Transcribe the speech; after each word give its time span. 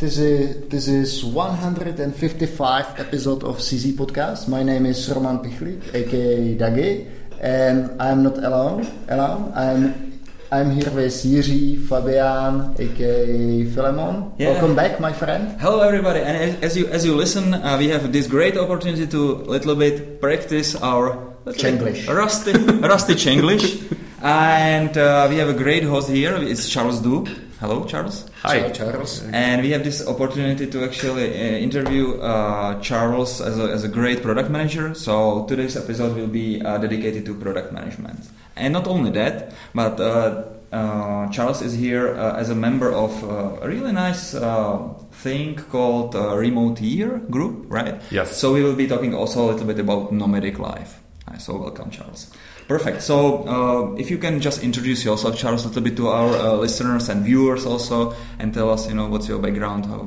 guys, 0.00 0.18
welcome 0.18 0.60
back. 0.60 0.70
This 0.70 0.88
is 0.88 0.88
this 0.88 0.88
is 0.88 1.24
155 1.24 3.00
episode 3.00 3.44
of 3.44 3.58
CZ 3.58 3.92
Podcast. 3.92 4.48
My 4.48 4.62
name 4.62 4.86
is 4.86 5.10
Roman 5.10 5.38
Pichlik, 5.38 5.94
aka 5.94 6.56
Dagi, 6.56 7.06
and 7.40 8.00
I'm 8.00 8.22
not 8.22 8.38
alone. 8.38 8.86
Alone, 9.08 9.52
I'm 9.54 10.20
I'm 10.52 10.70
here 10.72 10.90
with 10.90 11.12
Jiří 11.12 11.86
Fabian, 11.88 12.74
aka 12.78 13.64
Philemon. 13.74 14.32
Yeah. 14.38 14.52
Welcome 14.52 14.74
back, 14.76 15.00
my 15.00 15.12
friend. 15.12 15.60
Hello, 15.60 15.80
everybody, 15.80 16.20
and 16.20 16.36
as- 16.36 16.62
as 16.62 16.76
you 16.76 16.86
as 16.88 17.04
you 17.04 17.14
listen, 17.14 17.54
uh, 17.54 17.76
we 17.78 17.88
have 17.88 18.12
this 18.12 18.26
great 18.26 18.56
opportunity 18.56 19.06
to 19.06 19.32
a 19.32 19.50
little 19.50 19.76
bit 19.76 20.20
practice 20.20 20.74
our 20.82 21.16
Czenglish. 21.46 22.08
rusty 22.08 22.52
rusty 22.88 23.14
Czenglish, 23.14 23.82
and 24.22 24.96
uh, 24.98 25.26
we 25.30 25.36
have 25.36 25.48
a 25.48 25.54
great 25.54 25.84
host 25.84 26.08
here. 26.10 26.36
It's 26.36 26.68
Charles 26.68 27.00
Du. 27.00 27.26
Hello, 27.60 27.84
Charles. 27.84 28.24
Ciao, 28.40 28.70
Charles. 28.70 29.22
And 29.34 29.60
we 29.60 29.68
have 29.72 29.84
this 29.84 30.08
opportunity 30.08 30.66
to 30.66 30.82
actually 30.82 31.28
uh, 31.28 31.58
interview 31.58 32.18
uh, 32.18 32.80
Charles 32.80 33.42
as 33.42 33.58
a, 33.58 33.64
as 33.64 33.84
a 33.84 33.88
great 33.88 34.22
product 34.22 34.48
manager. 34.48 34.94
So 34.94 35.44
today's 35.44 35.76
episode 35.76 36.16
will 36.16 36.26
be 36.26 36.62
uh, 36.62 36.78
dedicated 36.78 37.26
to 37.26 37.34
product 37.34 37.70
management. 37.70 38.30
And 38.56 38.72
not 38.72 38.86
only 38.86 39.10
that, 39.10 39.52
but 39.74 40.00
uh, 40.00 40.44
uh, 40.72 41.28
Charles 41.28 41.60
is 41.60 41.74
here 41.74 42.14
uh, 42.14 42.38
as 42.38 42.48
a 42.48 42.54
member 42.54 42.90
of 42.90 43.12
uh, 43.24 43.58
a 43.60 43.68
really 43.68 43.92
nice 43.92 44.34
uh, 44.34 44.94
thing 45.12 45.56
called 45.56 46.16
uh, 46.16 46.34
Remote 46.34 46.80
Year 46.80 47.18
Group, 47.28 47.66
right? 47.68 48.00
Yes. 48.10 48.38
So 48.38 48.54
we 48.54 48.62
will 48.62 48.74
be 48.74 48.86
talking 48.86 49.12
also 49.14 49.44
a 49.44 49.52
little 49.52 49.66
bit 49.66 49.78
about 49.78 50.12
nomadic 50.12 50.58
life. 50.58 50.98
So 51.38 51.58
welcome, 51.58 51.90
Charles. 51.90 52.32
Perfect. 52.70 53.02
So 53.02 53.42
uh, 53.50 53.96
if 53.98 54.12
you 54.12 54.18
can 54.18 54.40
just 54.40 54.62
introduce 54.62 55.04
yourself, 55.04 55.36
Charles, 55.36 55.64
a 55.64 55.68
little 55.68 55.82
bit 55.82 55.96
to 55.96 56.06
our 56.06 56.30
uh, 56.38 56.52
listeners 56.54 57.08
and 57.08 57.24
viewers 57.24 57.66
also, 57.66 58.14
and 58.38 58.54
tell 58.54 58.70
us, 58.70 58.86
you 58.88 58.94
know, 58.94 59.08
what's 59.10 59.26
your 59.26 59.40
background, 59.42 59.86
how 59.86 60.06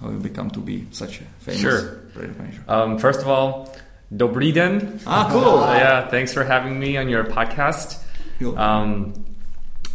how 0.00 0.10
you 0.10 0.18
become 0.18 0.50
to 0.50 0.58
be 0.58 0.86
such 0.90 1.20
a 1.20 1.24
famous 1.38 1.60
Sure. 1.60 1.82
product 2.12 2.34
manager. 2.36 2.62
Um, 2.66 2.98
first 2.98 3.20
of 3.22 3.28
all, 3.28 3.70
Dobrý 4.10 4.52
den. 4.52 4.98
Ah, 5.06 5.30
cool. 5.30 5.62
Yeah, 5.78 6.08
thanks 6.10 6.34
for 6.34 6.42
having 6.42 6.80
me 6.80 6.96
on 6.98 7.06
your 7.08 7.22
podcast. 7.22 8.02
Cool. 8.40 8.58
Um, 8.58 9.14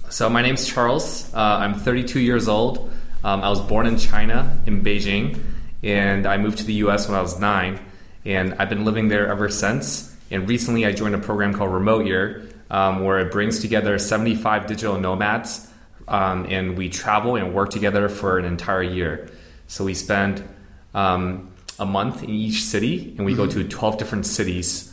so 0.09 0.29
my 0.29 0.41
name's 0.41 0.63
Charles. 0.66 1.28
Uh, 1.35 1.59
I'm 1.59 1.73
32 1.75 2.22
years 2.23 2.47
old. 2.47 2.78
Um, 3.25 3.44
I 3.44 3.50
was 3.50 3.59
born 3.59 3.88
in 3.88 3.97
China, 4.00 4.56
in 4.66 4.84
Beijing, 4.88 5.35
and 5.84 6.25
I 6.25 6.38
moved 6.38 6.59
to 6.59 6.63
the 6.63 6.79
U.S. 6.88 7.09
when 7.09 7.19
I 7.19 7.22
was 7.22 7.35
nine, 7.44 7.75
and 8.23 8.56
I've 8.56 8.69
been 8.69 8.85
living 8.85 9.09
there 9.11 9.28
ever 9.28 9.50
since. 9.51 10.15
And 10.31 10.50
recently, 10.50 10.86
I 10.86 10.91
joined 10.91 11.16
a 11.16 11.19
program 11.19 11.53
called 11.53 11.72
Remote 11.72 12.06
Year, 12.06 12.47
um, 12.69 13.03
where 13.03 13.19
it 13.19 13.31
brings 13.31 13.59
together 13.59 13.97
75 14.00 14.68
digital 14.68 15.00
nomads, 15.00 15.69
um, 16.08 16.46
and 16.50 16.78
we 16.78 16.90
travel 16.90 17.36
and 17.36 17.53
work 17.53 17.69
together 17.69 18.09
for 18.09 18.40
an 18.40 18.46
entire 18.46 18.84
year. 18.84 19.30
So 19.68 19.84
we 19.84 19.94
spend 19.94 20.47
um, 20.94 21.53
a 21.80 21.85
month 21.85 22.24
in 22.24 22.30
each 22.30 22.64
city, 22.64 23.14
and 23.18 23.25
we 23.25 23.35
go 23.35 23.47
to 23.47 23.64
12 23.64 23.97
different 23.97 24.25
cities. 24.25 24.91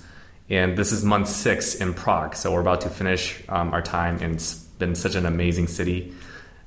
And 0.50 0.76
this 0.76 0.92
is 0.92 1.04
month 1.04 1.28
six 1.28 1.74
in 1.76 1.94
Prague, 1.94 2.34
so 2.34 2.52
we're 2.52 2.60
about 2.60 2.82
to 2.82 2.90
finish 2.90 3.42
um, 3.48 3.72
our 3.72 3.80
time, 3.80 4.18
and 4.20 4.34
it's 4.34 4.54
been 4.54 4.94
such 4.94 5.14
an 5.14 5.24
amazing 5.24 5.66
city. 5.66 6.12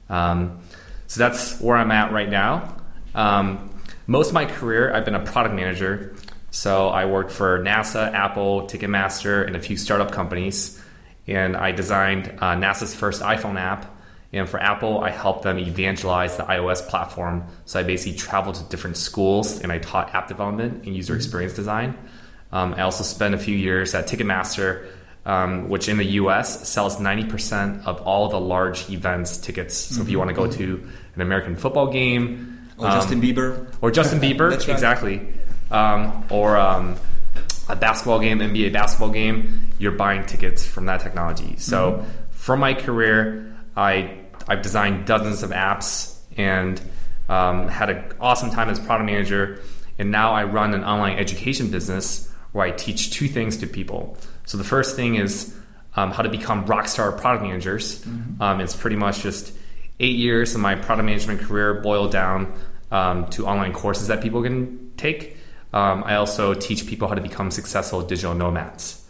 Um, 0.10 0.60
so 1.08 1.20
that's 1.20 1.60
where 1.60 1.78
I'm 1.78 1.92
at 1.92 2.12
right 2.12 2.30
now. 2.30 2.78
Um, 3.14 3.70
most 4.08 4.30
of 4.30 4.34
my 4.34 4.46
career, 4.46 4.94
I've 4.94 5.06
been 5.06 5.16
a 5.16 5.24
product 5.24 5.56
manager. 5.56 6.16
So 6.56 6.88
I 6.88 7.04
worked 7.06 7.34
for 7.34 7.60
NASA, 7.60 8.14
Apple, 8.14 8.62
Ticketmaster, 8.62 9.46
and 9.46 9.58
a 9.58 9.60
few 9.60 9.76
startup 9.76 10.14
companies. 10.14 10.82
And 11.28 11.58
I 11.58 11.74
designed 11.74 12.30
uh, 12.40 12.56
NASA's 12.56 12.96
first 12.96 13.22
iPhone 13.22 13.60
app. 13.60 13.94
And 14.32 14.48
for 14.48 14.58
Apple, 14.58 15.02
I 15.02 15.10
helped 15.10 15.44
them 15.44 15.60
evangelize 15.60 16.38
the 16.38 16.44
iOS 16.44 16.88
platform. 16.88 17.44
So 17.66 17.78
I 17.78 17.84
basically 17.84 18.18
traveled 18.18 18.56
to 18.56 18.64
different 18.70 18.96
schools 18.96 19.60
and 19.60 19.70
I 19.70 19.80
taught 19.80 20.16
app 20.16 20.30
development 20.30 20.86
and 20.86 20.96
user 20.96 21.14
experience 21.14 21.54
design. 21.54 21.98
Um, 22.54 22.74
I 22.76 22.84
also 22.84 23.04
spent 23.04 23.36
a 23.36 23.38
few 23.38 23.56
years 23.58 23.94
at 23.94 24.08
Ticketmaster, 24.08 24.88
um, 25.26 25.68
which 25.68 25.90
in 25.90 25.98
the 25.98 26.06
US 26.22 26.70
sells 26.70 26.98
90% 26.98 27.86
of 27.86 28.02
all 28.04 28.30
the 28.30 28.40
large 28.40 28.90
events 28.90 29.38
tickets. 29.38 29.76
So 29.76 30.02
if 30.02 30.10
you 30.10 30.18
want 30.18 30.30
to 30.30 30.34
go 30.36 30.50
to 30.50 30.90
an 31.16 31.22
American 31.22 31.58
football 31.58 31.92
game, 31.92 32.70
Or 32.78 32.88
um, 32.88 32.94
Justin 32.94 33.22
Bieber. 33.22 33.68
or 33.82 33.92
Justin 33.92 34.20
Bieber, 34.26 34.52
right. 34.52 34.70
exactly, 34.70 35.22
um, 35.76 36.24
or 36.30 36.56
um, 36.58 36.96
a 37.68 37.76
basketball 37.76 38.20
game, 38.20 38.40
NBA 38.40 38.72
basketball 38.72 39.10
game, 39.10 39.70
you're 39.78 39.92
buying 39.92 40.26
tickets 40.26 40.66
from 40.66 40.86
that 40.86 41.02
technology. 41.02 41.58
So 41.58 41.92
Mm-hmm. 41.92 42.10
from 42.32 42.60
my 42.60 42.74
career, 42.74 43.56
I 43.76 44.18
I've 44.48 44.62
designed 44.62 45.06
dozens 45.06 45.44
of 45.44 45.50
apps 45.52 46.16
and 46.38 46.80
um, 47.28 47.68
had 47.68 47.90
an 47.90 48.04
awesome 48.20 48.52
time 48.52 48.70
as 48.70 48.80
product 48.80 49.08
manager. 49.08 49.60
And 49.98 50.12
now 50.12 50.34
I 50.34 50.44
run 50.44 50.74
an 50.74 50.84
online 50.84 51.18
education 51.18 51.72
business 51.72 52.30
where 52.52 52.66
I 52.68 52.72
teach 52.72 53.12
two 53.12 53.28
things 53.28 53.58
to 53.58 53.68
people. 53.68 54.18
So 54.46 54.58
the 54.58 54.64
first 54.64 54.96
thing 54.96 55.16
is 55.16 55.56
um, 55.96 56.12
how 56.12 56.22
to 56.22 56.30
become 56.30 56.66
rockstar 56.66 57.18
product 57.18 57.44
managers. 57.44 58.04
Mm-hmm. 58.06 58.42
Um, 58.42 58.62
it's 58.62 58.76
pretty 58.76 58.98
much 58.98 59.22
just 59.22 59.54
eight 60.00 60.18
years 60.18 60.54
of 60.54 60.62
my 60.62 60.76
product 60.76 61.06
management 61.06 61.42
career 61.42 61.82
boiled 61.82 62.12
down 62.12 62.54
um, 62.92 63.28
to 63.32 63.48
online 63.48 63.74
courses 63.74 64.08
that 64.08 64.22
people 64.22 64.44
can 64.44 64.92
take. 64.98 65.38
Um, 65.76 66.04
I 66.06 66.16
also 66.16 66.54
teach 66.54 66.88
people 66.88 67.08
how 67.10 67.16
to 67.16 67.22
become 67.22 67.52
successful 67.52 68.02
digital 68.02 68.34
nomads. 68.34 69.04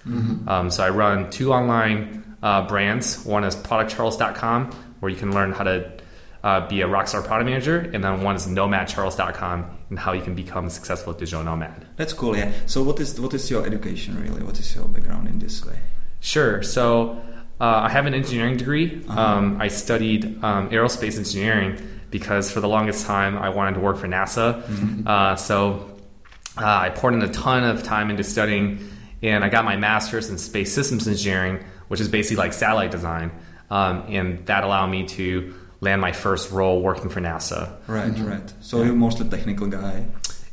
Um, 0.49 0.69
so 0.69 0.83
I 0.83 0.89
run 0.89 1.29
two 1.29 1.53
online 1.53 2.23
uh, 2.43 2.67
brands. 2.67 3.23
One 3.25 3.43
is 3.43 3.55
productcharles.com, 3.55 4.71
where 4.99 5.09
you 5.09 5.17
can 5.17 5.31
learn 5.33 5.51
how 5.51 5.63
to 5.63 5.91
uh, 6.43 6.67
be 6.67 6.81
a 6.81 6.87
rockstar 6.87 7.23
product 7.25 7.49
manager, 7.49 7.77
and 7.93 8.03
then 8.03 8.21
one 8.21 8.35
is 8.35 8.45
nomadcharles.com, 8.47 9.65
and 9.89 9.99
how 9.99 10.13
you 10.13 10.21
can 10.21 10.35
become 10.35 10.65
a 10.65 10.69
successful 10.69 11.13
digital 11.13 11.43
nomad. 11.43 11.85
That's 11.97 12.13
cool. 12.13 12.37
Yeah. 12.37 12.51
So 12.67 12.83
what 12.83 12.99
is 12.99 13.19
what 13.19 13.33
is 13.33 13.49
your 13.49 13.65
education 13.65 14.21
really? 14.21 14.43
What 14.43 14.59
is 14.59 14.75
your 14.75 14.85
background 14.85 15.27
in 15.27 15.39
this 15.39 15.65
way? 15.65 15.79
Sure. 16.19 16.61
So 16.61 17.21
uh, 17.59 17.87
I 17.87 17.89
have 17.89 18.05
an 18.05 18.13
engineering 18.13 18.57
degree. 18.57 19.03
Um, 19.07 19.59
I 19.59 19.69
studied 19.69 20.43
um, 20.43 20.69
aerospace 20.69 21.17
engineering 21.17 21.77
because 22.11 22.51
for 22.51 22.59
the 22.59 22.67
longest 22.67 23.05
time 23.07 23.37
I 23.37 23.49
wanted 23.49 23.73
to 23.75 23.79
work 23.79 23.97
for 23.97 24.07
NASA. 24.07 24.61
Uh, 25.07 25.35
so 25.35 25.94
uh, 26.57 26.63
I 26.65 26.89
poured 26.89 27.13
in 27.13 27.21
a 27.21 27.29
ton 27.29 27.63
of 27.63 27.83
time 27.83 28.09
into 28.09 28.23
studying, 28.23 28.89
and 29.21 29.43
I 29.43 29.49
got 29.49 29.65
my 29.65 29.75
master's 29.75 30.29
in 30.29 30.37
space 30.37 30.73
systems 30.73 31.07
engineering, 31.07 31.63
which 31.87 31.99
is 31.99 32.07
basically 32.07 32.37
like 32.37 32.53
satellite 32.53 32.91
design. 32.91 33.31
Um, 33.69 34.05
and 34.09 34.45
that 34.45 34.63
allowed 34.63 34.87
me 34.87 35.05
to 35.07 35.53
land 35.81 36.01
my 36.01 36.11
first 36.11 36.51
role 36.51 36.81
working 36.81 37.09
for 37.09 37.19
NASA. 37.19 37.75
Right, 37.87 38.17
right. 38.19 38.53
So 38.61 38.83
you're 38.83 38.95
mostly 38.95 39.27
a 39.27 39.29
technical 39.29 39.67
guy. 39.67 40.05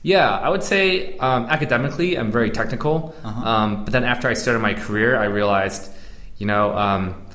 Yeah, 0.02 0.28
I 0.28 0.48
would 0.48 0.64
say 0.64 1.16
um, 1.18 1.44
academically, 1.46 2.18
I'm 2.18 2.32
very 2.32 2.50
technical. 2.50 3.14
Um, 3.22 3.84
but 3.84 3.92
then 3.92 4.04
after 4.04 4.28
I 4.28 4.34
started 4.34 4.58
my 4.58 4.74
career, 4.74 5.16
I 5.16 5.26
realized, 5.26 5.92
you 6.38 6.46
know, 6.46 6.76
um, 6.76 7.26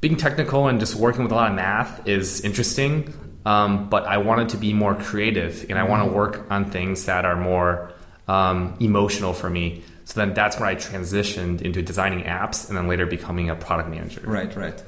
being 0.00 0.16
technical 0.16 0.68
and 0.68 0.78
just 0.78 0.94
working 0.94 1.24
with 1.24 1.32
a 1.32 1.34
lot 1.34 1.50
of 1.50 1.56
math 1.56 2.06
is 2.06 2.42
interesting. 2.42 3.12
Um, 3.44 3.88
but 3.88 4.04
I 4.04 4.18
wanted 4.18 4.50
to 4.50 4.58
be 4.58 4.72
more 4.72 4.94
creative 4.94 5.66
and 5.70 5.78
I 5.78 5.84
want 5.84 6.08
to 6.08 6.14
work 6.14 6.46
on 6.50 6.70
things 6.70 7.06
that 7.06 7.24
are 7.24 7.36
more 7.36 7.92
um, 8.28 8.76
emotional 8.80 9.32
for 9.32 9.48
me. 9.48 9.82
So 10.04 10.20
then 10.20 10.34
that's 10.34 10.58
when 10.58 10.68
I 10.68 10.74
transitioned 10.74 11.62
into 11.62 11.82
designing 11.82 12.24
apps 12.24 12.68
and 12.68 12.76
then 12.76 12.88
later 12.88 13.06
becoming 13.06 13.48
a 13.48 13.54
product 13.54 13.88
manager. 13.88 14.22
Right, 14.24 14.54
right. 14.56 14.82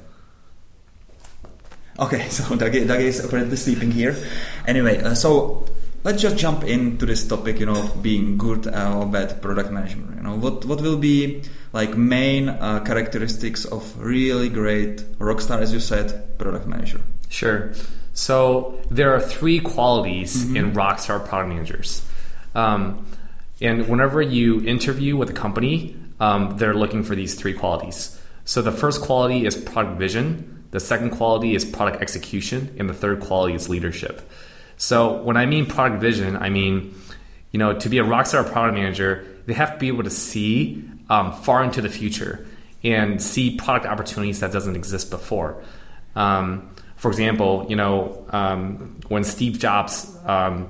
Okay, 1.99 2.27
so 2.29 2.43
Dagi 2.55 3.01
is 3.01 3.23
apparently 3.23 3.55
sleeping 3.57 3.91
here. 3.91 4.15
Anyway, 4.67 5.01
uh, 5.01 5.15
so 5.15 5.65
let's 6.03 6.21
just 6.21 6.37
jump 6.37 6.63
into 6.63 7.05
this 7.05 7.27
topic, 7.27 7.59
you 7.59 7.65
know, 7.65 7.75
of 7.75 8.01
being 8.01 8.37
good 8.37 8.67
uh, 8.67 8.97
or 8.97 9.05
bad 9.05 9.41
product 9.41 9.71
management. 9.71 10.17
You 10.17 10.23
know, 10.23 10.35
what 10.35 10.65
what 10.65 10.81
will 10.81 10.97
be 10.97 11.43
like 11.71 11.97
main 11.97 12.49
uh, 12.49 12.81
characteristics 12.81 13.65
of 13.65 13.83
really 13.99 14.49
great 14.49 14.97
rockstar, 15.19 15.59
as 15.61 15.73
you 15.73 15.79
said, 15.79 16.37
product 16.37 16.67
manager? 16.67 17.01
Sure. 17.29 17.73
So 18.13 18.79
there 18.89 19.13
are 19.15 19.19
three 19.19 19.59
qualities 19.59 20.45
in 20.55 20.73
rockstar 20.73 21.25
product 21.27 21.49
managers. 21.49 22.05
Um, 22.55 23.05
and 23.59 23.87
whenever 23.87 24.21
you 24.21 24.61
interview 24.61 25.17
with 25.17 25.29
a 25.29 25.33
company, 25.33 25.95
um, 26.19 26.57
they're 26.57 26.75
looking 26.75 27.03
for 27.03 27.15
these 27.15 27.35
three 27.35 27.53
qualities. 27.53 28.19
So 28.45 28.61
the 28.61 28.71
first 28.71 29.01
quality 29.01 29.45
is 29.45 29.55
product 29.55 29.97
vision, 29.97 30.65
the 30.71 30.79
second 30.79 31.11
quality 31.11 31.55
is 31.55 31.65
product 31.65 32.01
execution, 32.01 32.75
and 32.77 32.89
the 32.89 32.93
third 32.93 33.19
quality 33.21 33.53
is 33.53 33.69
leadership. 33.69 34.29
So 34.77 35.21
when 35.21 35.37
I 35.37 35.45
mean 35.45 35.65
product 35.65 36.01
vision, 36.01 36.35
I 36.35 36.49
mean, 36.49 36.95
you 37.51 37.59
know, 37.59 37.77
to 37.77 37.89
be 37.89 37.99
a 37.99 38.03
rockstar 38.03 38.49
product 38.49 38.75
manager, 38.75 39.25
they 39.45 39.53
have 39.53 39.73
to 39.73 39.77
be 39.77 39.87
able 39.87 40.03
to 40.03 40.09
see 40.09 40.83
um, 41.09 41.31
far 41.31 41.63
into 41.63 41.81
the 41.81 41.89
future 41.89 42.45
and 42.83 43.21
see 43.21 43.55
product 43.55 43.85
opportunities 43.85 44.39
that 44.39 44.51
doesn't 44.51 44.75
exist 44.75 45.09
before. 45.09 45.63
Um, 46.15 46.72
for 47.03 47.09
example, 47.09 47.65
you 47.67 47.75
know, 47.75 48.25
um, 48.29 48.97
when 49.09 49.25
Steve 49.25 49.59
Jobs 49.59 50.17
um, 50.23 50.69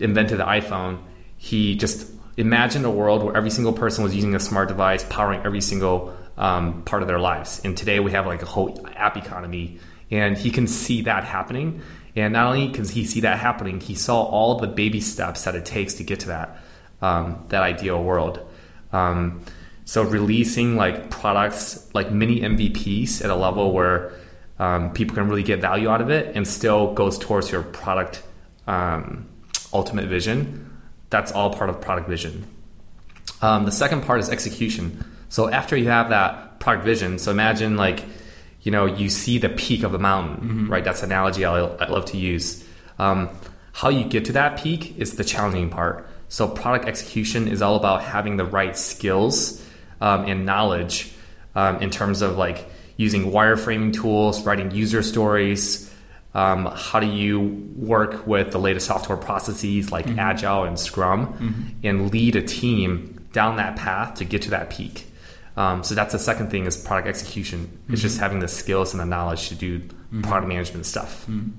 invented 0.00 0.40
the 0.40 0.44
iPhone, 0.44 0.98
he 1.36 1.76
just 1.76 2.10
imagined 2.36 2.84
a 2.84 2.90
world 2.90 3.22
where 3.22 3.36
every 3.36 3.50
single 3.50 3.72
person 3.72 4.02
was 4.02 4.12
using 4.12 4.34
a 4.34 4.40
smart 4.40 4.66
device, 4.66 5.04
powering 5.04 5.40
every 5.44 5.60
single 5.60 6.12
um, 6.36 6.82
part 6.82 7.02
of 7.02 7.08
their 7.08 7.20
lives. 7.20 7.60
And 7.64 7.76
today 7.76 8.00
we 8.00 8.10
have 8.10 8.26
like 8.26 8.42
a 8.42 8.46
whole 8.46 8.84
app 8.96 9.16
economy, 9.16 9.78
and 10.10 10.36
he 10.36 10.50
can 10.50 10.66
see 10.66 11.02
that 11.02 11.22
happening. 11.22 11.82
And 12.16 12.32
not 12.32 12.48
only 12.48 12.70
can 12.70 12.88
he 12.88 13.06
see 13.06 13.20
that 13.20 13.38
happening, 13.38 13.78
he 13.78 13.94
saw 13.94 14.24
all 14.24 14.58
the 14.58 14.66
baby 14.66 15.00
steps 15.00 15.44
that 15.44 15.54
it 15.54 15.64
takes 15.64 15.94
to 15.94 16.02
get 16.02 16.18
to 16.18 16.26
that 16.34 16.58
um, 17.00 17.46
that 17.50 17.62
ideal 17.62 18.02
world. 18.02 18.40
Um, 18.92 19.42
so 19.84 20.02
releasing 20.02 20.74
like 20.74 21.10
products 21.10 21.88
like 21.94 22.10
mini 22.10 22.40
MVPs 22.40 23.24
at 23.24 23.30
a 23.30 23.36
level 23.36 23.70
where 23.72 24.14
um, 24.58 24.92
people 24.92 25.14
can 25.14 25.28
really 25.28 25.42
get 25.42 25.60
value 25.60 25.88
out 25.88 26.00
of 26.00 26.10
it 26.10 26.34
and 26.34 26.46
still 26.46 26.92
goes 26.94 27.18
towards 27.18 27.50
your 27.50 27.62
product 27.62 28.22
um, 28.66 29.28
ultimate 29.72 30.06
vision. 30.06 30.78
That's 31.10 31.32
all 31.32 31.52
part 31.52 31.70
of 31.70 31.80
product 31.80 32.08
vision. 32.08 32.46
Um, 33.40 33.64
the 33.64 33.72
second 33.72 34.02
part 34.02 34.20
is 34.20 34.28
execution. 34.28 35.04
So 35.28 35.48
after 35.48 35.76
you 35.76 35.88
have 35.88 36.10
that 36.10 36.58
product 36.60 36.84
vision, 36.84 37.18
so 37.18 37.30
imagine 37.30 37.76
like 37.76 38.04
you 38.62 38.72
know 38.72 38.86
you 38.86 39.08
see 39.08 39.38
the 39.38 39.48
peak 39.48 39.84
of 39.84 39.94
a 39.94 39.98
mountain, 39.98 40.36
mm-hmm. 40.36 40.70
right? 40.70 40.84
That's 40.84 41.02
an 41.02 41.12
analogy 41.12 41.44
I, 41.44 41.58
I 41.58 41.88
love 41.88 42.06
to 42.06 42.16
use. 42.16 42.64
Um, 42.98 43.30
how 43.72 43.90
you 43.90 44.04
get 44.04 44.24
to 44.24 44.32
that 44.32 44.58
peak 44.58 44.98
is 44.98 45.14
the 45.14 45.24
challenging 45.24 45.70
part. 45.70 46.08
So 46.28 46.48
product 46.48 46.86
execution 46.86 47.46
is 47.46 47.62
all 47.62 47.76
about 47.76 48.02
having 48.02 48.36
the 48.36 48.44
right 48.44 48.76
skills 48.76 49.64
um, 50.00 50.24
and 50.24 50.44
knowledge 50.44 51.12
um, 51.54 51.80
in 51.80 51.90
terms 51.90 52.20
of 52.20 52.36
like 52.36 52.68
using 52.98 53.30
wireframing 53.30 53.94
tools, 53.94 54.44
writing 54.44 54.70
user 54.72 55.02
stories. 55.02 55.90
Um, 56.34 56.66
how 56.66 57.00
do 57.00 57.06
you 57.06 57.40
work 57.76 58.26
with 58.26 58.50
the 58.50 58.58
latest 58.58 58.86
software 58.86 59.16
processes 59.16 59.90
like 59.90 60.04
mm-hmm. 60.04 60.18
Agile 60.18 60.64
and 60.64 60.78
Scrum 60.78 61.28
mm-hmm. 61.28 61.86
and 61.86 62.12
lead 62.12 62.36
a 62.36 62.42
team 62.42 63.26
down 63.32 63.56
that 63.56 63.76
path 63.76 64.16
to 64.16 64.26
get 64.26 64.42
to 64.42 64.50
that 64.50 64.68
peak? 64.68 65.06
Um, 65.56 65.82
so 65.82 65.94
that's 65.94 66.12
the 66.12 66.18
second 66.18 66.50
thing 66.50 66.66
is 66.66 66.76
product 66.76 67.08
execution. 67.08 67.66
Mm-hmm. 67.66 67.94
It's 67.94 68.02
just 68.02 68.18
having 68.18 68.40
the 68.40 68.48
skills 68.48 68.92
and 68.92 69.00
the 69.00 69.06
knowledge 69.06 69.48
to 69.48 69.54
do 69.54 69.78
mm-hmm. 69.78 70.22
product 70.22 70.48
management 70.48 70.84
stuff. 70.84 71.22
Mm-hmm. 71.22 71.50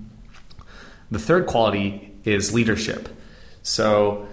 The 1.12 1.20
third 1.20 1.48
quality 1.48 2.14
is 2.26 2.54
leadership. 2.54 3.10
So 3.64 4.28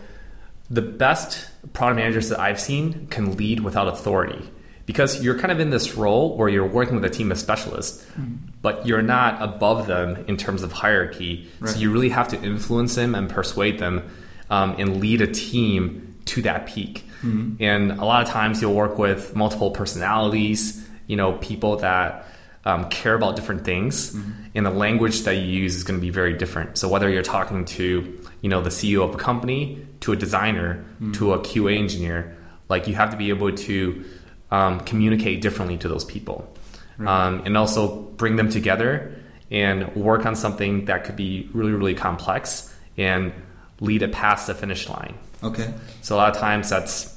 the 0.69 0.83
best 0.83 1.49
product 1.73 1.97
managers 1.97 2.29
that 2.31 2.41
I've 2.41 2.61
seen 2.61 3.07
can 3.07 3.37
lead 3.37 3.61
without 3.61 3.89
authority 3.89 4.51
because 4.87 5.23
you're 5.23 5.39
kind 5.39 5.51
of 5.51 5.59
in 5.59 5.71
this 5.71 5.95
role 5.95 6.37
where 6.37 6.49
you're 6.49 6.67
working 6.67 6.95
with 6.95 7.05
a 7.05 7.11
team 7.11 7.33
of 7.33 7.39
specialists, 7.39 8.07
mm. 8.19 8.39
but 8.63 8.87
you're 8.87 9.03
not 9.03 9.43
above 9.43 9.89
them 9.89 10.25
in 10.29 10.37
terms 10.37 10.63
of 10.63 10.73
hierarchy. 10.73 11.49
Right. 11.61 11.73
So 11.73 11.79
you 11.81 11.93
really 11.93 12.09
have 12.11 12.29
to 12.29 12.41
influence 12.41 12.95
them 12.95 13.15
and 13.15 13.29
persuade 13.29 13.81
them 13.81 14.09
um, 14.49 14.77
and 14.79 15.01
lead 15.01 15.21
a 15.21 15.27
team 15.27 16.15
to 16.27 16.43
that 16.43 16.67
peak. 16.67 17.05
Mm-hmm. 17.23 17.63
And 17.63 17.93
a 17.93 18.05
lot 18.05 18.23
of 18.23 18.29
times 18.29 18.63
you'll 18.63 18.75
work 18.75 18.97
with 18.97 19.35
multiple 19.35 19.73
personalities, 19.73 20.87
you 21.09 21.17
know, 21.17 21.33
people 21.35 21.77
that 21.79 22.27
um, 22.65 22.89
care 22.89 23.15
about 23.15 23.37
different 23.37 23.65
things, 23.65 24.13
mm-hmm. 24.13 24.33
and 24.55 24.67
the 24.67 24.71
language 24.71 25.23
that 25.23 25.35
you 25.35 25.47
use 25.47 25.77
is 25.77 25.85
going 25.85 25.99
to 25.99 26.05
be 26.05 26.11
very 26.11 26.35
different. 26.35 26.79
So 26.79 26.89
whether 26.89 27.09
you're 27.09 27.23
talking 27.23 27.65
to, 27.65 28.21
you 28.41 28.49
know, 28.49 28.61
the 28.61 28.71
CEO 28.71 29.09
of 29.09 29.15
a 29.15 29.19
company, 29.19 29.87
to 30.01 30.13
a 30.13 30.17
designer, 30.17 30.85
to 31.13 31.33
a 31.33 31.39
QA 31.39 31.79
engineer, 31.79 32.37
like 32.69 32.89
you 32.89 32.95
have 32.95 33.11
to 33.11 33.17
be 33.17 33.29
able 33.29 33.53
to 33.53 34.05
um, 34.51 34.81
communicate 34.81 35.41
differently 35.41 35.77
to 35.79 35.89
those 35.89 36.05
people, 36.05 36.53
right. 36.99 37.27
um, 37.27 37.43
and 37.45 37.57
also 37.57 38.03
bring 38.17 38.37
them 38.37 38.49
together 38.49 39.15
and 39.51 39.95
work 39.95 40.27
on 40.27 40.35
something 40.35 40.87
that 40.87 41.05
could 41.05 41.17
be 41.17 41.49
really 41.53 41.73
really 41.73 41.95
complex 41.95 42.75
and 42.97 43.33
lead 43.81 44.03
it 44.03 44.13
past 44.13 44.47
the 44.47 44.55
finish 44.55 44.89
line. 44.89 45.15
Okay. 45.43 45.73
So 46.03 46.17
a 46.17 46.19
lot 46.19 46.35
of 46.35 46.41
times 46.41 46.71
that's 46.71 47.17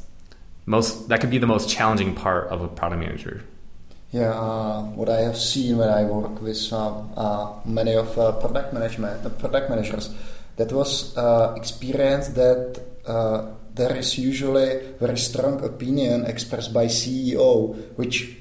most 0.65 1.09
that 1.09 1.21
could 1.21 1.31
be 1.31 1.37
the 1.37 1.47
most 1.47 1.69
challenging 1.69 2.15
part 2.15 2.47
of 2.49 2.61
a 2.61 2.67
product 2.67 2.99
manager. 3.01 3.41
Yeah, 4.11 4.33
uh, 4.33 4.81
what 4.97 5.07
I 5.07 5.21
have 5.21 5.37
seen 5.37 5.77
when 5.77 5.89
I 5.89 6.03
work 6.03 6.41
with 6.41 6.73
uh, 6.73 7.01
uh, 7.15 7.59
many 7.63 7.93
of 7.93 8.17
uh, 8.17 8.31
product 8.33 8.73
management, 8.73 9.23
uh, 9.23 9.29
product 9.29 9.69
managers, 9.69 10.09
that 10.57 10.71
was 10.71 11.15
uh, 11.15 11.53
experience 11.55 12.29
that 12.29 12.81
there 13.73 13.95
is 13.95 14.17
usually 14.17 14.95
very 14.99 15.17
strong 15.17 15.63
opinion 15.63 16.25
expressed 16.25 16.73
by 16.73 16.85
CEO, 16.85 17.75
which 17.95 18.39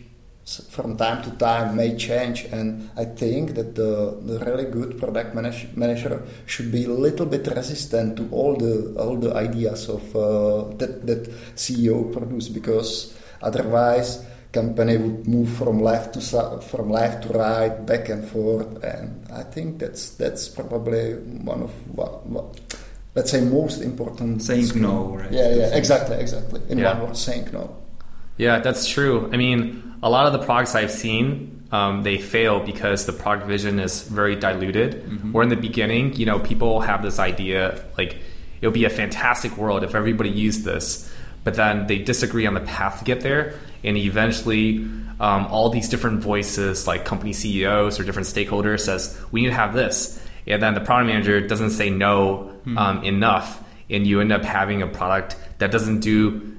from 0.71 0.97
time 0.97 1.23
to 1.23 1.31
time 1.37 1.77
may 1.77 1.95
change 1.97 2.47
and 2.53 2.89
i 2.97 3.05
think 3.05 3.55
that 3.55 3.75
the, 3.75 4.17
the 4.25 4.39
really 4.47 4.65
good 4.65 4.99
product 4.99 5.35
manage, 5.35 5.69
manager 5.77 6.23
should 6.47 6.73
be 6.73 6.85
a 6.85 6.89
little 6.89 7.27
bit 7.27 7.47
resistant 7.49 8.17
to 8.17 8.27
all 8.31 8.57
the 8.57 8.95
all 8.99 9.17
the 9.17 9.35
ideas 9.35 9.89
of 9.91 10.03
uh, 10.17 10.65
that 10.79 11.07
that 11.07 11.29
ceo 11.55 12.11
produce 12.11 12.49
because 12.49 13.15
otherwise 13.43 14.25
company 14.51 14.97
would 14.97 15.29
move 15.29 15.51
from 15.53 15.83
left 15.83 16.15
to 16.15 16.21
from 16.63 16.89
left 16.89 17.25
to 17.25 17.29
right 17.37 17.85
back 17.85 18.09
and 18.09 18.27
forth 18.27 18.83
and 18.83 19.29
i 19.31 19.43
think 19.43 19.79
that's 19.79 20.17
that's 20.17 20.49
probably 20.49 21.13
one 21.45 21.63
of 21.63 21.73
what, 21.95 22.25
what 22.25 22.57
let's 23.19 23.33
say 23.33 23.41
most 23.41 23.83
important 23.83 24.41
saying 24.41 24.81
no 24.81 25.17
right? 25.17 25.33
Yeah 25.33 25.55
yeah 25.61 25.77
exactly 25.81 26.17
exactly. 26.17 26.61
In 26.69 26.79
yeah. 26.79 26.93
one 26.93 27.09
word 27.09 27.17
saying 27.17 27.49
no. 27.53 27.77
Yeah 28.37 28.61
that's 28.61 28.89
true. 28.89 29.29
I 29.33 29.37
mean 29.37 29.61
a 30.03 30.09
lot 30.09 30.27
of 30.29 30.33
the 30.33 30.43
products 30.47 30.77
i've 30.77 30.93
seen 30.93 31.27
um, 31.73 32.03
they 32.03 32.19
fail 32.19 32.61
because 32.61 33.05
the 33.05 33.13
product 33.13 33.47
vision 33.47 33.79
is 33.81 34.03
very 34.05 34.37
diluted. 34.37 34.91
Mm-hmm. 35.05 35.35
or 35.35 35.43
in 35.43 35.49
the 35.49 35.63
beginning 35.69 36.15
you 36.15 36.27
know 36.27 36.39
people 36.39 36.81
have 36.81 37.03
this 37.03 37.19
idea 37.19 37.85
like 37.99 38.13
it 38.61 38.67
would 38.67 38.75
be 38.75 38.85
a 38.85 38.95
fantastic 39.03 39.57
world 39.57 39.83
if 39.83 39.95
everybody 39.95 40.31
used 40.31 40.65
this 40.65 41.11
but 41.45 41.55
then 41.55 41.87
they 41.89 41.99
disagree 41.99 42.47
on 42.47 42.55
the 42.55 42.61
path 42.61 43.01
to 43.01 43.05
get 43.05 43.21
there 43.21 43.55
and 43.83 43.97
eventually 43.97 44.79
um, 45.21 45.47
all 45.51 45.69
these 45.71 45.89
different 45.89 46.21
voices 46.23 46.87
like 46.87 47.05
company 47.05 47.33
ceos 47.33 47.99
or 47.99 48.05
different 48.05 48.29
stakeholders 48.29 48.81
says 48.81 49.19
we 49.33 49.43
need 49.43 49.49
to 49.49 49.55
have 49.55 49.75
this 49.75 50.21
and 50.49 50.63
then 50.63 50.75
the 50.75 50.81
product 50.81 51.09
manager 51.09 51.41
doesn't 51.47 51.71
say 51.71 51.91
no 51.91 52.53
mm-hmm. 52.61 52.79
um, 52.79 53.05
enough 53.05 53.63
and 53.91 54.07
you 54.07 54.21
end 54.21 54.33
up 54.33 54.45
having 54.45 54.83
a 54.83 54.87
product 54.87 55.37
that 55.59 55.71
doesn't 55.71 56.01
do 56.01 56.57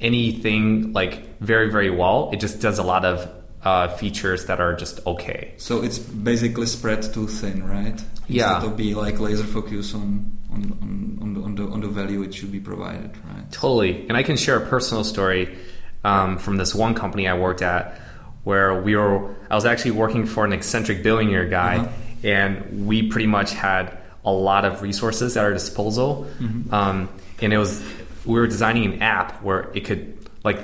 anything 0.00 0.92
like 0.92 1.38
very 1.40 1.70
very 1.70 1.90
well. 1.90 2.30
It 2.32 2.40
just 2.40 2.60
does 2.60 2.78
a 2.78 2.82
lot 2.82 3.04
of 3.04 3.30
uh, 3.62 3.88
features 3.96 4.46
that 4.46 4.60
are 4.60 4.74
just 4.74 5.04
okay. 5.06 5.54
So 5.56 5.82
it's 5.82 5.98
basically 5.98 6.66
spread 6.66 7.02
too 7.02 7.26
thin 7.26 7.66
right? 7.66 8.00
Yeah. 8.28 8.56
Instead 8.56 8.72
of 8.72 8.76
be 8.76 8.94
like 8.94 9.18
laser 9.18 9.44
focus 9.44 9.94
on 9.94 10.36
on, 10.50 10.78
on, 10.80 11.18
on, 11.20 11.34
the, 11.34 11.40
on, 11.42 11.54
the, 11.56 11.64
on 11.64 11.80
the 11.80 11.88
value 11.88 12.22
it 12.22 12.34
should 12.34 12.52
be 12.52 12.60
provided 12.60 13.16
right? 13.24 13.50
Totally. 13.50 14.08
And 14.08 14.16
i 14.16 14.22
can 14.22 14.36
share 14.36 14.56
a 14.56 14.66
personal 14.66 15.04
story 15.04 15.58
um, 16.04 16.38
from 16.38 16.56
this 16.56 16.74
one 16.74 16.94
company 16.94 17.28
i 17.28 17.36
worked 17.36 17.60
at 17.60 18.00
where 18.44 18.80
we 18.80 18.96
were 18.96 19.36
i 19.50 19.54
was 19.54 19.66
actually 19.66 19.90
working 19.90 20.24
for 20.24 20.44
an 20.44 20.52
eccentric 20.52 21.02
billionaire 21.02 21.48
guy 21.48 21.78
uh-huh 21.78 22.07
and 22.22 22.86
we 22.86 23.08
pretty 23.08 23.26
much 23.26 23.52
had 23.52 23.98
a 24.24 24.32
lot 24.32 24.64
of 24.64 24.82
resources 24.82 25.36
at 25.36 25.44
our 25.44 25.52
disposal. 25.52 26.26
Mm-hmm. 26.38 26.72
Um, 26.72 27.08
and 27.40 27.52
it 27.52 27.58
was 27.58 27.82
we 28.24 28.34
were 28.34 28.46
designing 28.46 28.92
an 28.92 29.02
app 29.02 29.42
where 29.42 29.70
it 29.74 29.84
could 29.84 30.18
like 30.44 30.58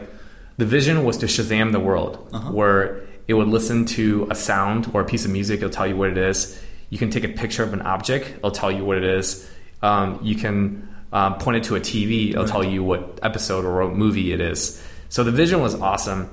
the 0.57 0.67
vision 0.67 1.05
was 1.05 1.19
to 1.19 1.27
Shazam 1.27 1.73
the 1.73 1.81
world, 1.81 2.29
uh-huh. 2.33 2.53
where 2.53 3.03
it 3.27 3.35
would 3.35 3.49
listen 3.49 3.87
to 3.87 4.27
a 4.31 4.35
sound 4.35 4.91
or 4.93 5.01
a 5.01 5.05
piece 5.05 5.25
of 5.25 5.31
music. 5.31 5.59
It'll 5.59 5.71
tell 5.71 5.87
you 5.87 5.97
what 5.97 6.11
it 6.11 6.19
is. 6.19 6.61
You 6.91 6.99
can 6.99 7.11
take 7.11 7.25
a 7.25 7.29
picture 7.29 7.63
of 7.63 7.73
an 7.73 7.83
object. 7.83 8.29
It'll 8.29 8.51
tell 8.51 8.71
you 8.71 8.85
what 8.85 8.99
it 8.99 9.05
is. 9.05 9.51
Um, 9.83 10.21
you 10.23 10.37
can 10.37 10.89
um, 11.13 11.39
point 11.39 11.57
it 11.59 11.65
to 11.65 11.77
a 11.77 11.81
TV. 11.81 12.31
It'll 12.31 12.45
right. 12.45 12.51
tell 12.51 12.65
you 12.65 12.85
what 12.85 13.19
episode 13.23 13.65
or 13.65 13.87
what 13.87 13.97
movie 13.97 14.33
it 14.33 14.41
is. 14.41 14.83
So 15.09 15.25
the 15.25 15.33
vision 15.33 15.61
was 15.61 15.75
awesome, 15.75 16.31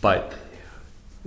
but 0.00 0.32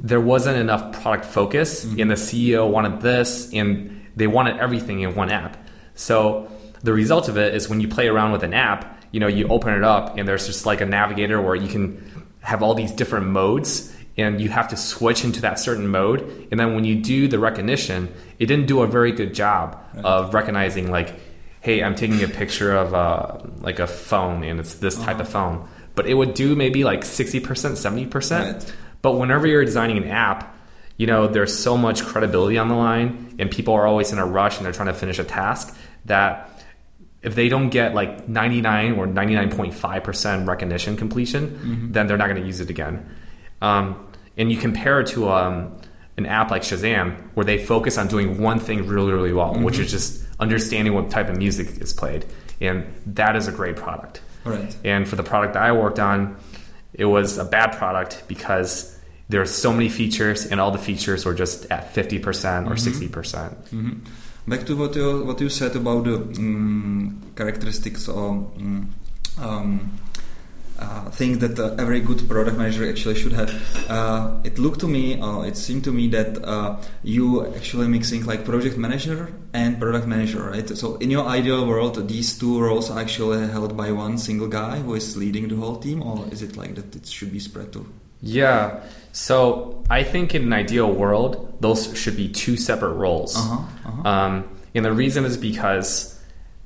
there 0.02 0.20
wasn't 0.20 0.58
enough 0.58 1.02
product 1.02 1.26
focus, 1.26 1.86
mm-hmm. 1.86 2.02
and 2.02 2.12
the 2.12 2.16
CEO 2.16 2.70
wanted 2.70 3.02
this, 3.02 3.54
and 3.54 4.06
they 4.16 4.28
wanted 4.28 4.58
everything 4.58 5.02
in 5.02 5.16
one 5.16 5.30
app. 5.30 5.58
So 5.96 6.52
the 6.82 6.94
result 6.94 7.30
of 7.30 7.38
it 7.38 7.54
is 7.54 7.70
when 7.70 7.80
you 7.80 7.88
play 7.88 8.08
around 8.08 8.32
with 8.32 8.44
an 8.44 8.54
app, 8.54 9.04
you 9.12 9.20
know, 9.20 9.28
you 9.28 9.48
open 9.48 9.74
it 9.74 9.84
up, 9.84 10.18
and 10.18 10.28
there's 10.28 10.48
just 10.48 10.66
like 10.66 10.82
a 10.82 10.86
navigator 10.86 11.42
where 11.42 11.56
you 11.56 11.68
can 11.68 12.28
have 12.42 12.64
all 12.64 12.74
these 12.74 12.92
different 12.92 13.28
modes 13.28 13.96
and 14.18 14.42
you 14.42 14.50
have 14.50 14.68
to 14.70 14.78
switch 14.78 15.24
into 15.24 15.42
that 15.42 15.60
certain 15.60 15.88
mode 15.88 16.22
and 16.52 16.60
then 16.60 16.76
when 16.76 16.84
you 16.84 16.96
do 16.96 17.28
the 17.28 17.40
recognition 17.40 18.12
it 18.40 18.48
didn't 18.48 18.66
do 18.66 18.82
a 18.82 18.88
very 18.88 19.12
good 19.12 19.34
job 19.34 19.82
right. 19.94 20.04
of 20.04 20.34
recognizing 20.34 20.92
like 20.92 21.14
hey 21.62 21.84
i'm 21.84 21.96
taking 21.96 22.22
a 22.24 22.28
picture 22.28 22.76
of 22.76 22.94
a, 22.94 22.98
uh, 22.98 23.50
like 23.60 23.80
a 23.80 23.88
phone 23.88 24.44
and 24.44 24.60
it's 24.60 24.76
this 24.76 24.96
type 24.98 25.16
uh-huh. 25.16 25.22
of 25.22 25.30
phone 25.30 25.70
but 25.94 26.08
it 26.08 26.14
would 26.14 26.34
do 26.34 26.56
maybe 26.56 26.84
like 26.84 27.02
60% 27.02 27.42
70% 27.44 28.54
right. 28.54 28.74
But 29.02 29.14
whenever 29.14 29.48
you're 29.48 29.66
designing 29.66 29.98
an 29.98 30.08
app, 30.08 30.56
you 30.98 31.08
know, 31.08 31.28
there's 31.28 31.58
so 31.58 31.78
much 31.78 32.04
credibility 32.04 32.58
on 32.58 32.68
the 32.68 32.76
line 32.76 33.36
and 33.40 33.50
people 33.50 33.74
are 33.74 33.88
always 33.88 34.12
in 34.12 34.20
a 34.20 34.26
rush 34.26 34.58
and 34.58 34.66
they're 34.66 34.74
trying 34.74 34.88
to 34.88 34.94
finish 34.94 35.18
a 35.18 35.24
task 35.24 35.76
that 36.06 36.50
if 37.22 37.36
they 37.36 37.50
don't 37.50 37.70
get 37.70 37.94
like 37.94 38.28
99 38.28 38.94
or 38.94 39.08
99.5% 39.08 40.48
recognition 40.48 40.98
completion, 40.98 41.50
mm-hmm. 41.50 41.92
then 41.92 42.08
they're 42.08 42.18
not 42.18 42.28
going 42.28 42.42
to 42.42 42.46
use 42.46 42.60
it 42.60 42.70
again. 42.70 43.10
Um, 43.62 44.08
and 44.38 44.52
you 44.52 44.58
compare 44.58 45.02
it 45.02 45.08
to 45.08 45.30
um, 45.30 45.80
an 46.18 46.26
app 46.26 46.52
like 46.52 46.64
Shazam, 46.64 47.16
where 47.36 47.46
they 47.46 47.64
focus 47.64 47.98
on 47.98 48.08
doing 48.08 48.42
one 48.42 48.60
thing 48.60 48.88
really, 48.88 49.12
really 49.12 49.34
well, 49.34 49.54
mm-hmm. 49.54 49.64
which 49.64 49.78
is 49.78 49.92
just 49.92 50.26
understanding 50.40 50.94
what 50.94 51.10
type 51.10 51.30
of 51.30 51.38
music 51.38 51.82
is 51.82 51.94
played. 51.94 52.26
And 52.60 52.86
that 53.06 53.36
is 53.36 53.48
a 53.48 53.52
great 53.52 53.76
product. 53.76 54.22
Right. 54.44 54.76
And 54.84 55.08
for 55.08 55.16
the 55.16 55.24
product 55.24 55.54
that 55.54 55.64
I 55.64 55.72
worked 55.72 56.00
on, 56.00 56.38
it 57.02 57.06
was 57.06 57.40
a 57.40 57.46
bad 57.46 57.70
product 57.82 58.24
because 58.28 58.72
there 59.28 59.42
are 59.42 59.52
so 59.64 59.72
many 59.74 59.90
features 59.90 60.46
and 60.46 60.62
all 60.62 60.72
the 60.78 60.84
features 60.90 61.26
were 61.26 61.34
just 61.34 61.66
at 61.72 61.84
50% 61.96 62.68
or 62.70 62.76
mm-hmm. 62.76 63.06
60%. 63.06 63.12
percent 63.12 63.54
mm 63.66 63.82
hmm 63.82 64.00
Back 64.48 64.66
to 64.66 64.76
what 64.76 64.96
you 64.96 65.24
what 65.28 65.40
you 65.40 65.50
said 65.50 65.76
about 65.76 66.04
the 66.04 66.16
um, 66.16 67.22
characteristics 67.36 68.08
or 68.08 68.30
um, 69.46 69.92
uh, 70.82 71.10
things 71.12 71.38
that 71.40 71.60
uh, 71.60 71.76
every 71.78 72.00
good 72.00 72.28
product 72.28 72.58
manager 72.58 72.90
actually 72.90 73.16
should 73.16 73.34
have. 73.34 73.52
Uh, 73.90 74.40
it 74.44 74.58
looked 74.58 74.80
to 74.80 74.88
me, 74.88 75.14
it 75.48 75.56
seemed 75.56 75.84
to 75.84 75.92
me 75.92 76.08
that 76.10 76.44
uh, 76.44 76.78
you 77.04 77.46
actually 77.56 77.88
mixing 77.88 78.26
like 78.26 78.44
project 78.44 78.78
manager 78.78 79.32
and 79.54 79.80
product 79.80 80.08
manager, 80.08 80.50
right? 80.50 80.68
So 80.70 80.96
in 80.98 81.12
your 81.12 81.26
ideal 81.26 81.68
world, 81.68 82.08
these 82.08 82.38
two 82.38 82.60
roles 82.60 82.90
are 82.90 83.00
actually 83.00 83.48
held 83.48 83.78
by 83.78 83.92
one 83.92 84.18
single 84.18 84.48
guy 84.48 84.80
who 84.80 84.96
is 84.96 85.16
leading 85.16 85.48
the 85.48 85.56
whole 85.56 85.78
team, 85.78 86.02
or 86.02 86.26
is 86.32 86.42
it 86.42 86.58
like 86.58 86.76
that 86.76 86.96
it 86.96 87.06
should 87.06 87.32
be 87.32 87.40
spread 87.40 87.72
to? 87.74 87.86
Yeah. 88.22 88.82
So 89.12 89.84
I 89.90 90.04
think 90.04 90.34
in 90.34 90.44
an 90.44 90.54
ideal 90.54 90.92
world, 90.92 91.58
those 91.60 91.98
should 91.98 92.16
be 92.16 92.30
two 92.30 92.58
separate 92.58 92.94
roles. 92.94 93.36
Uh-huh, 93.36 93.90
uh-huh. 93.90 94.10
Um, 94.10 94.60
and 94.74 94.86
the 94.86 94.94
reason 94.94 95.26
is 95.26 95.38
because 95.38 96.11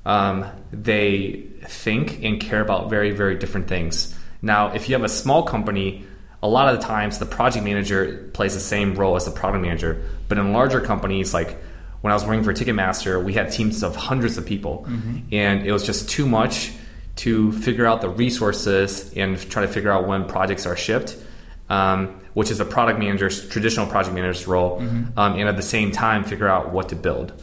um, 0.05 0.45
they 0.71 1.47
think 1.63 2.23
and 2.23 2.39
care 2.39 2.61
about 2.61 2.89
very, 2.89 3.11
very 3.11 3.35
different 3.35 3.67
things. 3.67 4.17
Now, 4.41 4.73
if 4.73 4.87
you 4.87 4.95
have 4.95 5.03
a 5.03 5.09
small 5.09 5.43
company, 5.43 6.05
a 6.43 6.47
lot 6.47 6.73
of 6.73 6.79
the 6.79 6.85
times 6.85 7.17
the 7.17 7.25
project 7.25 7.65
manager 7.65 8.29
plays 8.33 8.53
the 8.53 8.59
same 8.59 8.95
role 8.95 9.15
as 9.15 9.25
the 9.25 9.31
product 9.31 9.63
manager. 9.63 10.03
But 10.27 10.37
in 10.37 10.53
larger 10.53 10.79
companies, 10.81 11.33
like 11.33 11.57
when 12.01 12.11
I 12.11 12.15
was 12.15 12.23
working 12.25 12.43
for 12.43 12.53
Ticketmaster, 12.53 13.23
we 13.23 13.33
had 13.33 13.51
teams 13.51 13.81
of 13.81 13.95
hundreds 13.95 14.37
of 14.37 14.45
people, 14.45 14.85
and 15.31 15.65
it 15.65 15.71
was 15.71 15.83
just 15.83 16.07
too 16.09 16.27
much 16.27 16.71
to 17.17 17.51
figure 17.53 17.87
out 17.87 18.01
the 18.01 18.09
resources 18.09 19.11
and 19.15 19.39
try 19.49 19.61
to 19.63 19.67
figure 19.67 19.89
out 19.89 20.05
when 20.07 20.25
projects 20.25 20.67
are 20.67 20.75
shipped. 20.75 21.17
Um, 21.69 22.21
which 22.35 22.51
is 22.51 22.59
a 22.59 22.65
product 22.65 22.99
manager's 22.99 23.47
traditional 23.49 23.87
project 23.87 24.13
manager's 24.13 24.45
role, 24.45 24.79
um, 25.17 25.33
and 25.39 25.49
at 25.49 25.55
the 25.55 25.63
same 25.63 25.91
time 25.91 26.23
figure 26.23 26.47
out 26.47 26.71
what 26.71 26.89
to 26.89 26.95
build. 26.95 27.33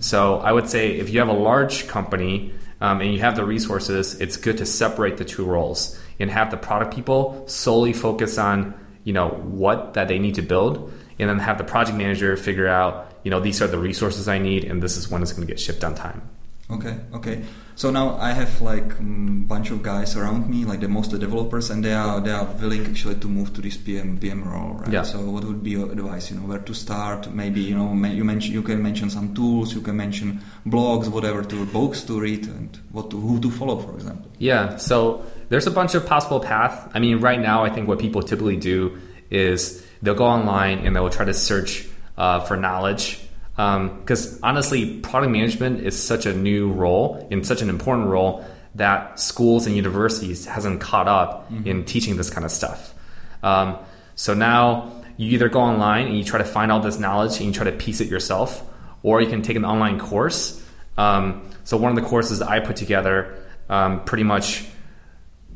So 0.00 0.38
I 0.38 0.52
would 0.52 0.68
say 0.68 0.98
if 0.98 1.08
you 1.08 1.20
have 1.20 1.28
a 1.28 1.32
large 1.32 1.86
company 1.86 2.52
um, 2.80 3.00
and 3.00 3.14
you 3.14 3.20
have 3.20 3.36
the 3.36 3.44
resources, 3.44 4.20
it's 4.20 4.36
good 4.36 4.58
to 4.58 4.66
separate 4.66 5.16
the 5.16 5.24
two 5.24 5.44
roles 5.46 5.98
and 6.18 6.30
have 6.30 6.50
the 6.50 6.56
product 6.56 6.94
people 6.94 7.44
solely 7.46 7.92
focus 7.92 8.36
on 8.38 8.74
you 9.04 9.12
know 9.12 9.28
what 9.28 9.94
that 9.94 10.08
they 10.08 10.18
need 10.18 10.34
to 10.34 10.42
build, 10.42 10.92
and 11.18 11.30
then 11.30 11.38
have 11.38 11.56
the 11.56 11.64
project 11.64 11.96
manager 11.96 12.36
figure 12.36 12.68
out 12.68 13.10
you 13.22 13.30
know 13.30 13.40
these 13.40 13.62
are 13.62 13.66
the 13.66 13.78
resources 13.78 14.28
I 14.28 14.38
need, 14.38 14.64
and 14.64 14.82
this 14.82 14.96
is 14.96 15.08
when 15.08 15.22
it's 15.22 15.32
going 15.32 15.46
to 15.46 15.50
get 15.50 15.60
shipped 15.60 15.84
on 15.84 15.94
time. 15.94 16.22
Okay, 16.70 16.98
okay. 17.14 17.42
So 17.80 17.90
now 17.90 18.18
I 18.20 18.32
have 18.32 18.60
like 18.60 18.92
a 18.98 19.02
bunch 19.02 19.70
of 19.70 19.82
guys 19.82 20.14
around 20.14 20.50
me, 20.50 20.66
like 20.66 20.80
the 20.80 20.88
most 20.88 21.12
the 21.12 21.18
developers, 21.18 21.70
and 21.70 21.82
they 21.82 21.94
are 21.94 22.20
they 22.20 22.30
are 22.30 22.44
willing 22.60 22.84
actually 22.84 23.14
to 23.14 23.26
move 23.26 23.54
to 23.54 23.62
this 23.62 23.78
PM 23.78 24.18
PM 24.18 24.44
role, 24.44 24.74
right? 24.74 24.92
Yeah. 24.92 25.02
So 25.02 25.18
what 25.30 25.44
would 25.44 25.62
be 25.62 25.70
your 25.70 25.90
advice? 25.90 26.30
You 26.30 26.36
know, 26.36 26.46
where 26.46 26.58
to 26.58 26.74
start? 26.74 27.32
Maybe 27.32 27.62
you 27.62 27.74
know 27.74 27.88
you 28.08 28.22
mention 28.22 28.52
you 28.52 28.60
can 28.60 28.82
mention 28.82 29.08
some 29.08 29.34
tools, 29.34 29.72
you 29.72 29.80
can 29.80 29.96
mention 29.96 30.42
blogs, 30.66 31.08
whatever 31.08 31.42
to 31.42 31.64
books 31.72 32.04
to 32.04 32.20
read, 32.20 32.44
and 32.48 32.78
what 32.92 33.08
to, 33.12 33.16
who 33.18 33.40
to 33.40 33.50
follow, 33.50 33.78
for 33.78 33.94
example. 33.94 34.30
Yeah, 34.36 34.76
so 34.76 35.24
there's 35.48 35.66
a 35.66 35.70
bunch 35.70 35.94
of 35.94 36.04
possible 36.04 36.40
paths. 36.40 36.86
I 36.92 36.98
mean, 36.98 37.20
right 37.20 37.40
now, 37.40 37.64
I 37.64 37.70
think 37.70 37.88
what 37.88 37.98
people 37.98 38.22
typically 38.22 38.58
do 38.58 38.98
is 39.30 39.82
they'll 40.02 40.20
go 40.26 40.26
online 40.26 40.84
and 40.84 40.94
they'll 40.94 41.08
try 41.08 41.24
to 41.24 41.32
search 41.32 41.88
uh, 42.18 42.40
for 42.40 42.58
knowledge. 42.58 43.20
Because 43.60 44.40
honestly, 44.42 45.00
product 45.00 45.32
management 45.32 45.80
is 45.80 46.00
such 46.00 46.26
a 46.26 46.34
new 46.34 46.72
role 46.72 47.26
and 47.30 47.46
such 47.46 47.62
an 47.62 47.68
important 47.68 48.08
role 48.08 48.44
that 48.76 49.18
schools 49.18 49.66
and 49.66 49.74
universities 49.74 50.46
hasn't 50.46 50.80
caught 50.80 51.08
up 51.08 51.50
in 51.64 51.84
teaching 51.84 52.16
this 52.16 52.30
kind 52.30 52.44
of 52.44 52.52
stuff. 52.52 52.94
Um, 53.42 53.78
so 54.14 54.34
now 54.34 54.92
you 55.16 55.32
either 55.32 55.48
go 55.48 55.60
online 55.60 56.06
and 56.06 56.16
you 56.16 56.24
try 56.24 56.38
to 56.38 56.44
find 56.44 56.70
all 56.70 56.80
this 56.80 56.98
knowledge 56.98 57.38
and 57.38 57.46
you 57.46 57.52
try 57.52 57.64
to 57.64 57.72
piece 57.72 58.00
it 58.00 58.08
yourself, 58.08 58.62
or 59.02 59.20
you 59.20 59.28
can 59.28 59.42
take 59.42 59.56
an 59.56 59.64
online 59.64 59.98
course. 59.98 60.64
Um, 60.96 61.50
so 61.64 61.76
one 61.76 61.90
of 61.90 62.02
the 62.02 62.08
courses 62.08 62.40
I 62.40 62.60
put 62.60 62.76
together 62.76 63.42
um, 63.68 64.04
pretty 64.04 64.24
much 64.24 64.64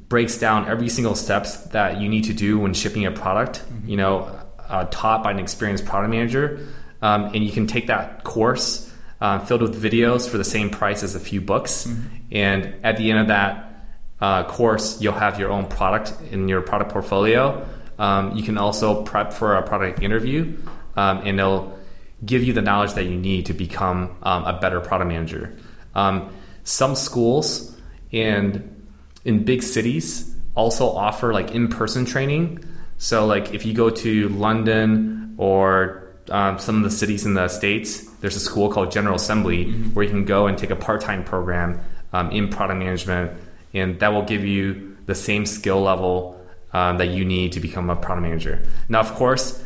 breaks 0.08 0.38
down 0.38 0.68
every 0.68 0.88
single 0.88 1.14
steps 1.14 1.56
that 1.68 2.00
you 2.00 2.08
need 2.08 2.24
to 2.24 2.34
do 2.34 2.58
when 2.58 2.74
shipping 2.74 3.06
a 3.06 3.10
product. 3.10 3.62
You 3.86 3.96
know, 3.96 4.40
uh, 4.58 4.86
taught 4.90 5.22
by 5.22 5.30
an 5.30 5.38
experienced 5.38 5.84
product 5.84 6.10
manager, 6.10 6.66
um, 7.04 7.26
and 7.34 7.44
you 7.44 7.52
can 7.52 7.66
take 7.66 7.88
that 7.88 8.24
course 8.24 8.90
uh, 9.20 9.38
filled 9.40 9.60
with 9.60 9.80
videos 9.80 10.26
for 10.28 10.38
the 10.38 10.44
same 10.44 10.70
price 10.70 11.02
as 11.02 11.14
a 11.14 11.20
few 11.20 11.40
books. 11.40 11.86
And 12.32 12.74
at 12.82 12.96
the 12.96 13.10
end 13.10 13.20
of 13.20 13.28
that 13.28 13.86
uh, 14.22 14.44
course, 14.44 15.02
you'll 15.02 15.12
have 15.12 15.38
your 15.38 15.50
own 15.50 15.66
product 15.66 16.14
in 16.30 16.48
your 16.48 16.62
product 16.62 16.92
portfolio. 16.92 17.68
Um, 17.98 18.34
you 18.34 18.42
can 18.42 18.56
also 18.56 19.02
prep 19.02 19.34
for 19.34 19.54
a 19.56 19.62
product 19.62 20.02
interview, 20.02 20.56
um, 20.96 21.18
and 21.26 21.38
they'll 21.38 21.78
give 22.24 22.42
you 22.42 22.54
the 22.54 22.62
knowledge 22.62 22.94
that 22.94 23.04
you 23.04 23.16
need 23.16 23.46
to 23.46 23.52
become 23.52 24.16
um, 24.22 24.44
a 24.44 24.58
better 24.58 24.80
product 24.80 25.08
manager. 25.08 25.54
Um, 25.94 26.32
some 26.64 26.96
schools 26.96 27.78
and 28.12 28.86
in 29.26 29.44
big 29.44 29.62
cities 29.62 30.34
also 30.54 30.88
offer 30.88 31.34
like 31.34 31.50
in-person 31.50 32.06
training. 32.06 32.64
So 32.96 33.26
like 33.26 33.52
if 33.52 33.66
you 33.66 33.74
go 33.74 33.90
to 33.90 34.28
London 34.30 35.34
or 35.36 36.03
um, 36.30 36.58
some 36.58 36.76
of 36.76 36.82
the 36.82 36.90
cities 36.90 37.26
in 37.26 37.34
the 37.34 37.48
states, 37.48 38.04
there's 38.20 38.36
a 38.36 38.40
school 38.40 38.70
called 38.70 38.90
General 38.90 39.16
Assembly 39.16 39.72
where 39.92 40.04
you 40.04 40.10
can 40.10 40.24
go 40.24 40.46
and 40.46 40.56
take 40.56 40.70
a 40.70 40.76
part-time 40.76 41.24
program 41.24 41.80
um, 42.12 42.30
in 42.30 42.48
product 42.48 42.78
management, 42.78 43.32
and 43.72 44.00
that 44.00 44.12
will 44.12 44.24
give 44.24 44.44
you 44.44 44.96
the 45.06 45.14
same 45.14 45.44
skill 45.46 45.82
level 45.82 46.40
um, 46.72 46.98
that 46.98 47.08
you 47.08 47.24
need 47.24 47.52
to 47.52 47.60
become 47.60 47.90
a 47.90 47.96
product 47.96 48.22
manager. 48.22 48.62
Now, 48.88 49.00
of 49.00 49.12
course, 49.14 49.62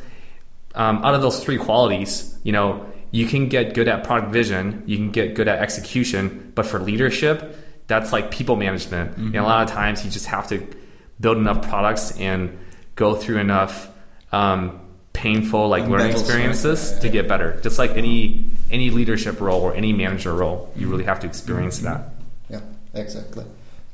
um, 0.74 1.04
out 1.04 1.14
of 1.14 1.22
those 1.22 1.42
three 1.42 1.58
qualities, 1.58 2.36
you 2.42 2.52
know, 2.52 2.86
you 3.10 3.26
can 3.26 3.48
get 3.48 3.74
good 3.74 3.88
at 3.88 4.04
product 4.04 4.32
vision, 4.32 4.82
you 4.86 4.96
can 4.96 5.10
get 5.10 5.34
good 5.34 5.48
at 5.48 5.60
execution, 5.60 6.52
but 6.54 6.66
for 6.66 6.78
leadership, 6.78 7.56
that's 7.86 8.12
like 8.12 8.30
people 8.30 8.56
management. 8.56 9.16
And 9.16 9.36
a 9.36 9.42
lot 9.42 9.62
of 9.62 9.70
times, 9.70 10.04
you 10.04 10.10
just 10.10 10.26
have 10.26 10.48
to 10.48 10.66
build 11.18 11.38
enough 11.38 11.62
products 11.62 12.18
and 12.18 12.58
go 12.96 13.14
through 13.14 13.38
enough 13.38 13.88
um, 14.30 14.80
painful 15.18 15.68
like 15.68 15.84
learning 15.86 16.12
experiences 16.12 16.98
to 17.00 17.08
get 17.08 17.26
better. 17.26 17.58
Just 17.62 17.78
like 17.78 17.90
any 17.96 18.48
any 18.70 18.90
leadership 18.90 19.40
role 19.40 19.60
or 19.60 19.74
any 19.74 19.92
manager 19.92 20.34
role, 20.34 20.72
you 20.76 20.88
really 20.88 21.04
have 21.04 21.20
to 21.20 21.26
experience 21.26 21.78
that. 21.80 22.14
Yeah, 22.48 22.60
exactly. 22.94 23.44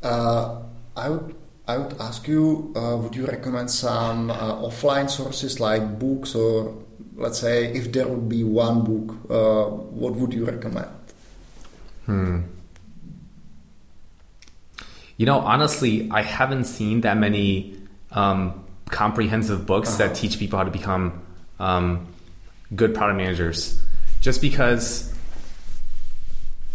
Uh, 0.02 0.60
I 0.96 1.08
would 1.08 1.34
I 1.66 1.78
would 1.78 1.96
ask 1.98 2.28
you, 2.28 2.72
uh, 2.76 2.96
would 3.00 3.16
you 3.16 3.24
recommend 3.26 3.70
some 3.70 4.30
uh, 4.30 4.68
offline 4.68 5.08
sources 5.08 5.60
like 5.60 5.98
books, 5.98 6.34
or 6.34 6.76
let's 7.16 7.38
say 7.38 7.72
if 7.72 7.90
there 7.90 8.06
would 8.06 8.28
be 8.28 8.44
one 8.44 8.84
book, 8.84 9.16
uh, 9.30 9.70
what 9.72 10.14
would 10.16 10.34
you 10.34 10.44
recommend? 10.44 10.92
Hmm. 12.04 12.40
You 15.16 15.24
know, 15.24 15.38
honestly, 15.38 16.10
I 16.10 16.20
haven't 16.20 16.64
seen 16.64 17.00
that 17.02 17.16
many 17.16 17.78
um, 18.10 18.64
comprehensive 18.94 19.66
books 19.66 19.96
that 19.96 20.14
teach 20.14 20.38
people 20.38 20.56
how 20.56 20.64
to 20.64 20.70
become 20.70 21.20
um, 21.58 22.06
good 22.74 22.94
product 22.94 23.16
managers. 23.16 23.82
Just 24.20 24.40
because 24.40 25.12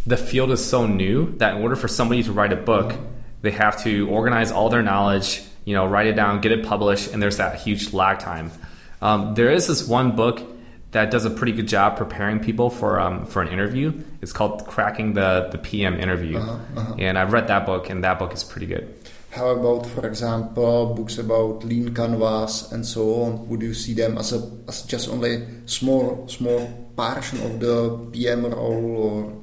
the 0.06 0.18
field 0.18 0.52
is 0.52 0.64
so 0.64 0.86
new 0.86 1.32
that 1.38 1.56
in 1.56 1.62
order 1.62 1.78
for 1.78 1.88
somebody 1.88 2.22
to 2.24 2.34
write 2.34 2.52
a 2.52 2.58
book, 2.58 2.94
they 3.42 3.52
have 3.52 3.82
to 3.84 4.10
organize 4.10 4.52
all 4.52 4.70
their 4.70 4.84
knowledge, 4.84 5.42
you 5.64 5.74
know, 5.74 5.86
write 5.86 6.08
it 6.08 6.14
down, 6.14 6.42
get 6.42 6.52
it 6.52 6.66
published, 6.66 7.14
and 7.14 7.24
there's 7.24 7.38
that 7.38 7.62
huge 7.62 7.94
lag 7.94 8.20
time. 8.20 8.52
Um, 9.02 9.34
there 9.36 9.50
is 9.50 9.68
this 9.68 9.88
one 9.88 10.18
book 10.18 10.42
that 10.92 11.12
does 11.12 11.24
a 11.24 11.30
pretty 11.30 11.54
good 11.54 11.68
job 11.70 11.96
preparing 11.96 12.40
people 12.40 12.70
for 12.70 13.00
um, 13.00 13.28
for 13.28 13.42
an 13.42 13.48
interview. 13.48 13.94
It's 14.22 14.34
called 14.34 14.68
Cracking 14.68 15.14
the 15.14 15.48
the 15.52 15.58
PM 15.58 15.98
Interview, 15.98 16.38
and 16.98 17.18
I've 17.18 17.32
read 17.32 17.48
that 17.48 17.66
book, 17.66 17.90
and 17.90 18.04
that 18.04 18.20
book 18.20 18.34
is 18.34 18.44
pretty 18.44 18.66
good. 18.66 18.94
How 19.32 19.50
about, 19.50 19.86
for 19.86 20.08
example, 20.08 20.94
books 20.96 21.20
about 21.20 21.64
lean 21.64 21.94
canvas 21.94 22.72
and 22.72 22.86
so 22.86 23.24
on? 23.24 23.48
Would 23.48 23.62
you 23.62 23.74
see 23.74 23.94
them 23.94 24.18
as 24.18 24.34
a 24.34 24.42
as 24.68 24.82
just 24.84 25.10
only 25.10 25.46
small 25.66 26.28
small 26.28 26.90
portion 26.96 27.40
of 27.42 27.60
the 27.60 28.10
PM 28.12 28.46
role, 28.46 28.98
or 28.98 29.34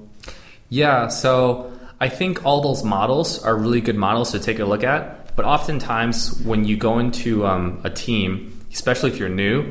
Yeah, 0.69 1.09
so 1.09 1.73
I 2.00 2.09
think 2.09 2.45
all 2.45 2.61
those 2.61 2.83
models 2.83 3.43
are 3.45 3.57
really 3.57 3.81
good 3.81 3.97
models 3.97 4.33
to 4.33 4.40
take 4.40 4.59
a 4.59 4.64
look 4.64 4.85
at. 4.85 5.37
But 5.37 5.45
oftentimes, 5.45 6.43
when 6.43 6.64
you 6.64 6.76
go 6.76 6.99
into 6.99 7.47
um, 7.47 7.81
a 7.85 7.90
team, 7.90 8.59
especially 8.73 9.11
if 9.11 9.19
you're 9.19 9.28
new, 9.28 9.62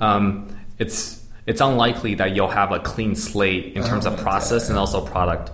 um, 0.00 0.48
it's 0.78 1.22
it's 1.46 1.60
unlikely 1.60 2.14
that 2.16 2.34
you'll 2.34 2.48
have 2.48 2.72
a 2.72 2.78
clean 2.80 3.16
slate 3.16 3.74
in 3.74 3.82
terms 3.82 4.06
of 4.06 4.14
right, 4.14 4.22
process 4.22 4.64
yeah, 4.64 4.70
and 4.70 4.78
also 4.78 5.04
product. 5.04 5.50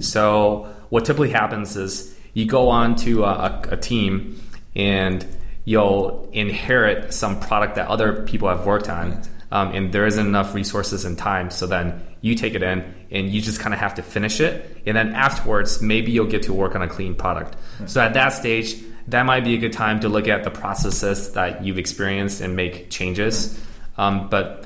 So 0.00 0.68
what 0.90 1.04
typically 1.04 1.30
happens 1.30 1.76
is 1.76 2.14
you 2.38 2.46
go 2.46 2.68
on 2.68 2.94
to 2.94 3.24
a, 3.24 3.60
a, 3.70 3.76
team 3.76 4.40
and 4.76 5.26
you'll 5.64 6.28
inherit 6.32 7.12
some 7.12 7.40
product 7.40 7.74
that 7.74 7.88
other 7.88 8.22
people 8.22 8.48
have 8.48 8.64
worked 8.64 8.88
on 8.88 9.20
um, 9.50 9.74
and 9.74 9.92
there 9.92 10.06
isn't 10.06 10.24
enough 10.24 10.54
resources 10.54 11.04
and 11.04 11.18
time 11.18 11.50
so 11.50 11.66
then 11.66 12.00
you 12.20 12.36
take 12.36 12.54
it 12.54 12.62
in 12.62 12.94
and 13.10 13.30
you 13.30 13.40
just 13.40 13.58
kind 13.58 13.74
of 13.74 13.80
have 13.80 13.94
to 13.94 14.02
finish 14.02 14.40
it 14.40 14.80
and 14.86 14.96
then 14.96 15.14
afterwards 15.14 15.82
maybe 15.82 16.12
you'll 16.12 16.26
get 16.26 16.44
to 16.44 16.52
work 16.52 16.76
on 16.76 16.82
a 16.82 16.88
clean 16.88 17.12
product 17.12 17.56
so 17.86 18.00
at 18.00 18.14
that 18.14 18.28
stage 18.28 18.76
that 19.08 19.24
might 19.24 19.42
be 19.42 19.54
a 19.54 19.58
good 19.58 19.72
time 19.72 19.98
to 19.98 20.08
look 20.08 20.28
at 20.28 20.44
the 20.44 20.50
processes 20.50 21.32
that 21.32 21.64
you've 21.64 21.78
experienced 21.78 22.40
and 22.40 22.54
make 22.54 22.88
changes 22.88 23.60
um, 23.96 24.28
but 24.28 24.64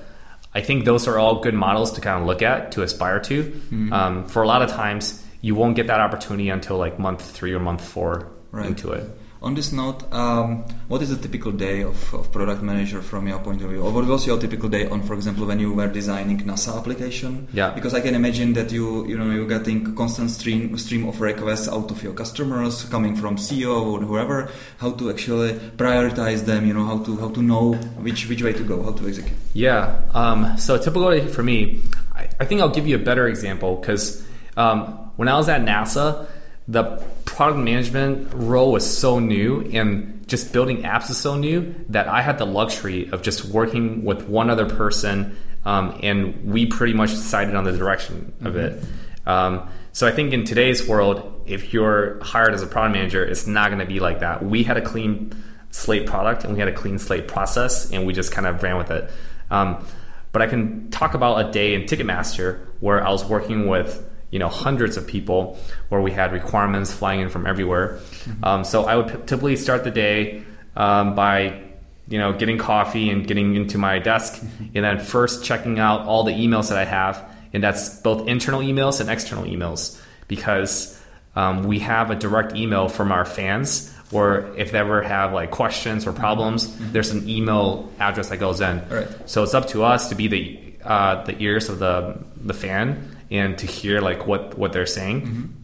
I 0.54 0.60
think 0.60 0.84
those 0.84 1.08
are 1.08 1.18
all 1.18 1.40
good 1.40 1.54
models 1.54 1.92
to 1.92 2.02
kind 2.02 2.20
of 2.20 2.26
look 2.26 2.42
at 2.42 2.72
to 2.72 2.82
aspire 2.82 3.20
to. 3.20 3.44
Mm-hmm. 3.44 3.90
Um, 3.90 4.28
for 4.28 4.42
a 4.42 4.46
lot 4.46 4.60
of 4.60 4.68
times, 4.70 5.21
you 5.42 5.54
won't 5.54 5.76
get 5.76 5.86
that 5.88 6.00
opportunity 6.00 6.48
until 6.48 6.78
like 6.78 6.98
month 6.98 7.22
three 7.36 7.52
or 7.52 7.60
month 7.60 7.82
four 7.84 8.28
Right. 8.52 8.66
into 8.66 8.92
it. 8.92 9.04
On 9.40 9.54
this 9.54 9.72
note, 9.72 10.04
um, 10.12 10.62
what 10.86 11.00
is 11.02 11.10
a 11.10 11.16
typical 11.16 11.50
day 11.50 11.82
of, 11.82 12.14
of 12.14 12.30
product 12.30 12.62
manager 12.62 13.00
from 13.02 13.26
your 13.26 13.40
point 13.40 13.60
of 13.62 13.70
view? 13.70 13.80
Or 13.82 13.90
what 13.90 14.04
was 14.06 14.24
your 14.24 14.38
typical 14.38 14.68
day 14.68 14.86
on, 14.86 15.02
for 15.02 15.14
example, 15.14 15.46
when 15.46 15.58
you 15.58 15.72
were 15.72 15.88
designing 15.88 16.38
NASA 16.40 16.78
application? 16.78 17.48
Yeah. 17.52 17.70
Because 17.70 17.92
I 17.92 18.00
can 18.02 18.14
imagine 18.14 18.52
that 18.52 18.70
you 18.70 19.04
you 19.08 19.16
know 19.18 19.30
you're 19.30 19.48
getting 19.48 19.96
constant 19.96 20.30
stream 20.30 20.76
stream 20.78 21.08
of 21.08 21.20
requests 21.20 21.66
out 21.66 21.90
of 21.90 22.00
your 22.04 22.12
customers 22.12 22.84
coming 22.84 23.16
from 23.16 23.36
CEO 23.36 23.74
or 23.92 23.98
whoever. 24.00 24.48
How 24.78 24.92
to 24.92 25.10
actually 25.10 25.54
prioritize 25.76 26.44
them? 26.44 26.64
You 26.66 26.74
know 26.74 26.84
how 26.84 26.98
to 27.06 27.16
how 27.16 27.30
to 27.30 27.42
know 27.42 27.72
which 28.06 28.28
which 28.28 28.42
way 28.44 28.52
to 28.52 28.62
go, 28.62 28.82
how 28.84 28.92
to 28.92 29.08
execute. 29.08 29.36
Yeah. 29.54 30.02
Um, 30.14 30.56
so 30.56 30.76
typically 30.78 31.26
for 31.26 31.42
me, 31.42 31.80
I, 32.14 32.28
I 32.38 32.44
think 32.44 32.60
I'll 32.60 32.68
give 32.78 32.86
you 32.86 32.94
a 32.94 33.04
better 33.10 33.26
example 33.26 33.74
because 33.76 34.22
um, 34.56 35.12
when 35.16 35.28
I 35.28 35.36
was 35.36 35.48
at 35.48 35.62
NASA, 35.62 36.28
the 36.68 37.02
product 37.24 37.60
management 37.60 38.32
role 38.34 38.72
was 38.72 38.98
so 38.98 39.18
new 39.18 39.62
and 39.72 40.26
just 40.28 40.52
building 40.52 40.82
apps 40.82 41.10
is 41.10 41.18
so 41.18 41.36
new 41.36 41.74
that 41.88 42.08
I 42.08 42.22
had 42.22 42.38
the 42.38 42.46
luxury 42.46 43.10
of 43.10 43.22
just 43.22 43.44
working 43.46 44.04
with 44.04 44.28
one 44.28 44.48
other 44.48 44.66
person 44.66 45.36
um, 45.64 45.98
and 46.02 46.52
we 46.52 46.66
pretty 46.66 46.92
much 46.92 47.10
decided 47.10 47.54
on 47.54 47.64
the 47.64 47.76
direction 47.76 48.32
of 48.42 48.56
it. 48.56 48.82
Um, 49.26 49.68
so 49.92 50.06
I 50.06 50.12
think 50.12 50.32
in 50.32 50.44
today's 50.44 50.86
world, 50.86 51.42
if 51.46 51.72
you're 51.72 52.22
hired 52.22 52.54
as 52.54 52.62
a 52.62 52.66
product 52.66 52.94
manager, 52.94 53.24
it's 53.24 53.46
not 53.46 53.68
going 53.68 53.80
to 53.80 53.86
be 53.86 54.00
like 54.00 54.20
that. 54.20 54.44
We 54.44 54.62
had 54.62 54.76
a 54.76 54.82
clean 54.82 55.32
slate 55.70 56.06
product 56.06 56.44
and 56.44 56.52
we 56.52 56.58
had 56.58 56.68
a 56.68 56.72
clean 56.72 56.98
slate 56.98 57.28
process 57.28 57.90
and 57.90 58.06
we 58.06 58.12
just 58.12 58.32
kind 58.32 58.46
of 58.46 58.62
ran 58.62 58.76
with 58.76 58.90
it. 58.90 59.10
Um, 59.50 59.86
but 60.32 60.42
I 60.42 60.46
can 60.46 60.90
talk 60.90 61.14
about 61.14 61.46
a 61.46 61.52
day 61.52 61.74
in 61.74 61.82
Ticketmaster 61.82 62.66
where 62.80 63.06
I 63.06 63.10
was 63.10 63.24
working 63.24 63.66
with 63.66 64.08
you 64.32 64.38
know 64.40 64.48
hundreds 64.48 64.96
of 64.96 65.06
people 65.06 65.56
where 65.90 66.00
we 66.00 66.10
had 66.10 66.32
requirements 66.32 66.92
flying 66.92 67.20
in 67.20 67.28
from 67.28 67.46
everywhere. 67.46 68.00
Um, 68.42 68.64
so 68.64 68.84
I 68.84 68.96
would 68.96 69.08
p- 69.08 69.18
typically 69.26 69.54
start 69.56 69.84
the 69.84 69.92
day 69.92 70.42
um, 70.74 71.14
by 71.14 71.62
you 72.08 72.18
know 72.18 72.32
getting 72.32 72.58
coffee 72.58 73.10
and 73.10 73.24
getting 73.26 73.54
into 73.54 73.78
my 73.78 74.00
desk 74.00 74.42
and 74.74 74.84
then 74.84 74.98
first 74.98 75.44
checking 75.44 75.78
out 75.78 76.00
all 76.06 76.24
the 76.24 76.32
emails 76.32 76.70
that 76.70 76.78
I 76.78 76.84
have. 76.84 77.22
And 77.52 77.62
that's 77.62 78.00
both 78.00 78.26
internal 78.26 78.60
emails 78.62 79.00
and 79.00 79.10
external 79.10 79.44
emails 79.44 80.00
because 80.26 80.98
um, 81.36 81.64
we 81.64 81.80
have 81.80 82.10
a 82.10 82.14
direct 82.14 82.56
email 82.56 82.88
from 82.88 83.12
our 83.12 83.26
fans 83.26 83.94
or 84.10 84.54
if 84.56 84.72
they 84.72 84.78
ever 84.78 85.02
have 85.02 85.34
like 85.34 85.50
questions 85.50 86.06
or 86.06 86.12
problems 86.12 86.74
there's 86.92 87.10
an 87.10 87.28
email 87.28 87.90
address 87.98 88.30
that 88.30 88.38
goes 88.38 88.62
in. 88.62 88.82
Right. 88.88 89.08
so 89.28 89.42
it's 89.42 89.52
up 89.52 89.68
to 89.68 89.84
us 89.84 90.08
to 90.08 90.14
be 90.14 90.28
the 90.28 90.58
uh, 90.84 91.24
the 91.24 91.40
ears 91.42 91.68
of 91.68 91.78
the 91.78 92.18
the 92.36 92.54
fan 92.54 93.11
and 93.32 93.58
to 93.58 93.66
hear 93.66 94.00
like 94.00 94.26
what 94.26 94.56
what 94.56 94.72
they're 94.72 94.86
saying 94.86 95.56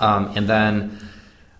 um, 0.00 0.32
and 0.36 0.48
then 0.48 0.98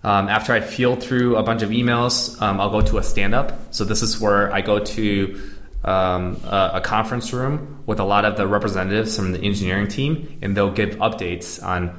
um, 0.05 0.29
after 0.29 0.53
I 0.53 0.61
feel 0.61 0.97
through 0.97 1.37
a 1.37 1.43
bunch 1.43 1.63
of 1.63 1.71
emails, 1.71 2.41
um, 2.43 2.61
I'll 2.61 2.71
go 2.71 2.81
to 2.81 2.99
a 2.99 3.03
stand 3.03 3.35
up. 3.35 3.73
So 3.73 3.85
this 3.85 4.03
is 4.03 4.21
where 4.21 4.53
I 4.53 4.61
go 4.61 4.81
to 4.81 5.41
um, 5.85 6.41
a, 6.45 6.73
a 6.75 6.81
conference 6.81 7.33
room 7.33 7.83
with 7.87 8.01
a 8.01 8.05
lot 8.05 8.25
of 8.25 8.37
the 8.37 8.47
representatives 8.47 9.17
from 9.17 9.33
the 9.33 9.41
engineering 9.41 9.89
team, 9.89 10.39
and 10.43 10.57
they'll 10.57 10.73
give 10.73 10.97
updates 10.97 11.63
on 11.63 11.99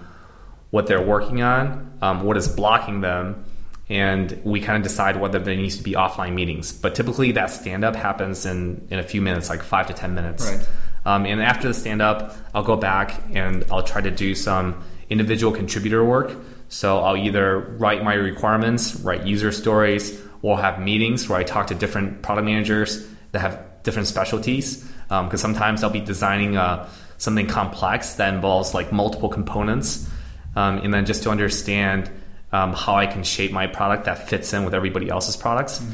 what 0.70 0.88
they're 0.88 1.02
working 1.02 1.42
on, 1.42 1.98
um, 2.02 2.24
what 2.24 2.36
is 2.36 2.48
blocking 2.48 3.02
them, 3.02 3.46
and 3.90 4.42
we 4.44 4.60
kind 4.60 4.76
of 4.78 4.84
decide 4.84 5.20
whether 5.20 5.40
there 5.40 5.56
needs 5.56 5.78
to 5.78 5.84
be 5.84 5.94
offline 5.94 6.34
meetings. 6.34 6.74
But 6.74 6.96
typically, 6.96 7.34
that 7.34 7.52
stand 7.52 7.86
up 7.86 7.96
happens 7.96 8.46
in, 8.46 8.86
in 8.90 9.00
a 9.00 9.04
few 9.04 9.22
minutes, 9.22 9.50
like 9.50 9.62
five 9.62 9.88
to 9.88 9.94
10 9.94 10.14
minutes. 10.14 10.50
Right. 10.50 10.68
Um, 11.06 11.26
and 11.26 11.42
after 11.42 11.68
the 11.68 11.74
stand 11.74 12.02
up, 12.02 12.36
I'll 12.54 12.64
go 12.64 12.76
back 12.76 13.22
and 13.34 13.66
I'll 13.72 13.84
try 13.84 14.02
to 14.02 14.12
do 14.12 14.36
some 14.36 14.84
individual 15.10 15.52
contributor 15.54 16.04
work. 16.04 16.36
So 16.70 17.00
I'll 17.00 17.18
either 17.18 17.60
write 17.60 18.04
my 18.04 18.14
requirements, 18.14 18.96
write 18.96 19.26
user 19.26 19.52
stories, 19.52 20.22
or 20.42 20.60
have 20.60 20.80
meetings 20.80 21.30
where 21.30 21.40
I 21.40 21.44
talk 21.44 21.68
to 21.68 21.76
different 21.76 22.22
product 22.22 22.46
managers 22.46 23.08
that 23.32 23.40
have 23.40 23.84
different 23.84 24.08
specialties. 24.08 24.90
Because 25.10 25.42
sometimes 25.42 25.84
I'll 25.84 25.92
be 25.92 26.00
designing 26.00 26.58
uh, 26.58 26.90
something 27.20 27.46
complex 27.46 28.16
that 28.16 28.34
involves 28.34 28.74
like 28.74 28.92
multiple 28.92 29.30
components, 29.30 30.10
um, 30.56 30.80
and 30.80 30.92
then 30.92 31.06
just 31.06 31.22
to 31.24 31.30
understand 31.30 32.10
um, 32.52 32.74
how 32.74 32.96
I 32.96 33.06
can 33.06 33.24
shape 33.24 33.52
my 33.52 33.68
product 33.68 34.06
that 34.06 34.28
fits 34.28 34.54
in 34.54 34.66
with 34.66 34.74
everybody 34.74 35.10
else's 35.10 35.38
products. 35.38 35.86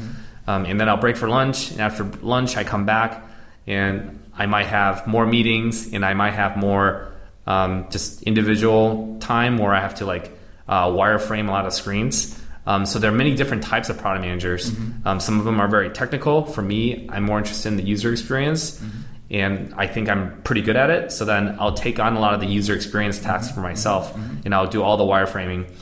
Um, 0.46 0.64
and 0.64 0.80
then 0.80 0.88
I'll 0.88 0.96
break 0.96 1.18
for 1.18 1.28
lunch, 1.28 1.70
and 1.70 1.80
after 1.80 2.04
lunch, 2.22 2.56
I 2.56 2.64
come 2.64 2.86
back 2.86 3.22
and 3.66 4.19
I 4.34 4.46
might 4.46 4.66
have 4.66 5.06
more 5.06 5.26
meetings, 5.26 5.92
and 5.92 6.04
I 6.04 6.14
might 6.14 6.32
have 6.34 6.56
more 6.56 7.12
um, 7.46 7.86
just 7.90 8.22
individual 8.22 9.18
time 9.20 9.58
where 9.58 9.74
I 9.74 9.80
have 9.80 9.96
to 9.96 10.06
like 10.06 10.32
uh, 10.68 10.86
wireframe 10.86 11.48
a 11.48 11.50
lot 11.50 11.66
of 11.66 11.72
screens. 11.72 12.38
Um, 12.66 12.86
so 12.86 12.98
there 12.98 13.10
are 13.10 13.16
many 13.16 13.34
different 13.34 13.62
types 13.62 13.88
of 13.88 13.98
product 13.98 14.24
managers. 14.24 14.70
Um, 15.04 15.18
some 15.18 15.38
of 15.38 15.44
them 15.44 15.60
are 15.60 15.68
very 15.68 15.90
technical. 15.90 16.44
For 16.44 16.62
me, 16.62 17.08
I'm 17.10 17.24
more 17.24 17.38
interested 17.38 17.68
in 17.68 17.76
the 17.76 17.82
user 17.82 18.12
experience, 18.12 18.80
and 19.30 19.74
I 19.76 19.86
think 19.86 20.08
I'm 20.08 20.42
pretty 20.42 20.62
good 20.62 20.76
at 20.76 20.90
it. 20.90 21.10
So 21.10 21.24
then 21.24 21.56
I'll 21.58 21.74
take 21.74 21.98
on 21.98 22.16
a 22.16 22.20
lot 22.20 22.34
of 22.34 22.40
the 22.40 22.46
user 22.46 22.74
experience 22.74 23.18
tasks 23.18 23.52
for 23.52 23.60
myself, 23.60 24.14
and 24.44 24.54
I'll 24.54 24.68
do 24.68 24.82
all 24.82 24.96
the 24.96 25.04
wireframing. 25.04 25.72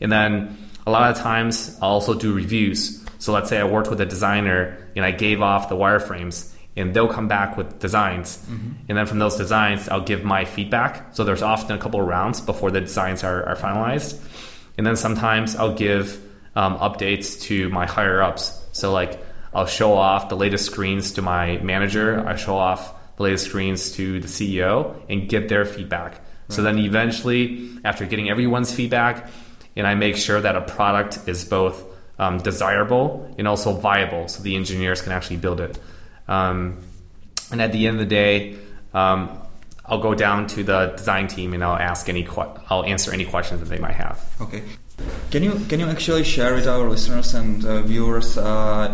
And 0.00 0.10
then 0.10 0.56
a 0.86 0.90
lot 0.90 1.10
of 1.10 1.18
times 1.18 1.78
I'll 1.82 1.90
also 1.90 2.14
do 2.14 2.32
reviews. 2.32 3.04
So 3.18 3.32
let's 3.32 3.50
say 3.50 3.58
I 3.58 3.64
worked 3.64 3.90
with 3.90 4.00
a 4.00 4.06
designer 4.06 4.78
and 4.96 5.04
I 5.04 5.10
gave 5.10 5.42
off 5.42 5.68
the 5.68 5.76
wireframes 5.76 6.50
and 6.76 6.94
they'll 6.94 7.08
come 7.08 7.28
back 7.28 7.56
with 7.56 7.78
designs. 7.78 8.44
And 8.88 8.96
then 8.96 9.06
from 9.06 9.18
those 9.18 9.36
designs, 9.36 9.88
I'll 9.88 10.04
give 10.04 10.24
my 10.24 10.44
feedback. 10.44 11.14
So 11.14 11.24
there's 11.24 11.42
often 11.42 11.76
a 11.76 11.78
couple 11.78 12.00
of 12.00 12.06
rounds 12.06 12.40
before 12.40 12.70
the 12.70 12.80
designs 12.80 13.24
are, 13.24 13.44
are 13.44 13.56
finalized. 13.56 14.20
And 14.78 14.86
then 14.86 14.96
sometimes 14.96 15.56
I'll 15.56 15.74
give 15.74 16.22
um, 16.54 16.78
updates 16.78 17.40
to 17.42 17.68
my 17.70 17.86
higher 17.86 18.22
ups. 18.22 18.58
So 18.72 18.92
like 18.92 19.22
I'll 19.52 19.66
show 19.66 19.94
off 19.94 20.28
the 20.28 20.36
latest 20.36 20.66
screens 20.66 21.12
to 21.12 21.22
my 21.22 21.58
manager. 21.58 22.26
I 22.26 22.36
show 22.36 22.56
off 22.56 22.94
the 23.16 23.24
latest 23.24 23.46
screens 23.46 23.92
to 23.92 24.20
the 24.20 24.28
CEO 24.28 24.94
and 25.08 25.28
get 25.28 25.48
their 25.48 25.64
feedback. 25.64 26.20
So 26.48 26.62
then 26.62 26.78
eventually, 26.78 27.70
after 27.84 28.06
getting 28.06 28.28
everyone's 28.28 28.74
feedback, 28.74 29.30
and 29.76 29.86
I 29.86 29.94
make 29.94 30.16
sure 30.16 30.40
that 30.40 30.56
a 30.56 30.62
product 30.62 31.28
is 31.28 31.44
both 31.44 31.84
um, 32.18 32.38
desirable 32.38 33.32
and 33.38 33.46
also 33.46 33.72
viable, 33.72 34.26
so 34.26 34.42
the 34.42 34.56
engineers 34.56 35.00
can 35.00 35.12
actually 35.12 35.36
build 35.36 35.60
it. 35.60 35.78
Um, 36.30 36.78
and 37.50 37.60
at 37.60 37.72
the 37.72 37.86
end 37.86 38.00
of 38.00 38.08
the 38.08 38.14
day, 38.14 38.56
um, 38.94 39.36
I'll 39.84 40.00
go 40.00 40.14
down 40.14 40.46
to 40.54 40.62
the 40.62 40.94
design 40.96 41.26
team 41.26 41.52
and 41.52 41.64
I'll 41.64 41.76
ask 41.76 42.08
any 42.08 42.22
que- 42.22 42.54
I'll 42.70 42.84
answer 42.84 43.12
any 43.12 43.24
questions 43.24 43.60
that 43.60 43.68
they 43.68 43.78
might 43.78 43.96
have. 43.96 44.16
Okay. 44.40 44.62
Can 45.30 45.42
you 45.42 45.52
can 45.68 45.80
you 45.80 45.88
actually 45.88 46.24
share 46.24 46.54
with 46.54 46.68
our 46.68 46.88
listeners 46.88 47.34
and 47.34 47.64
uh, 47.64 47.82
viewers 47.82 48.36
uh, 48.36 48.42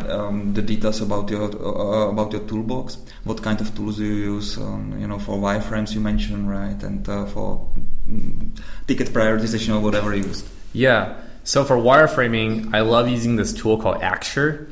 um, 0.09 0.55
the 0.55 0.63
details 0.63 1.01
about 1.01 1.29
your 1.31 1.45
uh, 1.45 2.11
about 2.11 2.33
your 2.33 2.43
toolbox? 2.43 2.99
What 3.25 3.43
kind 3.43 3.61
of 3.61 3.75
tools 3.75 3.97
do 3.97 4.05
you 4.05 4.35
use? 4.35 4.57
Um, 4.57 4.97
you 5.01 5.07
know, 5.07 5.19
for 5.19 5.37
wireframes 5.37 5.95
you 5.95 6.01
mentioned, 6.01 6.49
right, 6.49 6.81
and 6.83 7.07
uh, 7.09 7.27
for 7.27 7.69
mm, 8.09 8.57
ticket 8.87 9.09
prioritization 9.09 9.75
or 9.75 9.81
whatever 9.81 10.15
you 10.15 10.25
used. 10.25 10.47
Yeah. 10.73 11.17
So 11.45 11.65
for 11.65 11.77
wireframing, 11.77 12.75
I 12.75 12.81
love 12.81 13.09
using 13.09 13.37
this 13.37 13.53
tool 13.53 13.77
called 13.79 14.01
Axure. 14.01 14.69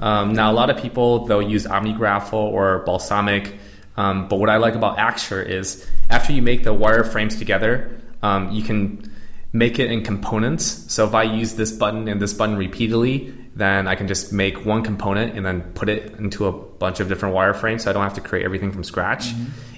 Um, 0.00 0.32
now, 0.32 0.50
a 0.50 0.54
lot 0.54 0.70
of 0.70 0.76
people 0.76 1.26
they'll 1.26 1.42
use 1.42 1.66
OmniGraffle 1.66 2.32
or 2.32 2.84
Balsamiq, 2.86 3.56
um, 3.96 4.28
but 4.28 4.36
what 4.36 4.50
I 4.50 4.56
like 4.56 4.74
about 4.74 4.98
Axure 4.98 5.46
is 5.46 5.86
after 6.10 6.32
you 6.32 6.42
make 6.42 6.64
the 6.64 6.74
wireframes 6.74 7.38
together, 7.38 8.00
um, 8.22 8.50
you 8.50 8.62
can 8.62 9.10
make 9.52 9.78
it 9.78 9.90
in 9.90 10.02
components. 10.02 10.64
So 10.92 11.06
if 11.06 11.14
I 11.14 11.24
use 11.24 11.54
this 11.54 11.72
button 11.72 12.08
and 12.08 12.20
this 12.20 12.32
button 12.32 12.56
repeatedly, 12.56 13.34
then 13.54 13.86
I 13.86 13.94
can 13.94 14.08
just 14.08 14.32
make 14.32 14.64
one 14.64 14.82
component 14.82 15.36
and 15.36 15.44
then 15.44 15.60
put 15.74 15.88
it 15.90 16.14
into 16.18 16.46
a 16.46 16.52
bunch 16.52 17.00
of 17.00 17.08
different 17.08 17.34
wireframes. 17.34 17.82
So 17.82 17.90
I 17.90 17.92
don't 17.92 18.02
have 18.02 18.14
to 18.14 18.22
create 18.22 18.44
everything 18.44 18.72
from 18.72 18.82
scratch. 18.82 19.32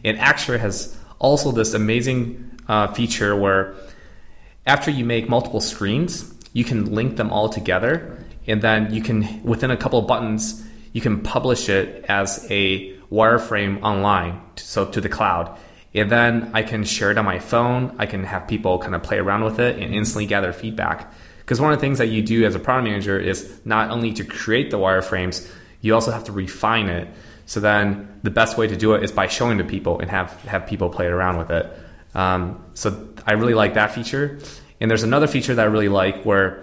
And 0.04 0.16
Axure 0.18 0.60
has 0.60 0.96
also 1.18 1.50
this 1.50 1.74
amazing 1.74 2.52
uh, 2.68 2.88
feature 2.88 3.34
where 3.34 3.74
after 4.66 4.90
you 4.90 5.04
make 5.04 5.28
multiple 5.28 5.60
screens, 5.60 6.32
you 6.52 6.64
can 6.64 6.94
link 6.94 7.16
them 7.16 7.30
all 7.30 7.48
together, 7.48 8.13
and 8.46 8.62
then 8.62 8.92
you 8.92 9.02
can, 9.02 9.42
within 9.42 9.70
a 9.70 9.76
couple 9.76 9.98
of 9.98 10.06
buttons, 10.06 10.64
you 10.92 11.00
can 11.00 11.20
publish 11.20 11.68
it 11.68 12.04
as 12.08 12.46
a 12.50 12.94
wireframe 13.10 13.82
online, 13.82 14.40
so 14.56 14.86
to 14.86 15.00
the 15.00 15.08
cloud. 15.08 15.58
And 15.94 16.10
then 16.10 16.50
I 16.54 16.62
can 16.62 16.84
share 16.84 17.10
it 17.10 17.18
on 17.18 17.24
my 17.24 17.38
phone. 17.38 17.94
I 17.98 18.06
can 18.06 18.24
have 18.24 18.48
people 18.48 18.78
kind 18.78 18.94
of 18.94 19.02
play 19.02 19.18
around 19.18 19.44
with 19.44 19.60
it 19.60 19.78
and 19.78 19.94
instantly 19.94 20.26
gather 20.26 20.52
feedback. 20.52 21.12
Because 21.38 21.60
one 21.60 21.72
of 21.72 21.78
the 21.78 21.80
things 21.80 21.98
that 21.98 22.08
you 22.08 22.22
do 22.22 22.44
as 22.44 22.54
a 22.54 22.58
product 22.58 22.88
manager 22.88 23.18
is 23.18 23.60
not 23.64 23.90
only 23.90 24.12
to 24.14 24.24
create 24.24 24.70
the 24.70 24.78
wireframes, 24.78 25.48
you 25.80 25.94
also 25.94 26.10
have 26.10 26.24
to 26.24 26.32
refine 26.32 26.88
it. 26.88 27.08
So 27.46 27.60
then 27.60 28.20
the 28.22 28.30
best 28.30 28.56
way 28.56 28.66
to 28.66 28.76
do 28.76 28.94
it 28.94 29.04
is 29.04 29.12
by 29.12 29.26
showing 29.26 29.58
to 29.58 29.64
people 29.64 30.00
and 30.00 30.10
have, 30.10 30.32
have 30.42 30.66
people 30.66 30.88
play 30.88 31.06
around 31.06 31.38
with 31.38 31.50
it. 31.50 31.70
Um, 32.14 32.64
so 32.74 33.08
I 33.26 33.32
really 33.34 33.54
like 33.54 33.74
that 33.74 33.92
feature. 33.92 34.38
And 34.80 34.90
there's 34.90 35.02
another 35.02 35.26
feature 35.26 35.54
that 35.54 35.62
I 35.62 35.68
really 35.68 35.88
like 35.88 36.24
where 36.24 36.62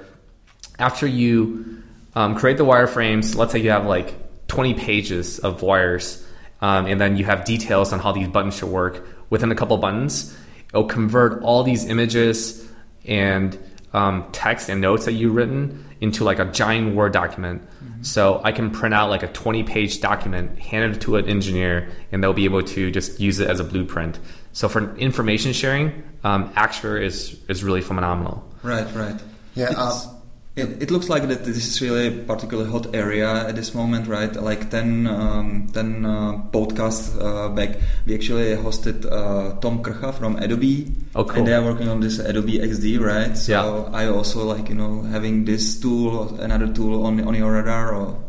after 0.82 1.08
you 1.08 1.84
um, 2.16 2.36
create 2.36 2.58
the 2.58 2.66
wireframes, 2.66 3.36
let's 3.36 3.54
say 3.54 3.60
you 3.60 3.70
have 3.70 3.86
like 3.86 4.48
20 4.48 4.74
pages 4.74 5.40
of 5.40 5.62
wires, 5.62 6.26
um, 6.60 6.88
and 6.88 7.00
then 7.00 7.16
you 7.16 7.24
have 7.24 7.46
details 7.46 7.94
on 7.94 8.00
how 8.00 8.12
these 8.12 8.28
buttons 8.28 8.58
should 8.58 8.70
work. 8.70 9.08
Within 9.30 9.52
a 9.52 9.56
couple 9.56 9.78
buttons, 9.78 10.36
it'll 10.70 10.84
convert 10.84 11.42
all 11.44 11.64
these 11.64 11.86
images 11.86 12.68
and 13.06 13.58
um, 13.94 14.28
text 14.32 14.70
and 14.70 14.82
notes 14.82 15.06
that 15.06 15.14
you've 15.14 15.36
written 15.36 15.86
into 16.02 16.24
like 16.24 16.40
a 16.40 16.46
giant 16.46 16.96
Word 16.96 17.14
document. 17.14 17.62
Mm-hmm. 17.62 18.04
So 18.04 18.42
I 18.44 18.52
can 18.52 18.72
print 18.72 18.94
out 18.94 19.10
like 19.10 19.24
a 19.24 19.28
20 19.28 19.64
page 19.64 20.02
document, 20.02 20.60
hand 20.60 20.96
it 20.96 21.02
to 21.02 21.16
an 21.16 21.28
engineer, 21.28 21.90
and 22.12 22.24
they'll 22.24 22.34
be 22.34 22.46
able 22.46 22.64
to 22.64 22.92
just 22.92 23.20
use 23.20 23.40
it 23.40 23.50
as 23.50 23.60
a 23.60 23.64
blueprint. 23.64 24.20
So 24.54 24.68
for 24.68 24.96
information 24.98 25.54
sharing, 25.54 26.04
um, 26.24 26.50
Axure 26.54 27.02
is, 27.02 27.40
is 27.48 27.64
really 27.64 27.82
phenomenal. 27.82 28.44
Right, 28.64 28.88
right. 28.94 29.16
Yeah. 29.56 29.74
Uh, 29.78 30.08
it, 30.56 30.84
it, 30.84 30.92
looks 30.92 31.08
like 31.08 31.28
that 31.30 31.46
this 31.46 31.66
is 31.66 31.82
really 31.82 32.08
a 32.08 32.12
particularly 32.12 32.70
hot 32.70 32.94
area 32.94 33.48
at 33.48 33.56
this 33.56 33.74
moment, 33.74 34.08
right? 34.08 34.34
Like 34.36 34.70
10, 34.70 35.08
um, 35.08 35.70
10 35.74 36.06
uh, 36.06 36.10
podcasts 36.52 37.16
uh, 37.22 37.48
back, 37.50 37.78
we 38.06 38.16
actually 38.16 38.56
hosted 38.58 39.06
uh, 39.06 39.58
Tom 39.62 39.82
Krcha 39.82 40.14
from 40.14 40.36
Adobe. 40.38 40.92
Oh, 41.16 41.24
cool. 41.24 41.38
And 41.38 41.48
they 41.48 41.54
are 41.54 41.64
working 41.64 41.88
on 41.88 42.02
this 42.02 42.20
Adobe 42.20 42.60
XD, 42.60 43.00
right? 43.00 43.38
So 43.38 43.52
yeah. 43.92 43.98
I 43.98 44.08
also 44.08 44.44
like, 44.44 44.68
you 44.68 44.76
know, 44.76 45.04
having 45.04 45.46
this 45.46 45.80
tool, 45.80 46.36
another 46.42 46.68
tool 46.74 47.06
on, 47.06 47.26
on 47.26 47.34
your 47.34 47.54
radar 47.54 47.96
or 47.96 48.22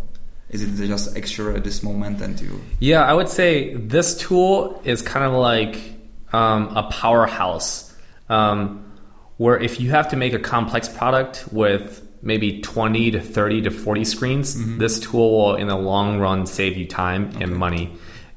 is 0.51 0.63
it 0.63 0.87
just 0.87 1.17
extra 1.17 1.57
at 1.57 1.65
this 1.65 1.83
moment 1.83 2.21
and 2.21 2.39
you 2.39 2.61
yeah 2.79 3.03
i 3.03 3.15
would 3.15 3.29
say 3.29 3.75
this 3.75 4.15
tool 4.19 4.79
is 4.85 5.01
kind 5.01 5.25
of 5.25 5.33
like 5.33 5.79
um, 6.35 6.77
a 6.77 6.83
powerhouse 6.91 7.95
um, 8.29 8.85
where 9.39 9.59
if 9.59 9.81
you 9.81 9.91
have 9.91 10.09
to 10.09 10.17
make 10.17 10.35
a 10.35 10.39
complex 10.39 10.89
product 10.89 11.47
with 11.53 12.07
maybe 12.23 12.61
20 12.61 13.11
to 13.13 13.21
30 13.21 13.63
to 13.63 13.71
40 13.71 14.05
screens, 14.05 14.55
mm-hmm. 14.55 14.79
this 14.79 15.01
tool 15.01 15.39
will 15.39 15.57
in 15.57 15.67
the 15.67 15.77
long 15.77 16.19
run 16.19 16.47
save 16.47 16.77
you 16.77 16.87
time 16.87 17.29
okay. 17.29 17.45
and 17.45 17.57
money. 17.57 17.93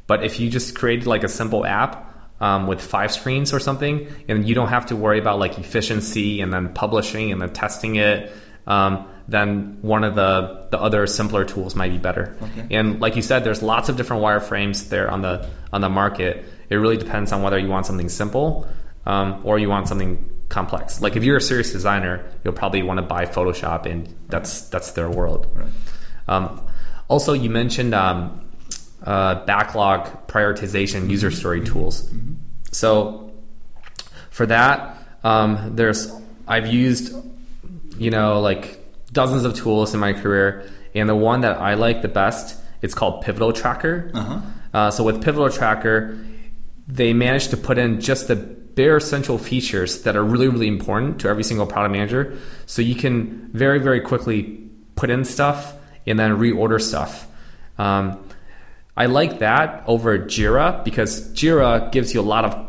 But 0.08 0.24
if 0.24 0.40
you 0.40 0.50
just 0.50 0.76
create 0.76 1.06
like 1.06 1.24
a 1.24 1.30
simple 1.30 1.66
app 1.66 2.12
um, 2.42 2.68
with 2.68 2.82
five 2.82 3.12
screens 3.12 3.54
or 3.54 3.60
something, 3.60 4.08
and 4.28 4.48
you 4.48 4.56
don't 4.56 4.68
have 4.68 4.88
to 4.88 4.96
worry 4.96 5.20
about 5.20 5.40
like 5.40 5.58
efficiency 5.58 6.42
and 6.42 6.52
then 6.52 6.74
publishing 6.74 7.32
and 7.32 7.42
then 7.42 7.54
testing 7.54 7.96
it, 7.96 8.32
um, 8.68 9.08
then 9.28 9.80
one 9.82 10.04
of 10.04 10.16
the, 10.16 10.68
the 10.72 10.80
other 10.80 11.08
simpler 11.08 11.46
tools 11.46 11.76
might 11.76 11.92
be 11.92 11.98
better. 11.98 12.36
Okay. 12.42 12.76
And 12.76 13.00
like 13.00 13.16
you 13.16 13.22
said, 13.22 13.44
there's 13.44 13.64
lots 13.64 13.90
of 13.90 13.98
different 13.98 14.24
wireframes 14.24 14.90
there 14.90 15.10
on 15.10 15.22
the 15.22 15.50
on 15.72 15.82
the 15.82 15.90
market. 15.90 16.46
It 16.70 16.76
really 16.76 16.98
depends 16.98 17.32
on 17.32 17.42
whether 17.42 17.58
you 17.58 17.68
want 17.68 17.86
something 17.86 18.10
simple 18.10 18.68
um, 19.06 19.42
or 19.44 19.58
you 19.60 19.70
want 19.70 19.88
something 19.88 20.30
complex. 20.50 21.02
Like 21.02 21.16
if 21.16 21.24
you're 21.24 21.38
a 21.38 21.42
serious 21.42 21.72
designer, 21.72 22.26
you'll 22.44 22.54
probably 22.54 22.84
want 22.84 23.00
to 23.00 23.06
buy 23.06 23.26
Photoshop, 23.26 23.86
and 23.86 24.14
that's 24.28 24.62
that's 24.70 24.92
their 24.92 25.10
world. 25.10 25.48
Right. 25.54 25.70
Um, 26.28 26.62
also, 27.08 27.34
you 27.34 27.50
mentioned 27.50 27.94
um, 27.94 28.48
uh, 29.04 29.46
backlog 29.46 30.28
prioritization 30.28 31.02
mm-hmm. 31.02 31.10
user 31.12 31.32
story 31.32 31.62
mm-hmm. 31.62 31.74
tools. 31.74 32.10
Mm-hmm. 32.10 32.34
So 32.72 33.34
for 34.30 34.46
that, 34.48 34.98
um, 35.24 35.76
there's 35.76 36.12
I've 36.48 36.68
used 36.68 37.16
you 37.98 38.12
know 38.12 38.42
like 38.42 38.80
dozens 39.12 39.46
of 39.46 39.54
tools 39.56 39.94
in 39.94 40.00
my 40.00 40.14
career, 40.14 40.70
and 40.94 41.10
the 41.10 41.16
one 41.16 41.42
that 41.42 41.58
I 41.58 41.76
like 41.76 42.02
the 42.02 42.08
best 42.08 42.62
it's 42.86 42.94
called 42.94 43.24
Pivotal 43.24 43.52
Tracker. 43.52 44.12
Uh-huh. 44.14 44.42
Uh, 44.74 44.92
so 44.92 45.04
with 45.04 45.24
Pivotal 45.24 45.50
Tracker, 45.50 46.18
they 46.88 47.14
managed 47.14 47.50
to 47.50 47.58
put 47.58 47.78
in 47.78 48.00
just 48.00 48.28
the 48.28 48.56
bare 48.76 48.98
essential 48.98 49.38
features 49.38 50.04
that 50.04 50.16
are 50.16 50.24
really, 50.24 50.48
really 50.48 50.68
important 50.68 51.20
to 51.22 51.30
every 51.30 51.44
single 51.44 51.66
product 51.66 51.94
manager. 51.94 52.38
So 52.66 52.82
you 52.82 52.96
can 52.96 53.50
very, 53.54 53.80
very 53.80 54.02
quickly 54.02 54.70
put 54.96 55.10
in 55.10 55.26
stuff 55.26 55.74
and 56.06 56.20
then 56.20 56.38
reorder 56.38 56.82
stuff. 56.82 57.28
Um, 57.78 58.22
I 58.98 59.08
like 59.08 59.40
that 59.40 59.84
over 59.88 60.20
Jira 60.20 60.84
because 60.84 61.30
Jira 61.34 61.92
gives 61.92 62.14
you 62.14 62.22
a 62.22 62.24
lot 62.24 62.46
of 62.46 62.66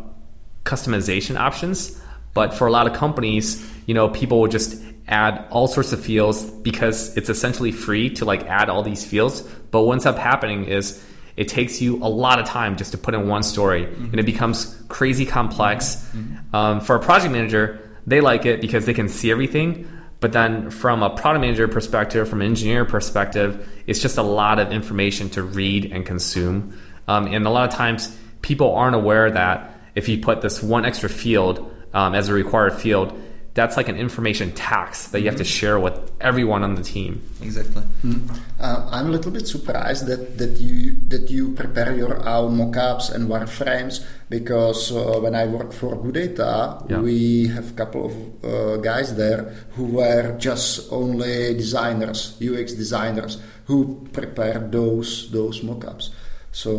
customization 0.65 1.37
options. 1.37 2.01
But 2.35 2.53
for 2.53 2.67
a 2.67 2.71
lot 2.71 2.87
of 2.87 2.93
companies, 2.93 3.65
you 3.87 3.95
know, 3.95 4.11
people 4.11 4.41
will 4.41 4.49
just 4.49 4.83
add 5.09 5.47
all 5.51 5.69
sorts 5.69 5.93
of 5.93 6.05
fields 6.05 6.45
because 6.45 7.17
it's 7.17 7.31
essentially 7.31 7.73
free 7.73 8.11
to 8.11 8.25
like 8.25 8.43
add 8.47 8.69
all 8.69 8.83
these 8.83 9.05
fields. 9.05 9.41
But 9.71 9.83
what 9.83 9.93
ends 9.93 10.07
up 10.07 10.19
happening 10.19 10.65
is 10.65 11.03
it 11.37 11.49
takes 11.49 11.83
you 11.83 11.97
a 11.97 12.09
lot 12.09 12.39
of 12.39 12.47
time 12.47 12.77
just 12.77 12.93
to 12.93 12.99
put 12.99 13.15
in 13.15 13.29
one 13.29 13.43
story, 13.43 13.85
mm-hmm. 13.85 14.05
and 14.07 14.21
it 14.21 14.27
becomes 14.27 14.83
crazy 14.89 15.27
complex. 15.27 15.97
Mm-hmm. 15.97 16.57
Um, 16.57 16.81
for 16.81 16.97
a 16.97 17.01
project 17.01 17.33
manager, 17.33 17.99
they 18.07 18.21
like 18.21 18.47
it 18.47 18.61
because 18.61 18.87
they 18.87 18.95
can 18.95 19.09
see 19.09 19.31
everything. 19.31 19.89
But 20.19 20.33
then, 20.33 20.71
from 20.71 21.03
a 21.03 21.11
product 21.11 21.43
manager 21.43 21.69
perspective, 21.69 22.29
from 22.29 22.41
an 22.41 22.47
engineer 22.47 22.87
perspective, 22.87 23.69
it's 23.87 24.01
just 24.01 24.17
a 24.17 24.23
lot 24.23 24.59
of 24.59 24.73
information 24.73 25.29
to 25.31 25.43
read 25.43 25.93
and 25.93 26.07
consume. 26.07 26.79
Um, 27.07 27.27
and 27.27 27.47
a 27.47 27.51
lot 27.51 27.69
of 27.69 27.75
times, 27.75 28.17
people 28.41 28.75
aren't 28.75 28.97
aware 28.97 29.31
that 29.31 29.79
if 29.95 30.09
you 30.09 30.19
put 30.19 30.41
this 30.41 30.63
one 30.63 30.87
extra 30.87 31.09
field 31.11 31.71
um, 31.93 32.15
as 32.15 32.31
a 32.31 32.33
required 32.33 32.75
field, 32.75 33.19
that's 33.57 33.77
like 33.77 33.89
an 33.89 33.97
information 33.97 34.53
tax 34.53 35.09
that 35.09 35.21
you 35.21 35.27
have 35.27 35.37
to 35.37 35.43
mm-hmm. 35.43 35.59
share 35.61 35.81
with 35.81 35.97
everyone 36.21 36.63
on 36.63 36.75
the 36.75 36.83
team. 36.83 37.23
Exactly. 37.41 37.83
Mm. 38.05 38.39
Uh, 38.61 38.87
I'm 38.93 39.07
a 39.07 39.11
little 39.11 39.33
bit 39.33 39.49
surprised 39.49 40.07
that, 40.07 40.37
that 40.37 40.61
you 40.61 41.01
that 41.09 41.31
you 41.31 41.55
prepare 41.55 41.97
your 41.97 42.17
own 42.29 42.59
mockups 42.59 43.11
and 43.13 43.29
wireframes 43.29 44.05
because 44.29 44.93
uh, 44.93 45.19
when 45.25 45.35
I 45.35 45.47
work 45.47 45.73
for 45.73 45.97
GoodData, 45.97 46.91
yeah. 46.91 47.01
we 47.01 47.49
have 47.49 47.71
a 47.71 47.75
couple 47.75 48.03
of 48.11 48.15
uh, 48.45 48.77
guys 48.77 49.17
there 49.17 49.43
who 49.71 49.87
were 49.87 50.37
just 50.39 50.93
only 50.93 51.55
designers, 51.55 52.37
UX 52.39 52.75
designers, 52.75 53.41
who 53.65 54.07
prepare 54.13 54.59
those 54.59 55.31
those 55.33 55.61
mockups. 55.61 56.11
So, 56.57 56.73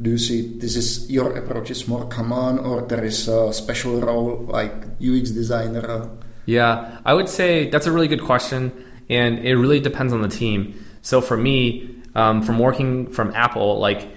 do 0.00 0.10
you 0.12 0.16
see 0.16 0.56
this 0.56 0.74
is 0.74 1.10
your 1.10 1.36
approach 1.36 1.70
is 1.70 1.86
more 1.86 2.06
common, 2.06 2.58
or 2.58 2.80
there 2.80 3.04
is 3.04 3.28
a 3.28 3.52
special 3.52 4.00
role 4.00 4.46
like 4.48 4.72
UX 4.96 5.28
designer? 5.28 6.08
Yeah, 6.46 6.98
I 7.04 7.12
would 7.12 7.28
say 7.28 7.68
that's 7.68 7.86
a 7.86 7.92
really 7.92 8.08
good 8.08 8.22
question, 8.22 8.72
and 9.10 9.40
it 9.40 9.56
really 9.56 9.78
depends 9.78 10.14
on 10.14 10.22
the 10.22 10.28
team. 10.28 10.82
So 11.02 11.20
for 11.20 11.36
me, 11.36 11.96
um, 12.14 12.40
from 12.40 12.58
working 12.58 13.12
from 13.12 13.30
Apple, 13.34 13.78
like 13.78 14.08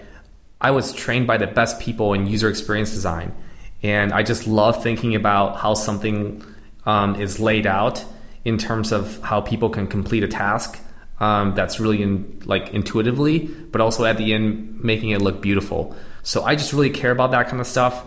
I 0.62 0.72
was 0.72 0.94
trained 0.94 1.28
by 1.28 1.36
the 1.36 1.48
best 1.48 1.82
people 1.82 2.14
in 2.14 2.26
user 2.26 2.48
experience 2.48 2.92
design, 2.92 3.36
and 3.84 4.14
I 4.14 4.24
just 4.24 4.48
love 4.48 4.82
thinking 4.82 5.16
about 5.16 5.58
how 5.58 5.74
something 5.74 6.46
um, 6.86 7.20
is 7.20 7.42
laid 7.42 7.68
out 7.68 8.06
in 8.46 8.58
terms 8.58 8.94
of 8.94 9.20
how 9.22 9.42
people 9.42 9.70
can 9.70 9.86
complete 9.86 10.24
a 10.24 10.30
task 10.30 10.80
um, 11.22 11.54
that's 11.54 11.80
really 11.80 12.02
in, 12.02 12.42
like 12.46 12.74
intuitively, 12.74 13.42
but 13.72 13.80
also 13.80 14.04
at 14.06 14.18
the 14.18 14.34
end 14.34 14.84
making 14.84 15.12
it 15.12 15.22
look 15.22 15.40
beautiful. 15.40 15.96
So 16.24 16.44
I 16.44 16.56
just 16.56 16.74
really 16.74 16.90
care 16.90 17.12
about 17.12 17.32
that 17.32 17.48
kind 17.48 17.62
of 17.62 17.68
stuff. 17.68 18.04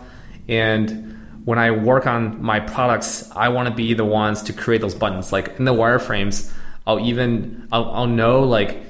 And 0.49 1.17
when 1.45 1.57
I 1.57 1.71
work 1.71 2.07
on 2.07 2.43
my 2.43 2.59
products, 2.59 3.31
I 3.33 3.47
want 3.49 3.69
to 3.69 3.73
be 3.73 3.93
the 3.93 4.03
ones 4.03 4.43
to 4.43 4.53
create 4.53 4.81
those 4.81 4.93
buttons. 4.93 5.31
Like 5.31 5.57
in 5.57 5.63
the 5.63 5.73
wireframes, 5.73 6.51
I'll 6.85 6.99
even 6.99 7.69
I'll, 7.71 7.89
I'll 7.91 8.07
know 8.07 8.43
like 8.43 8.83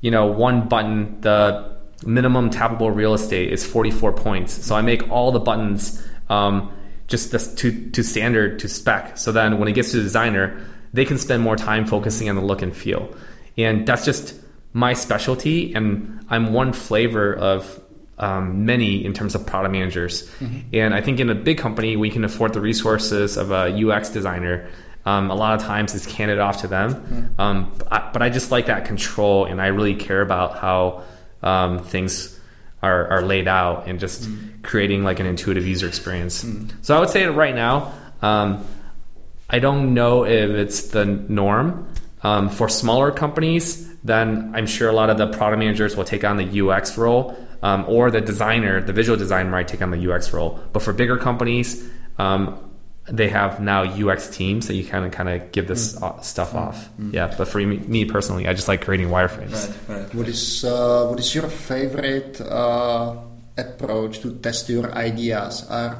you 0.00 0.10
know 0.10 0.26
one 0.26 0.68
button 0.68 1.20
the 1.20 1.78
minimum 2.04 2.50
tappable 2.50 2.92
real 2.92 3.14
estate 3.14 3.52
is 3.52 3.64
44 3.64 4.14
points. 4.14 4.52
So 4.52 4.74
I 4.74 4.82
make 4.82 5.08
all 5.10 5.30
the 5.30 5.38
buttons 5.38 6.04
um, 6.28 6.72
just 7.06 7.30
this, 7.30 7.54
to 7.54 7.90
to 7.90 8.02
standard 8.02 8.58
to 8.58 8.68
spec. 8.68 9.16
So 9.16 9.30
then 9.30 9.60
when 9.60 9.68
it 9.68 9.72
gets 9.72 9.92
to 9.92 9.98
the 9.98 10.02
designer, 10.02 10.60
they 10.92 11.04
can 11.04 11.18
spend 11.18 11.44
more 11.44 11.54
time 11.54 11.86
focusing 11.86 12.28
on 12.28 12.34
the 12.34 12.42
look 12.42 12.62
and 12.62 12.74
feel 12.74 13.14
and 13.56 13.86
that's 13.86 14.04
just 14.04 14.34
my 14.72 14.92
specialty 14.92 15.74
and 15.74 16.24
i'm 16.28 16.52
one 16.52 16.72
flavor 16.72 17.34
of 17.34 17.80
um, 18.18 18.66
many 18.66 19.02
in 19.04 19.14
terms 19.14 19.34
of 19.34 19.46
product 19.46 19.72
managers 19.72 20.28
mm-hmm. 20.38 20.60
and 20.72 20.94
i 20.94 21.00
think 21.00 21.20
in 21.20 21.30
a 21.30 21.34
big 21.34 21.58
company 21.58 21.96
we 21.96 22.10
can 22.10 22.24
afford 22.24 22.52
the 22.52 22.60
resources 22.60 23.36
of 23.36 23.50
a 23.50 23.72
ux 23.88 24.10
designer 24.10 24.68
um, 25.06 25.30
a 25.30 25.34
lot 25.34 25.58
of 25.58 25.66
times 25.66 25.94
it's 25.94 26.04
handed 26.04 26.38
off 26.38 26.60
to 26.60 26.66
them 26.66 26.94
mm-hmm. 26.94 27.40
um, 27.40 27.72
but, 27.78 27.92
I, 27.92 28.10
but, 28.12 28.22
I, 28.22 28.28
just 28.28 28.50
like 28.50 28.66
that 28.66 28.84
control 28.84 29.46
and 29.46 29.60
i 29.60 29.68
really 29.68 29.94
care 29.94 30.20
about 30.20 30.58
how 30.58 31.04
um, 31.42 31.78
things 31.78 32.38
are, 32.82 33.08
are, 33.08 33.22
laid 33.22 33.48
out 33.48 33.88
and 33.88 33.98
just 33.98 34.22
mm-hmm. 34.22 34.62
creating 34.62 35.02
like 35.02 35.18
an 35.20 35.26
intuitive 35.26 35.66
user 35.66 35.88
experience 35.88 36.44
mm-hmm. 36.44 36.68
so 36.82 36.96
i 36.96 37.00
would 37.00 37.08
say 37.08 37.24
right 37.26 37.54
now 37.54 37.92
um, 38.20 38.64
i 39.48 39.58
don't 39.58 39.94
know 39.94 40.24
if 40.26 40.50
it's 40.50 40.88
the 40.88 41.06
norm 41.06 41.90
um, 42.22 42.48
for 42.48 42.68
smaller 42.68 43.10
companies, 43.10 43.88
then 44.04 44.52
I'm 44.54 44.66
sure 44.66 44.88
a 44.88 44.92
lot 44.92 45.10
of 45.10 45.18
the 45.18 45.26
product 45.28 45.58
managers 45.58 45.96
will 45.96 46.04
take 46.04 46.24
on 46.24 46.36
the 46.36 46.60
UX 46.60 46.96
role, 46.98 47.36
um, 47.62 47.84
or 47.88 48.10
the 48.10 48.20
designer, 48.20 48.80
the 48.80 48.92
visual 48.92 49.18
designer, 49.18 49.50
might 49.50 49.68
take 49.68 49.82
on 49.82 49.90
the 49.90 50.12
UX 50.12 50.32
role. 50.32 50.60
But 50.72 50.82
for 50.82 50.92
bigger 50.92 51.16
companies, 51.16 51.88
um, 52.18 52.58
they 53.06 53.28
have 53.28 53.60
now 53.60 53.82
UX 53.82 54.28
teams 54.28 54.68
that 54.68 54.74
you 54.74 54.84
kind 54.84 55.04
of 55.04 55.12
kind 55.12 55.28
of 55.28 55.52
give 55.52 55.66
this 55.66 55.96
mm. 55.96 56.24
stuff 56.24 56.52
mm. 56.52 56.60
off. 56.60 56.88
Mm. 56.98 57.12
Yeah, 57.12 57.34
but 57.36 57.48
for 57.48 57.58
me, 57.58 57.78
me, 57.78 58.04
personally, 58.04 58.46
I 58.46 58.52
just 58.54 58.68
like 58.68 58.84
creating 58.84 59.08
wireframes. 59.08 59.52
Right, 59.88 60.02
right. 60.02 60.14
What 60.14 60.28
is 60.28 60.64
uh, 60.64 61.06
what 61.08 61.18
is 61.18 61.34
your 61.34 61.48
favorite 61.48 62.40
uh, 62.40 63.16
approach 63.56 64.20
to 64.20 64.36
test 64.36 64.68
your 64.68 64.92
ideas? 64.92 65.66
Are 65.68 65.98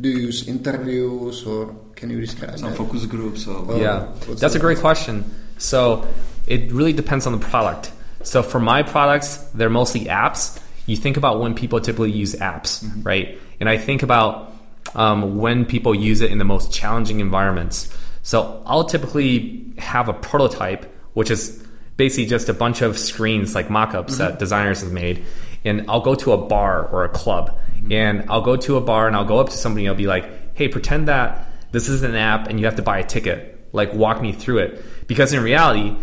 do 0.00 0.08
you 0.08 0.32
use 0.32 0.48
interviews 0.48 1.44
or 1.44 1.76
can 2.00 2.10
you 2.10 2.20
describe 2.20 2.58
some 2.58 2.70
that? 2.70 2.76
focus 2.78 3.04
groups? 3.04 3.46
Or, 3.46 3.76
yeah, 3.76 4.08
that's 4.26 4.54
a 4.54 4.58
great 4.58 4.78
question. 4.78 5.24
So 5.58 6.08
it 6.46 6.72
really 6.72 6.94
depends 6.94 7.26
on 7.26 7.32
the 7.32 7.46
product. 7.46 7.92
So 8.22 8.42
for 8.42 8.58
my 8.58 8.82
products, 8.82 9.36
they're 9.54 9.70
mostly 9.70 10.06
apps. 10.06 10.58
you 10.86 10.96
think 10.96 11.18
about 11.18 11.40
when 11.40 11.54
people 11.54 11.78
typically 11.80 12.10
use 12.10 12.34
apps, 12.34 12.88
right? 13.04 13.38
And 13.60 13.68
I 13.68 13.76
think 13.76 14.02
about 14.02 14.52
um, 14.94 15.36
when 15.36 15.66
people 15.66 15.94
use 15.94 16.22
it 16.22 16.30
in 16.30 16.38
the 16.38 16.44
most 16.44 16.72
challenging 16.72 17.20
environments. 17.20 17.94
So 18.22 18.62
I'll 18.64 18.84
typically 18.84 19.72
have 19.76 20.08
a 20.08 20.14
prototype, 20.14 20.90
which 21.12 21.30
is 21.30 21.62
basically 22.00 22.24
just 22.24 22.48
a 22.48 22.54
bunch 22.54 22.80
of 22.80 22.98
screens 22.98 23.54
like 23.54 23.68
mock-ups 23.68 24.16
that 24.16 24.38
designers 24.38 24.80
have 24.80 24.90
made 24.90 25.22
and 25.66 25.84
i'll 25.90 26.00
go 26.00 26.14
to 26.14 26.32
a 26.32 26.38
bar 26.38 26.86
or 26.86 27.04
a 27.04 27.10
club 27.10 27.58
and 27.90 28.24
i'll 28.30 28.40
go 28.40 28.56
to 28.56 28.78
a 28.78 28.80
bar 28.80 29.06
and 29.06 29.14
i'll 29.14 29.26
go 29.26 29.38
up 29.38 29.50
to 29.50 29.56
somebody 29.56 29.84
and 29.84 29.90
i'll 29.90 29.98
be 29.98 30.06
like 30.06 30.56
hey 30.56 30.66
pretend 30.66 31.08
that 31.08 31.49
this 31.72 31.88
is 31.88 32.02
an 32.02 32.14
app 32.14 32.48
and 32.48 32.58
you 32.58 32.66
have 32.66 32.76
to 32.76 32.82
buy 32.82 32.98
a 32.98 33.04
ticket. 33.04 33.68
Like 33.72 33.94
walk 33.94 34.20
me 34.20 34.32
through 34.32 34.58
it. 34.58 34.84
Because 35.06 35.32
in 35.32 35.42
reality 35.42 35.96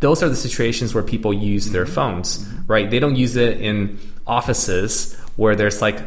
those 0.00 0.20
are 0.20 0.28
the 0.28 0.36
situations 0.36 0.94
where 0.94 1.04
people 1.04 1.32
use 1.32 1.70
their 1.70 1.84
mm-hmm. 1.84 1.94
phones 1.94 2.52
right? 2.66 2.90
They 2.90 2.98
don't 2.98 3.16
use 3.16 3.36
it 3.36 3.60
in 3.60 3.98
offices 4.26 5.14
where 5.36 5.56
there's 5.56 5.82
like 5.82 6.00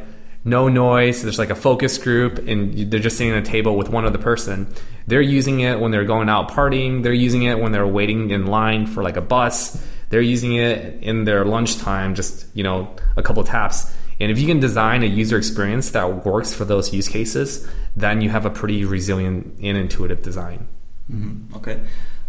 no 0.48 0.70
noise 0.70 1.24
there's 1.24 1.40
like 1.40 1.50
a 1.50 1.56
focus 1.56 1.98
group 1.98 2.38
and 2.48 2.92
they're 2.92 3.00
just 3.00 3.18
sitting 3.18 3.34
at 3.34 3.40
a 3.40 3.46
table 3.46 3.76
with 3.78 3.90
one 3.90 4.06
other 4.06 4.18
person. 4.18 4.72
They're 5.08 5.22
using 5.22 5.60
it 5.60 5.80
when 5.80 5.92
they're 5.92 6.06
going 6.06 6.30
out 6.30 6.52
partying. 6.52 7.04
They're 7.04 7.14
using 7.14 7.44
it 7.44 7.60
when 7.60 7.72
they're 7.72 7.88
waiting 7.88 8.30
in 8.32 8.48
line 8.48 8.86
for 8.88 9.04
like 9.04 9.18
a 9.18 9.22
bus. 9.22 9.84
They're 10.10 10.22
using 10.22 10.56
it 10.56 11.02
in 11.02 11.26
their 11.26 11.46
lunchtime 11.46 12.16
just 12.16 12.46
you 12.56 12.64
know 12.64 12.96
a 13.16 13.24
couple 13.24 13.44
taps 13.44 13.94
and 14.20 14.32
if 14.32 14.40
you 14.40 14.48
can 14.48 14.60
design 14.60 15.04
a 15.04 15.08
user 15.08 15.38
experience 15.38 15.92
that 15.92 16.26
works 16.26 16.54
for 16.54 16.66
those 16.66 16.94
use 16.94 17.08
cases 17.08 17.68
then 17.96 18.22
you 18.22 18.30
have 18.30 18.46
a 18.46 18.50
pretty 18.50 18.84
resilient 18.86 19.58
and 19.62 19.78
intuitive 19.78 20.22
design 20.22 20.68
Mm-hmm. 21.12 21.56
Okay. 21.58 21.82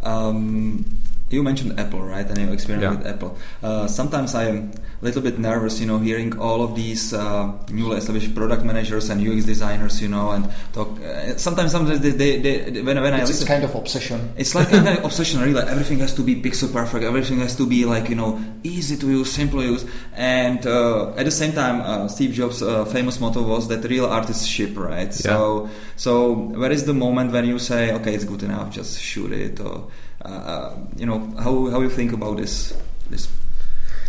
Um, 0.03 0.85
you 1.29 1.43
mentioned 1.43 1.79
Apple, 1.81 2.03
right? 2.03 2.27
And 2.29 2.39
your 2.39 2.53
experience 2.53 2.83
Yeah. 2.85 2.95
with 2.97 3.07
Apple. 3.07 3.37
Uh, 3.63 3.89
sometimes 3.89 4.35
I 4.35 4.45
am 4.45 4.71
a 5.03 5.05
little 5.05 5.21
bit 5.23 5.39
nervous, 5.39 5.81
you 5.81 5.87
know, 5.87 5.99
hearing 5.99 6.39
all 6.39 6.63
of 6.63 6.77
these 6.77 7.13
uh, 7.13 7.51
newly 7.71 7.97
established 7.99 8.33
product 8.35 8.65
managers 8.65 9.11
and 9.11 9.21
UX 9.27 9.45
designers, 9.45 10.01
you 10.01 10.09
know, 10.09 10.31
and 10.31 10.49
talk. 10.73 10.89
Uh, 11.03 11.37
sometimes, 11.37 11.73
sometimes 11.73 11.99
they, 12.01 12.11
they, 12.11 12.39
they 12.41 12.81
when 12.83 13.01
when 13.03 13.13
I 13.13 13.21
It's, 13.23 13.31
it's 13.31 13.41
listen, 13.41 13.49
kind 13.49 13.65
of 13.65 13.75
obsession. 13.75 14.33
it's 14.37 14.55
like 14.55 14.69
a 14.73 14.79
kind 14.83 14.99
of 14.99 15.05
obsession, 15.09 15.41
really. 15.41 15.53
Like 15.55 15.67
everything 15.69 15.99
has 15.99 16.15
to 16.15 16.23
be 16.23 16.37
pixel 16.37 16.73
perfect. 16.73 17.03
Everything 17.05 17.41
has 17.41 17.57
to 17.57 17.67
be 17.67 17.85
like 17.85 18.09
you 18.09 18.15
know 18.17 18.39
easy 18.63 18.97
to 18.97 19.07
use, 19.11 19.33
simple 19.33 19.61
to 19.61 19.67
use. 19.67 19.85
And 20.15 20.65
uh, 20.65 21.11
at 21.17 21.25
the 21.25 21.33
same 21.33 21.53
time, 21.53 21.81
uh, 21.81 22.07
Steve 22.09 22.33
Jobs' 22.33 22.63
uh, 22.63 22.85
famous 22.85 23.19
motto 23.21 23.43
was 23.43 23.67
that 23.69 23.83
real 23.85 24.07
artists 24.07 24.47
ship, 24.47 24.77
right? 24.77 25.13
So, 25.13 25.69
so 25.97 26.33
where 26.61 26.71
is 26.73 26.85
the 26.85 26.95
moment 26.95 27.33
when 27.33 27.45
you 27.47 27.59
say, 27.59 27.93
okay, 27.95 28.15
it's 28.15 28.25
good 28.25 28.43
enough, 28.45 28.71
just 28.73 28.99
shoot 29.01 29.33
it, 29.33 29.61
or 29.61 29.89
Uh, 30.27 30.29
uh, 30.29 30.77
you 30.97 31.07
know, 31.07 31.21
how 31.39 31.71
how 31.71 31.81
you 31.81 31.89
think 31.91 32.13
about 32.13 32.37
this 32.37 32.75
this 33.11 33.29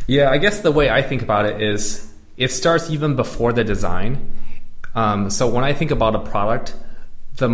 Yeah, 0.08 0.32
I 0.32 0.38
guess 0.40 0.62
the 0.62 0.72
way 0.72 0.90
I 0.90 1.02
think 1.02 1.22
about 1.22 1.46
it 1.46 1.62
is 1.62 2.12
it 2.38 2.52
starts 2.52 2.90
even 2.90 3.16
before 3.16 3.54
the 3.54 3.64
design. 3.64 4.32
Um, 4.96 5.30
so 5.30 5.48
when 5.48 5.64
I 5.64 5.74
think 5.74 5.92
about 5.92 6.16
a 6.16 6.20
product, 6.20 6.76
the 7.36 7.50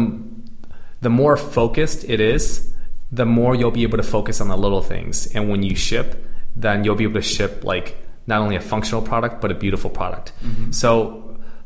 the 1.02 1.10
more 1.10 1.36
focused 1.36 2.06
it 2.08 2.22
is, 2.22 2.74
the 3.12 3.26
more 3.26 3.54
you'll 3.54 3.72
be 3.72 3.84
able 3.84 3.98
to 3.98 4.04
focus 4.04 4.40
on 4.40 4.48
the 4.48 4.58
little 4.58 4.82
things. 4.82 5.28
And 5.36 5.50
when 5.50 5.62
you 5.62 5.76
ship, 5.76 6.26
then 6.56 6.84
you'll 6.86 6.96
be 6.96 7.04
able 7.04 7.16
to 7.16 7.22
ship 7.22 7.66
like 7.66 7.98
not 8.28 8.40
only 8.40 8.56
a 8.56 8.62
functional 8.62 9.02
product 9.02 9.42
but 9.42 9.52
a 9.52 9.56
beautiful 9.56 9.90
product. 9.90 10.32
Mm-hmm. 10.42 10.72
So 10.72 11.23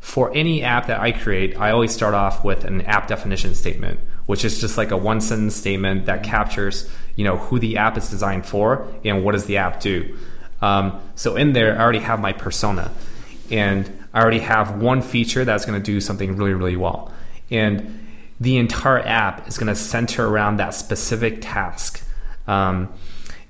for 0.07 0.33
any 0.33 0.63
app 0.63 0.87
that 0.87 1.01
I 1.01 1.11
create, 1.11 1.59
I 1.59 1.71
always 1.71 1.93
start 1.93 2.13
off 2.13 2.41
with 2.41 2.63
an 2.63 2.79
app 2.83 3.09
definition 3.09 3.53
statement, 3.53 3.99
which 4.25 4.45
is 4.45 4.61
just 4.61 4.77
like 4.77 4.91
a 4.91 4.95
one 4.95 5.19
sentence 5.19 5.57
statement 5.57 6.05
that 6.05 6.23
captures, 6.23 6.89
you 7.17 7.25
know, 7.25 7.35
who 7.35 7.59
the 7.59 7.75
app 7.75 7.97
is 7.97 8.09
designed 8.09 8.45
for 8.45 8.87
and 9.03 9.25
what 9.25 9.33
does 9.33 9.47
the 9.47 9.57
app 9.57 9.81
do. 9.81 10.17
Um, 10.61 11.01
so 11.15 11.35
in 11.35 11.51
there, 11.51 11.77
I 11.77 11.83
already 11.83 11.99
have 11.99 12.21
my 12.21 12.31
persona, 12.31 12.89
and 13.51 14.05
I 14.13 14.21
already 14.21 14.39
have 14.39 14.81
one 14.81 15.01
feature 15.01 15.43
that's 15.43 15.65
going 15.65 15.77
to 15.77 15.85
do 15.85 15.99
something 15.99 16.37
really, 16.37 16.53
really 16.53 16.77
well, 16.77 17.11
and 17.51 18.07
the 18.39 18.59
entire 18.59 18.99
app 18.99 19.49
is 19.49 19.57
going 19.57 19.67
to 19.67 19.75
center 19.75 20.25
around 20.25 20.57
that 20.57 20.73
specific 20.73 21.39
task. 21.41 22.01
Um, 22.47 22.93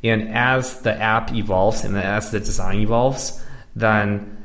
and 0.04 0.30
as 0.30 0.82
the 0.82 1.00
app 1.00 1.32
evolves 1.32 1.84
and 1.84 1.96
as 1.96 2.32
the 2.32 2.39
design 2.39 2.80
evolves, 2.80 3.43
then 3.76 4.37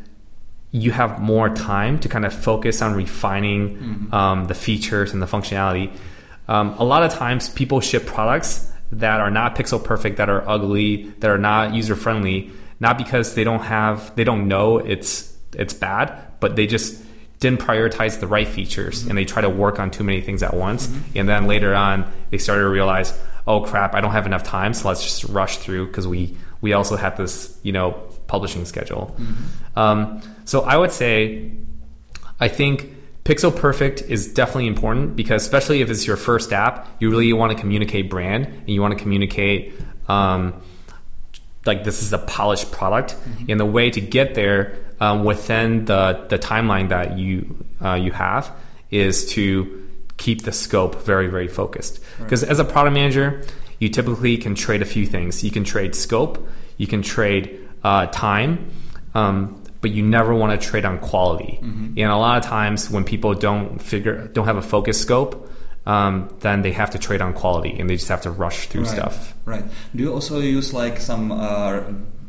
you 0.72 0.90
have 0.90 1.20
more 1.20 1.50
time 1.50 1.98
to 2.00 2.08
kind 2.08 2.24
of 2.24 2.32
focus 2.32 2.80
on 2.80 2.94
refining 2.94 4.08
um, 4.12 4.46
the 4.46 4.54
features 4.54 5.12
and 5.12 5.20
the 5.22 5.26
functionality. 5.26 5.94
Um, 6.48 6.74
a 6.78 6.85
lot 6.85 7.02
of 7.02 7.12
times, 7.12 7.50
people 7.50 7.80
ship 7.80 8.06
products 8.06 8.72
that 8.92 9.20
are 9.20 9.30
not 9.30 9.54
pixel 9.54 9.82
perfect, 9.82 10.16
that 10.16 10.28
are 10.28 10.46
ugly, 10.48 11.11
that 11.20 11.30
are 11.30 11.38
not 11.38 11.74
user 11.74 11.94
friendly, 11.94 12.50
not 12.80 12.98
because 12.98 13.35
they 13.35 13.44
don't 13.44 13.61
have, 13.62 14.14
they 14.16 14.24
don't 14.24 14.48
know 14.48 14.78
it's 14.78 15.30
it's 15.54 15.74
bad, 15.74 16.40
but 16.40 16.56
they 16.56 16.66
just 16.66 17.02
didn't 17.38 17.61
prioritize 17.61 18.20
the 18.20 18.26
right 18.26 18.48
features 18.48 19.04
and 19.06 19.18
they 19.18 19.24
try 19.24 19.42
to 19.42 19.50
work 19.50 19.78
on 19.78 19.90
too 19.90 20.04
many 20.04 20.20
things 20.20 20.42
at 20.42 20.54
once. 20.54 20.88
And 21.14 21.28
then 21.28 21.46
later 21.46 21.74
on, 21.74 22.11
they 22.30 22.38
started 22.38 22.62
to 22.62 22.68
realize, 22.68 23.18
oh 23.46 23.61
crap, 23.61 23.94
I 23.94 24.00
don't 24.00 24.12
have 24.12 24.26
enough 24.26 24.44
time, 24.44 24.72
so 24.74 24.88
let's 24.88 25.02
just 25.02 25.24
rush 25.24 25.58
through 25.58 25.88
because 25.88 26.08
we 26.08 26.37
we 26.62 26.72
also 26.72 26.96
have 26.96 27.16
this 27.18 27.58
you 27.62 27.72
know 27.72 28.00
publishing 28.26 28.64
schedule. 28.64 29.16
Um, 29.76 30.20
so 30.44 30.62
I 30.62 30.76
would 30.76 30.92
say, 30.92 31.52
I 32.40 32.48
think 32.48 32.94
pixel 33.24 33.54
perfect 33.54 34.02
is 34.02 34.32
definitely 34.32 34.66
important 34.66 35.14
because 35.14 35.42
especially 35.42 35.80
if 35.80 35.90
it's 35.90 36.06
your 36.06 36.16
first 36.16 36.52
app, 36.52 36.88
you 37.00 37.11
really 37.11 37.32
want 37.32 37.52
to 37.52 37.58
communicate 37.58 38.11
brand 38.11 38.46
and 38.46 38.68
you 38.68 38.80
want 38.80 38.96
to 38.96 39.02
communicate. 39.02 39.74
Um, 40.08 40.54
like 41.64 41.85
this 41.85 42.02
is 42.02 42.12
a 42.12 42.18
polished 42.18 42.72
product, 42.72 43.14
and 43.48 43.61
the 43.61 43.64
way 43.64 43.88
to 43.90 44.00
get 44.00 44.35
there 44.35 44.76
um, 45.00 45.24
within 45.24 45.85
the 45.85 46.26
the 46.28 46.38
timeline 46.38 46.88
that 46.88 47.18
you 47.18 47.64
uh, 47.85 47.94
you 47.94 48.11
have 48.11 48.50
is 48.90 49.30
to 49.32 49.88
keep 50.16 50.42
the 50.42 50.52
scope 50.52 51.02
very 51.04 51.28
very 51.28 51.48
focused. 51.48 52.00
Because 52.18 52.42
as 52.42 52.58
a 52.58 52.64
product 52.64 52.94
manager, 52.94 53.44
you 53.78 53.88
typically 53.88 54.37
can 54.37 54.54
trade 54.54 54.82
a 54.82 54.85
few 54.85 55.06
things. 55.06 55.44
You 55.44 55.50
can 55.52 55.64
trade 55.64 55.94
scope, 55.94 56.48
you 56.78 56.87
can 56.87 57.02
trade 57.02 57.68
uh, 57.85 58.07
time, 58.07 58.71
um, 59.14 59.62
but 59.81 59.90
you 59.90 60.03
never 60.03 60.35
want 60.35 60.59
to 60.59 60.66
trade 60.66 60.85
on 60.85 60.99
quality. 60.99 61.59
And 61.61 61.99
a 61.99 62.16
lot 62.16 62.38
of 62.38 62.45
times 62.45 62.88
when 62.88 63.05
people 63.05 63.35
don't 63.35 63.81
figure 63.81 64.29
don't 64.29 64.47
have 64.47 64.57
a 64.57 64.62
focus 64.62 65.01
scope, 65.01 65.51
um, 65.87 66.35
then 66.40 66.62
they 66.62 66.73
have 66.73 66.90
to 66.90 66.99
trade 66.99 67.21
on 67.21 67.33
quality 67.35 67.79
and 67.79 67.90
they 67.90 67.97
just 67.97 68.09
have 68.09 68.23
to 68.23 68.31
rush 68.31 68.68
through 68.68 68.85
right, 68.85 68.90
stuff. 68.90 69.35
Right. 69.45 69.64
Do 69.95 70.05
you 70.05 70.12
also 70.12 70.38
use 70.40 70.73
like 70.73 70.99
some 71.01 71.33
uh, 71.33 71.83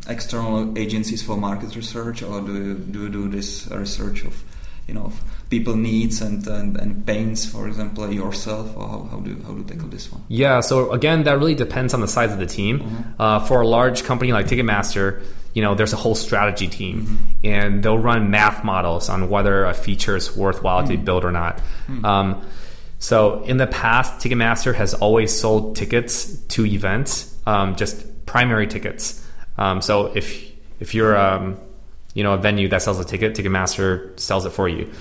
external 0.07 0.77
agencies 0.77 1.21
for 1.21 1.37
market 1.37 1.75
research, 1.75 2.23
or 2.23 2.41
do 2.41 2.53
you 2.53 2.73
do, 2.73 3.03
you 3.03 3.09
do 3.09 3.29
this 3.29 3.67
research 3.71 4.25
of 4.25 4.43
you 4.87 4.93
know 4.93 5.03
of 5.03 5.21
people 5.49 5.75
needs 5.75 6.21
and, 6.21 6.45
and, 6.47 6.77
and 6.77 7.05
pains, 7.05 7.45
for 7.45 7.67
example, 7.67 8.11
yourself, 8.11 8.75
or 8.75 8.87
how, 8.87 9.03
how 9.11 9.19
do 9.19 9.39
how 9.43 9.51
do 9.51 9.59
you 9.59 9.63
tackle 9.63 9.87
this 9.87 10.11
one? 10.11 10.23
Yeah, 10.27 10.61
so 10.61 10.91
again, 10.91 11.23
that 11.23 11.37
really 11.37 11.55
depends 11.55 11.93
on 11.93 12.01
the 12.01 12.07
size 12.07 12.31
of 12.31 12.39
the 12.39 12.47
team. 12.47 13.13
Uh, 13.19 13.39
for 13.39 13.61
a 13.61 13.67
large 13.67 14.03
company 14.03 14.33
like 14.33 14.47
Ticketmaster, 14.47 15.23
you 15.53 15.61
know, 15.61 15.75
there's 15.75 15.93
a 15.93 15.97
whole 15.97 16.15
strategy 16.15 16.67
team, 16.67 17.35
and 17.43 17.83
they'll 17.83 17.97
run 17.97 18.31
math 18.31 18.63
models 18.63 19.09
on 19.09 19.29
whether 19.29 19.65
a 19.65 19.73
feature 19.73 20.15
is 20.15 20.35
worthwhile 20.35 20.87
to 20.87 20.97
build 20.97 21.23
or 21.23 21.31
not. 21.31 21.61
Um, 22.03 22.45
so 22.99 23.43
in 23.43 23.57
the 23.57 23.67
past, 23.67 24.25
Ticketmaster 24.25 24.73
has 24.73 24.93
always 24.93 25.37
sold 25.37 25.75
tickets 25.75 26.37
to 26.47 26.65
events, 26.65 27.35
um, 27.45 27.75
just 27.75 28.25
primary 28.25 28.65
tickets. 28.65 29.25
Um, 29.57 29.81
so 29.81 30.11
if 30.15 30.51
if 30.79 30.95
you're 30.95 31.15
um, 31.15 31.59
you 32.13 32.23
know 32.23 32.33
a 32.33 32.37
venue 32.37 32.67
that 32.69 32.81
sells 32.81 32.99
a 32.99 33.05
ticket, 33.05 33.35
Ticketmaster 33.35 34.17
sells 34.19 34.45
it 34.45 34.51
for 34.51 34.69
you. 34.69 34.91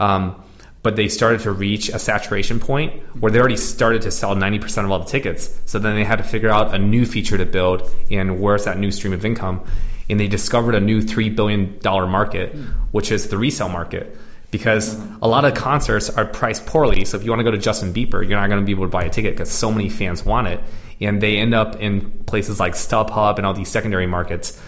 Um, 0.00 0.42
but 0.82 0.96
they 0.96 1.08
started 1.08 1.42
to 1.42 1.52
reach 1.52 1.88
a 1.88 1.98
saturation 1.98 2.58
point 2.58 3.00
where 3.20 3.30
they 3.30 3.38
already 3.38 3.56
started 3.56 4.02
to 4.02 4.10
sell 4.10 4.34
90% 4.34 4.84
of 4.84 4.90
all 4.90 4.98
the 4.98 5.04
tickets. 5.04 5.60
So 5.64 5.78
then 5.78 5.94
they 5.94 6.02
had 6.02 6.16
to 6.16 6.24
figure 6.24 6.50
out 6.50 6.74
a 6.74 6.78
new 6.78 7.06
feature 7.06 7.38
to 7.38 7.46
build 7.46 7.88
and 8.10 8.40
where's 8.40 8.64
that 8.64 8.78
new 8.78 8.90
stream 8.90 9.12
of 9.12 9.24
income. 9.24 9.64
And 10.12 10.20
they 10.20 10.28
discovered 10.28 10.74
a 10.74 10.80
new 10.80 11.00
$3 11.00 11.34
billion 11.34 11.80
market, 11.82 12.54
which 12.90 13.10
is 13.10 13.28
the 13.28 13.38
resale 13.38 13.70
market. 13.70 14.14
Because 14.50 15.00
a 15.22 15.26
lot 15.26 15.46
of 15.46 15.54
concerts 15.54 16.10
are 16.10 16.26
priced 16.26 16.66
poorly. 16.66 17.06
So 17.06 17.16
if 17.16 17.24
you 17.24 17.30
want 17.30 17.40
to 17.40 17.44
go 17.44 17.50
to 17.50 17.56
Justin 17.56 17.94
Bieber, 17.94 18.20
you're 18.20 18.38
not 18.38 18.50
going 18.50 18.60
to 18.60 18.66
be 18.66 18.72
able 18.72 18.84
to 18.84 18.90
buy 18.90 19.04
a 19.04 19.08
ticket 19.08 19.32
because 19.32 19.50
so 19.50 19.72
many 19.72 19.88
fans 19.88 20.22
want 20.22 20.48
it. 20.48 20.60
And 21.00 21.22
they 21.22 21.38
end 21.38 21.54
up 21.54 21.80
in 21.80 22.10
places 22.26 22.60
like 22.60 22.74
StubHub 22.74 23.38
and 23.38 23.46
all 23.46 23.54
these 23.54 23.70
secondary 23.70 24.06
markets. 24.06 24.60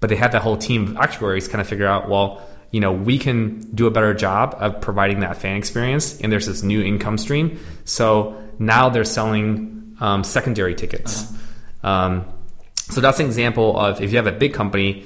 But 0.00 0.10
they 0.10 0.16
had 0.16 0.32
that 0.32 0.42
whole 0.42 0.58
team 0.58 0.88
of 0.88 0.96
actuaries 0.98 1.48
kind 1.48 1.62
of 1.62 1.66
figure 1.66 1.86
out, 1.86 2.10
well, 2.10 2.46
you 2.70 2.80
know, 2.80 2.92
we 2.92 3.18
can 3.18 3.60
do 3.74 3.86
a 3.86 3.90
better 3.90 4.12
job 4.12 4.54
of 4.58 4.82
providing 4.82 5.20
that 5.20 5.38
fan 5.38 5.56
experience, 5.56 6.20
and 6.20 6.30
there's 6.30 6.46
this 6.46 6.62
new 6.62 6.82
income 6.82 7.16
stream. 7.16 7.58
So 7.84 8.40
now 8.58 8.90
they're 8.90 9.04
selling 9.04 9.96
um, 10.00 10.22
secondary 10.22 10.74
tickets. 10.74 11.32
Um, 11.82 12.26
so 12.90 13.00
that's 13.00 13.20
an 13.20 13.26
example 13.26 13.78
of 13.78 14.00
if 14.00 14.10
you 14.10 14.16
have 14.16 14.26
a 14.26 14.32
big 14.32 14.52
company, 14.54 15.04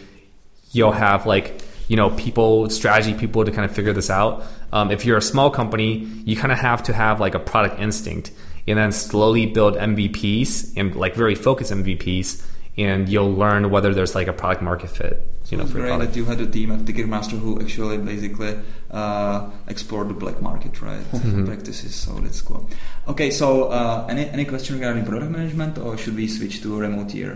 you'll 0.72 0.92
have 0.92 1.26
like 1.26 1.62
you 1.88 1.96
know 1.96 2.10
people, 2.10 2.68
strategy 2.70 3.14
people 3.14 3.44
to 3.44 3.50
kind 3.52 3.64
of 3.68 3.74
figure 3.74 3.92
this 3.92 4.10
out. 4.10 4.42
Um, 4.72 4.90
if 4.90 5.04
you're 5.04 5.18
a 5.18 5.22
small 5.22 5.50
company, 5.50 5.98
you 6.24 6.34
kind 6.36 6.50
of 6.52 6.58
have 6.58 6.82
to 6.84 6.92
have 6.92 7.20
like 7.20 7.34
a 7.34 7.38
product 7.40 7.78
instinct, 7.80 8.32
and 8.66 8.78
then 8.78 8.90
slowly 8.92 9.46
build 9.46 9.74
MVPs 9.76 10.76
and 10.76 10.94
like 10.96 11.14
very 11.14 11.34
focused 11.34 11.70
MVPs, 11.72 12.42
and 12.76 13.08
you'll 13.08 13.32
learn 13.32 13.70
whether 13.70 13.92
there's 13.94 14.14
like 14.14 14.26
a 14.28 14.32
product 14.32 14.62
market 14.62 14.90
fit. 14.90 15.14
you 15.50 15.58
know 15.58 15.64
it's 15.64 15.72
for 15.72 15.78
your 15.78 15.86
great 15.86 15.94
product. 15.96 16.12
that 16.14 16.18
you 16.18 16.24
had 16.24 16.40
a 16.40 16.46
team 16.46 16.72
at 16.72 16.80
Ticketmaster 16.88 17.38
who 17.38 17.60
actually 17.60 17.98
basically 17.98 18.58
uh, 18.90 19.50
explored 19.68 20.08
the 20.08 20.14
black 20.14 20.40
market, 20.40 20.80
right? 20.80 21.04
Mhm. 21.12 21.46
Practices. 21.46 21.94
So 21.94 22.10
that's 22.24 22.40
cool. 22.40 22.68
Okay, 23.06 23.30
so 23.30 23.46
uh, 23.78 24.06
any 24.08 24.24
any 24.30 24.44
question 24.46 24.74
regarding 24.76 25.04
product 25.04 25.30
management, 25.30 25.76
or 25.78 25.98
should 25.98 26.16
we 26.16 26.26
switch 26.28 26.62
to 26.62 26.68
remote 26.80 27.12
year? 27.14 27.34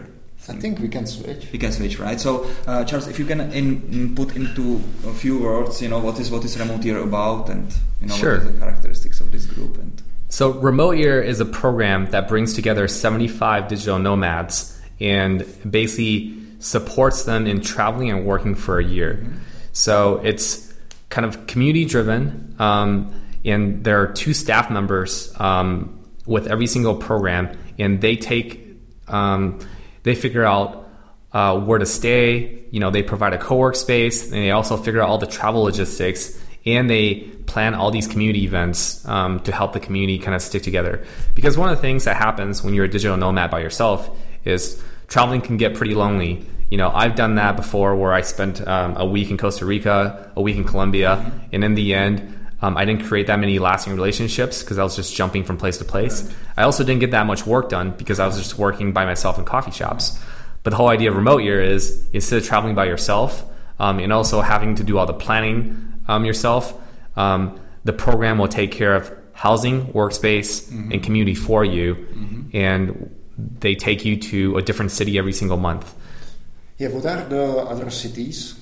I 0.48 0.54
think 0.54 0.78
we 0.80 0.88
can 0.88 1.06
switch. 1.06 1.46
we 1.52 1.58
can 1.58 1.72
switch, 1.72 1.98
right? 1.98 2.18
So, 2.20 2.46
uh, 2.66 2.84
Charles, 2.84 3.06
if 3.08 3.18
you 3.18 3.24
can 3.26 3.40
in, 3.52 3.82
in 3.92 4.14
put 4.14 4.34
into 4.36 4.80
a 5.06 5.12
few 5.12 5.38
words, 5.42 5.82
you 5.82 5.88
know, 5.88 5.98
what 5.98 6.18
is 6.18 6.30
what 6.30 6.44
is 6.44 6.58
remote 6.58 6.84
year 6.84 6.98
about, 6.98 7.48
and 7.50 7.72
you 8.00 8.06
know, 8.08 8.14
Sure. 8.14 8.38
what 8.38 8.46
are 8.46 8.50
the 8.52 8.58
characteristics 8.58 9.20
of 9.20 9.30
this 9.32 9.46
group, 9.46 9.76
and 9.78 10.02
So, 10.30 10.50
Remote 10.52 10.96
Year 10.98 11.22
is 11.22 11.40
a 11.40 11.46
program 11.46 12.06
that 12.10 12.28
brings 12.28 12.52
together 12.54 12.86
75 12.88 13.68
digital 13.68 13.98
nomads 13.98 14.78
and 15.00 15.44
basically 15.68 16.34
supports 16.58 17.24
them 17.24 17.46
in 17.46 17.60
traveling 17.60 18.10
and 18.10 18.26
working 18.26 18.54
for 18.54 18.78
a 18.78 18.84
year. 18.84 19.24
So, 19.72 20.20
it's 20.24 20.72
kind 21.08 21.24
of 21.24 21.46
community 21.46 21.84
driven, 21.86 22.54
um, 22.58 23.10
and 23.44 23.82
there 23.84 24.00
are 24.02 24.08
two 24.12 24.34
staff 24.34 24.70
members 24.70 25.32
um, 25.40 25.98
with 26.26 26.46
every 26.46 26.66
single 26.66 26.94
program, 26.96 27.48
and 27.78 28.00
they 28.00 28.16
take, 28.16 28.76
um, 29.08 29.58
they 30.02 30.14
figure 30.14 30.44
out 30.44 30.88
uh, 31.32 31.58
where 31.58 31.78
to 31.78 31.86
stay. 31.86 32.64
You 32.70 32.80
know, 32.80 32.90
they 32.90 33.02
provide 33.02 33.32
a 33.32 33.38
co-work 33.38 33.76
space, 33.76 34.24
and 34.24 34.34
they 34.34 34.50
also 34.50 34.76
figure 34.76 35.02
out 35.02 35.08
all 35.08 35.18
the 35.18 35.26
travel 35.26 35.62
logistics, 35.62 36.40
and 36.64 36.88
they 36.88 37.30
plan 37.46 37.74
all 37.74 37.90
these 37.90 38.06
community 38.06 38.44
events 38.44 39.06
um, 39.08 39.40
to 39.40 39.52
help 39.52 39.72
the 39.72 39.80
community 39.80 40.18
kind 40.18 40.34
of 40.34 40.42
stick 40.42 40.62
together. 40.62 41.04
Because 41.34 41.56
one 41.56 41.70
of 41.70 41.76
the 41.76 41.80
things 41.80 42.04
that 42.04 42.16
happens 42.16 42.62
when 42.62 42.74
you're 42.74 42.84
a 42.84 42.90
digital 42.90 43.16
nomad 43.16 43.50
by 43.50 43.60
yourself 43.60 44.10
is 44.44 44.82
traveling 45.08 45.40
can 45.40 45.56
get 45.56 45.74
pretty 45.74 45.94
lonely. 45.94 46.44
You 46.70 46.76
know, 46.76 46.90
I've 46.90 47.14
done 47.14 47.36
that 47.36 47.56
before, 47.56 47.96
where 47.96 48.12
I 48.12 48.20
spent 48.20 48.66
um, 48.66 48.96
a 48.96 49.06
week 49.06 49.30
in 49.30 49.38
Costa 49.38 49.64
Rica, 49.64 50.30
a 50.36 50.42
week 50.42 50.56
in 50.56 50.64
Colombia, 50.64 51.32
and 51.52 51.64
in 51.64 51.74
the 51.74 51.94
end. 51.94 52.37
Um, 52.60 52.76
I 52.76 52.84
didn't 52.84 53.04
create 53.04 53.28
that 53.28 53.38
many 53.38 53.58
lasting 53.58 53.94
relationships 53.94 54.62
because 54.62 54.78
I 54.78 54.82
was 54.82 54.96
just 54.96 55.14
jumping 55.14 55.44
from 55.44 55.56
place 55.56 55.78
to 55.78 55.84
place. 55.84 56.32
I 56.56 56.62
also 56.62 56.82
didn't 56.82 57.00
get 57.00 57.12
that 57.12 57.26
much 57.26 57.46
work 57.46 57.68
done 57.68 57.92
because 57.92 58.18
I 58.18 58.26
was 58.26 58.36
just 58.36 58.58
working 58.58 58.92
by 58.92 59.04
myself 59.04 59.38
in 59.38 59.44
coffee 59.44 59.70
shops. 59.70 60.18
But 60.64 60.70
the 60.70 60.76
whole 60.76 60.88
idea 60.88 61.10
of 61.10 61.16
remote 61.16 61.42
year 61.44 61.62
is 61.62 62.04
instead 62.12 62.42
of 62.42 62.46
traveling 62.46 62.74
by 62.74 62.86
yourself 62.86 63.44
um, 63.78 64.00
and 64.00 64.12
also 64.12 64.40
having 64.40 64.74
to 64.76 64.84
do 64.84 64.98
all 64.98 65.06
the 65.06 65.14
planning 65.14 66.02
um, 66.08 66.24
yourself, 66.24 66.74
um, 67.16 67.60
the 67.84 67.92
program 67.92 68.38
will 68.38 68.48
take 68.48 68.72
care 68.72 68.94
of 68.94 69.12
housing, 69.34 69.86
workspace, 69.92 70.68
and 70.92 71.00
community 71.00 71.34
for 71.34 71.64
you. 71.64 72.06
And 72.52 73.14
they 73.60 73.76
take 73.76 74.04
you 74.04 74.16
to 74.16 74.56
a 74.56 74.62
different 74.62 74.90
city 74.90 75.16
every 75.16 75.32
single 75.32 75.56
month. 75.56 75.94
Yeah, 76.76 76.88
what 76.88 77.06
are 77.06 77.24
the 77.24 77.44
other 77.58 77.90
cities? 77.90 78.57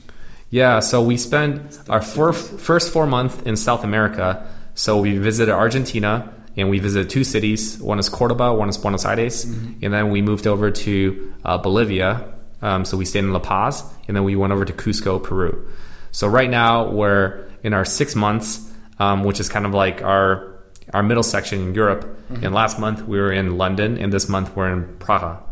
Yeah, 0.50 0.80
so 0.80 1.02
we 1.02 1.16
spent 1.16 1.78
our 1.88 2.00
four, 2.00 2.32
first 2.32 2.92
four 2.92 3.06
months 3.06 3.42
in 3.42 3.56
South 3.56 3.84
America. 3.84 4.46
So 4.74 4.98
we 4.98 5.18
visited 5.18 5.52
Argentina 5.52 6.32
and 6.56 6.70
we 6.70 6.78
visited 6.78 7.10
two 7.10 7.24
cities. 7.24 7.78
One 7.78 7.98
is 7.98 8.08
Cordoba, 8.08 8.54
one 8.54 8.68
is 8.68 8.78
Buenos 8.78 9.04
Aires. 9.04 9.44
And 9.82 9.92
then 9.92 10.10
we 10.10 10.22
moved 10.22 10.46
over 10.46 10.70
to 10.70 11.34
uh, 11.44 11.58
Bolivia. 11.58 12.32
Um, 12.62 12.84
so 12.84 12.96
we 12.96 13.04
stayed 13.04 13.24
in 13.24 13.32
La 13.32 13.40
Paz. 13.40 13.84
And 14.06 14.16
then 14.16 14.24
we 14.24 14.36
went 14.36 14.52
over 14.52 14.64
to 14.64 14.72
Cusco, 14.72 15.22
Peru. 15.22 15.68
So 16.12 16.28
right 16.28 16.48
now 16.48 16.90
we're 16.90 17.48
in 17.62 17.74
our 17.74 17.84
six 17.84 18.14
months, 18.14 18.72
um, 18.98 19.24
which 19.24 19.40
is 19.40 19.48
kind 19.48 19.66
of 19.66 19.74
like 19.74 20.02
our 20.02 20.52
our 20.94 21.02
middle 21.02 21.24
section 21.24 21.60
in 21.60 21.74
Europe. 21.74 22.04
And 22.42 22.54
last 22.54 22.78
month 22.78 23.02
we 23.02 23.18
were 23.18 23.32
in 23.32 23.58
London, 23.58 23.98
and 23.98 24.12
this 24.12 24.28
month 24.28 24.54
we're 24.56 24.72
in 24.72 24.96
Praga. 24.98 25.42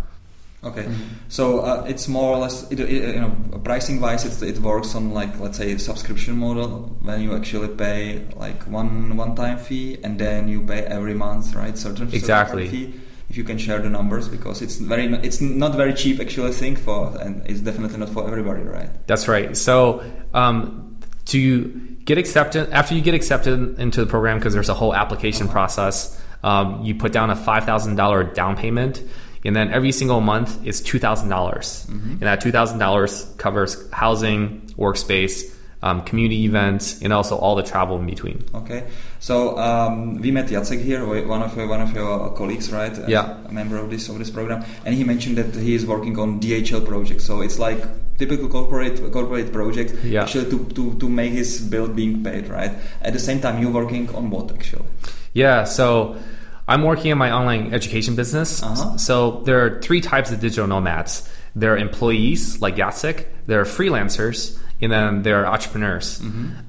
Okay, 0.65 0.89
so 1.29 1.61
uh, 1.61 1.85
it's 1.87 2.09
more 2.09 2.33
or 2.35 2.39
less, 2.39 2.71
it, 2.71 2.81
it, 2.81 2.91
you 2.91 3.21
know, 3.21 3.31
pricing 3.65 4.01
wise, 4.01 4.25
it, 4.25 4.57
it 4.57 4.59
works 4.61 4.95
on 4.95 5.13
like 5.13 5.39
let's 5.41 5.59
say 5.59 5.73
a 5.73 5.79
subscription 5.79 6.37
model 6.37 6.97
when 7.03 7.21
you 7.21 7.37
actually 7.37 7.69
pay 7.69 8.25
like 8.37 8.63
one 8.65 9.17
one 9.17 9.35
time 9.35 9.59
fee 9.59 9.99
and 10.03 10.19
then 10.19 10.49
you 10.49 10.61
pay 10.63 10.81
every 10.81 11.15
month, 11.15 11.55
right? 11.55 11.77
Certain 11.77 11.95
certain 11.97 12.15
Exactly. 12.15 12.69
fee. 12.69 13.01
If 13.31 13.37
you 13.39 13.45
can 13.45 13.59
share 13.59 13.81
the 13.81 13.89
numbers, 13.89 14.29
because 14.29 14.61
it's 14.63 14.77
very 14.77 15.07
it's 15.23 15.41
not 15.41 15.75
very 15.75 15.95
cheap 15.95 16.21
actually 16.21 16.53
thing 16.53 16.77
for, 16.77 17.17
and 17.21 17.43
it's 17.47 17.61
definitely 17.61 17.99
not 17.99 18.11
for 18.11 18.27
everybody, 18.27 18.63
right? 18.63 18.91
That's 19.07 19.29
right. 19.29 19.57
So 19.57 20.05
um, 20.35 20.99
to 21.27 21.97
get 22.05 22.19
accepted, 22.19 22.71
after 22.71 22.95
you 22.95 23.01
get 23.01 23.15
accepted 23.15 23.79
into 23.79 24.01
the 24.01 24.07
program, 24.07 24.39
because 24.39 24.53
there's 24.53 24.69
a 24.69 24.75
whole 24.75 24.95
application 24.95 25.49
process, 25.49 26.21
um, 26.43 26.83
you 26.83 26.95
put 26.95 27.13
down 27.13 27.31
a 27.31 27.37
five 27.37 27.65
thousand 27.65 27.97
dollar 27.97 28.25
down 28.25 28.57
payment, 28.57 29.03
and 29.45 29.55
then 29.55 29.71
every 29.73 29.93
single 29.93 30.21
month 30.21 30.65
is 30.67 30.81
two 30.81 30.99
dollars, 30.99 31.87
and 31.89 32.21
that 32.21 32.41
two 32.41 32.51
thousand 32.53 32.79
dollars 32.79 33.27
covers 33.39 33.77
housing, 33.93 34.63
workspace, 34.79 35.55
um, 35.83 36.03
community 36.03 36.45
events, 36.45 37.01
and 37.03 37.13
also 37.13 37.37
all 37.37 37.55
the 37.55 37.63
travel 37.63 37.99
in 37.99 38.07
between. 38.07 38.43
Okay, 38.55 38.85
so 39.21 39.59
um, 39.59 40.17
we 40.21 40.31
met 40.31 40.47
Jacek 40.49 40.81
here, 40.83 41.05
one 41.27 41.43
of 41.43 41.57
your, 41.57 41.69
one 41.69 41.81
of 41.83 41.93
your 41.95 42.33
colleagues, 42.35 42.73
right? 42.73 42.97
Yeah. 43.09 43.37
a 43.47 43.53
member 43.53 43.77
of 43.77 43.91
this 43.91 44.09
of 44.09 44.19
this 44.19 44.31
program, 44.31 44.65
and 44.85 44.95
he 44.95 45.05
mentioned 45.05 45.37
that 45.39 45.55
he 45.55 45.75
is 45.75 45.85
working 45.85 46.19
on 46.19 46.41
DHL 46.41 46.87
projects. 46.87 47.25
So 47.25 47.43
it's 47.43 47.59
like 47.59 47.85
typical 48.17 48.49
corporate 48.49 49.13
corporate 49.13 49.53
project, 49.53 49.93
Yeah. 50.05 50.23
actually 50.23 50.49
to, 50.51 50.65
to 50.77 50.95
to 50.99 51.09
make 51.09 51.33
his 51.33 51.61
bill 51.61 51.89
being 51.89 52.23
paid, 52.25 52.49
right? 52.49 52.73
At 53.03 53.13
the 53.13 53.19
same 53.19 53.41
time, 53.41 53.61
you're 53.61 53.73
working 53.73 54.09
on 54.15 54.31
what 54.31 54.53
actually? 54.53 54.87
Yeah, 55.35 55.65
so 55.65 56.17
I'm 56.67 56.83
working 56.83 57.13
on 57.13 57.19
my 57.19 57.31
online 57.31 57.75
education 57.75 58.15
business. 58.17 58.63
Uh-huh. 58.63 58.97
So 58.97 59.43
there 59.45 59.65
are 59.65 59.81
three 59.83 60.01
types 60.01 60.31
of 60.33 60.41
digital 60.41 60.67
nomads. 60.67 61.29
There 61.55 61.75
are 61.75 61.77
employees 61.77 62.61
like 62.61 62.77
Jacek, 62.77 63.27
there 63.47 63.61
are 63.61 63.65
freelancers, 63.65 64.59
and 64.81 64.91
then 64.91 65.23
there 65.23 65.43
are 65.45 65.47
entrepreneurs. 65.47 66.21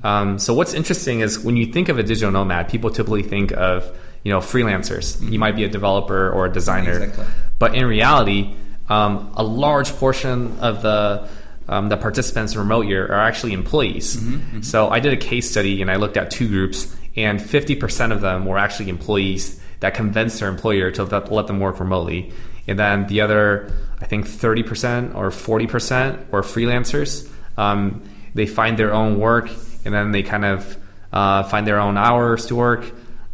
Um, 0.03 0.38
so 0.38 0.53
what's 0.53 0.73
interesting 0.73 1.21
is 1.21 1.39
when 1.39 1.58
you 1.58 1.65
think 1.67 1.89
of 1.89 1.97
a 1.97 2.03
digital 2.03 2.31
nomad, 2.31 2.69
people 2.69 2.89
typically 2.91 3.23
think 3.23 3.51
of 3.53 3.86
you 4.23 4.31
know 4.31 4.39
freelancers. 4.39 5.19
You 5.31 5.39
might 5.39 5.55
be 5.55 5.63
a 5.63 5.69
developer 5.69 6.29
or 6.29 6.45
a 6.45 6.51
designer, 6.51 6.99
Exactly. 7.03 7.25
but 7.58 7.73
in 7.75 7.86
reality, 7.86 8.53
um, 8.89 9.31
a 9.36 9.43
large 9.43 9.89
portion 9.93 10.60
of 10.60 10.81
the 10.84 11.27
um, 11.67 11.89
the 11.89 11.97
participants 11.97 12.53
in 12.53 12.60
remote 12.60 12.86
year 12.86 13.08
are 13.08 13.21
actually 13.27 13.53
employees. 13.53 14.19
So 14.62 14.89
I 14.89 14.99
did 14.99 15.13
a 15.13 15.17
case 15.17 15.50
study 15.50 15.81
and 15.81 15.89
I 15.89 15.96
looked 15.96 16.15
at 16.17 16.29
two 16.29 16.48
groups, 16.48 16.96
and 17.15 17.39
50% 17.39 18.12
of 18.12 18.21
them 18.21 18.46
were 18.46 18.60
actually 18.60 18.89
employees 18.89 19.60
that 19.80 19.94
convinced 19.94 20.40
their 20.40 20.50
employer 20.50 20.92
to 20.92 21.04
let, 21.04 21.32
let 21.32 21.48
them 21.48 21.60
work 21.60 21.80
remotely. 21.80 22.32
And 22.67 22.80
then 22.80 23.08
the 23.08 23.21
other, 23.21 23.71
I 24.02 24.06
think 24.06 24.26
30% 24.26 25.15
or 25.15 25.30
40% 25.30 26.30
were 26.30 26.42
freelancers. 26.42 27.30
Um, 27.58 28.04
they 28.34 28.46
find 28.46 28.78
their 28.78 28.94
own 28.94 29.19
work 29.19 29.50
and 29.86 29.94
then 29.94 30.12
they 30.12 30.23
kind 30.23 30.46
of 30.46 30.78
uh, 31.13 31.44
find 31.44 31.65
their 31.65 31.80
own 31.80 31.98
hours 31.98 32.48
to 32.48 32.56
work 32.56 32.92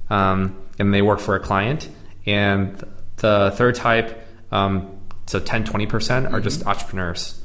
um, 0.10 0.56
and 0.78 0.94
they 0.94 1.02
work 1.02 1.20
for 1.20 1.36
a 1.36 1.40
client. 1.40 1.90
And 2.26 2.84
the 3.18 3.52
third 3.56 3.76
type, 3.76 4.28
um, 4.52 5.00
so 5.26 5.40
10 5.40 5.64
20% 5.64 6.32
are 6.32 6.42
just 6.42 6.66
entrepreneurs. 6.68 7.42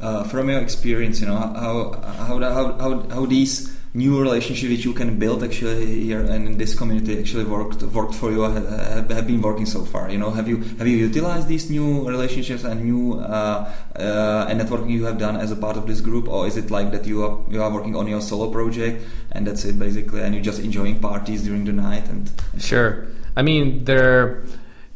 Uh, 0.00 0.24
from 0.24 0.48
your 0.48 0.60
experience, 0.60 1.20
you 1.20 1.26
know 1.26 1.36
how 1.36 1.92
how 2.00 2.38
how 2.38 2.78
how, 2.78 3.08
how 3.08 3.26
these 3.26 3.76
new 3.92 4.20
relationship 4.20 4.70
which 4.70 4.84
you 4.84 4.92
can 4.92 5.18
build 5.18 5.42
actually 5.42 6.04
here 6.04 6.20
and 6.20 6.46
in 6.46 6.58
this 6.58 6.78
community 6.78 7.18
actually 7.18 7.44
worked 7.44 7.82
worked 7.82 8.14
for 8.14 8.30
you 8.30 8.42
have, 8.42 9.10
have 9.10 9.26
been 9.26 9.42
working 9.42 9.66
so 9.66 9.84
far 9.84 10.08
you 10.08 10.16
know 10.16 10.30
have 10.30 10.46
you 10.46 10.58
have 10.78 10.86
you 10.86 10.96
utilized 10.96 11.48
these 11.48 11.68
new 11.70 12.08
relationships 12.08 12.62
and 12.62 12.84
new 12.84 13.18
uh, 13.18 13.68
uh, 13.96 14.46
and 14.48 14.60
networking 14.60 14.90
you 14.90 15.04
have 15.04 15.18
done 15.18 15.36
as 15.36 15.50
a 15.50 15.56
part 15.56 15.76
of 15.76 15.88
this 15.88 16.00
group 16.00 16.28
or 16.28 16.46
is 16.46 16.56
it 16.56 16.70
like 16.70 16.92
that 16.92 17.04
you 17.04 17.24
are 17.24 17.40
you 17.50 17.60
are 17.60 17.70
working 17.70 17.96
on 17.96 18.06
your 18.06 18.20
solo 18.20 18.48
project 18.50 19.02
and 19.32 19.44
that's 19.44 19.64
it 19.64 19.76
basically 19.76 20.20
and 20.20 20.34
you're 20.34 20.44
just 20.44 20.60
enjoying 20.60 21.00
parties 21.00 21.42
during 21.42 21.64
the 21.64 21.72
night 21.72 22.08
and 22.08 22.30
Sure. 22.58 23.06
I 23.36 23.42
mean, 23.42 23.84
there 23.84 24.42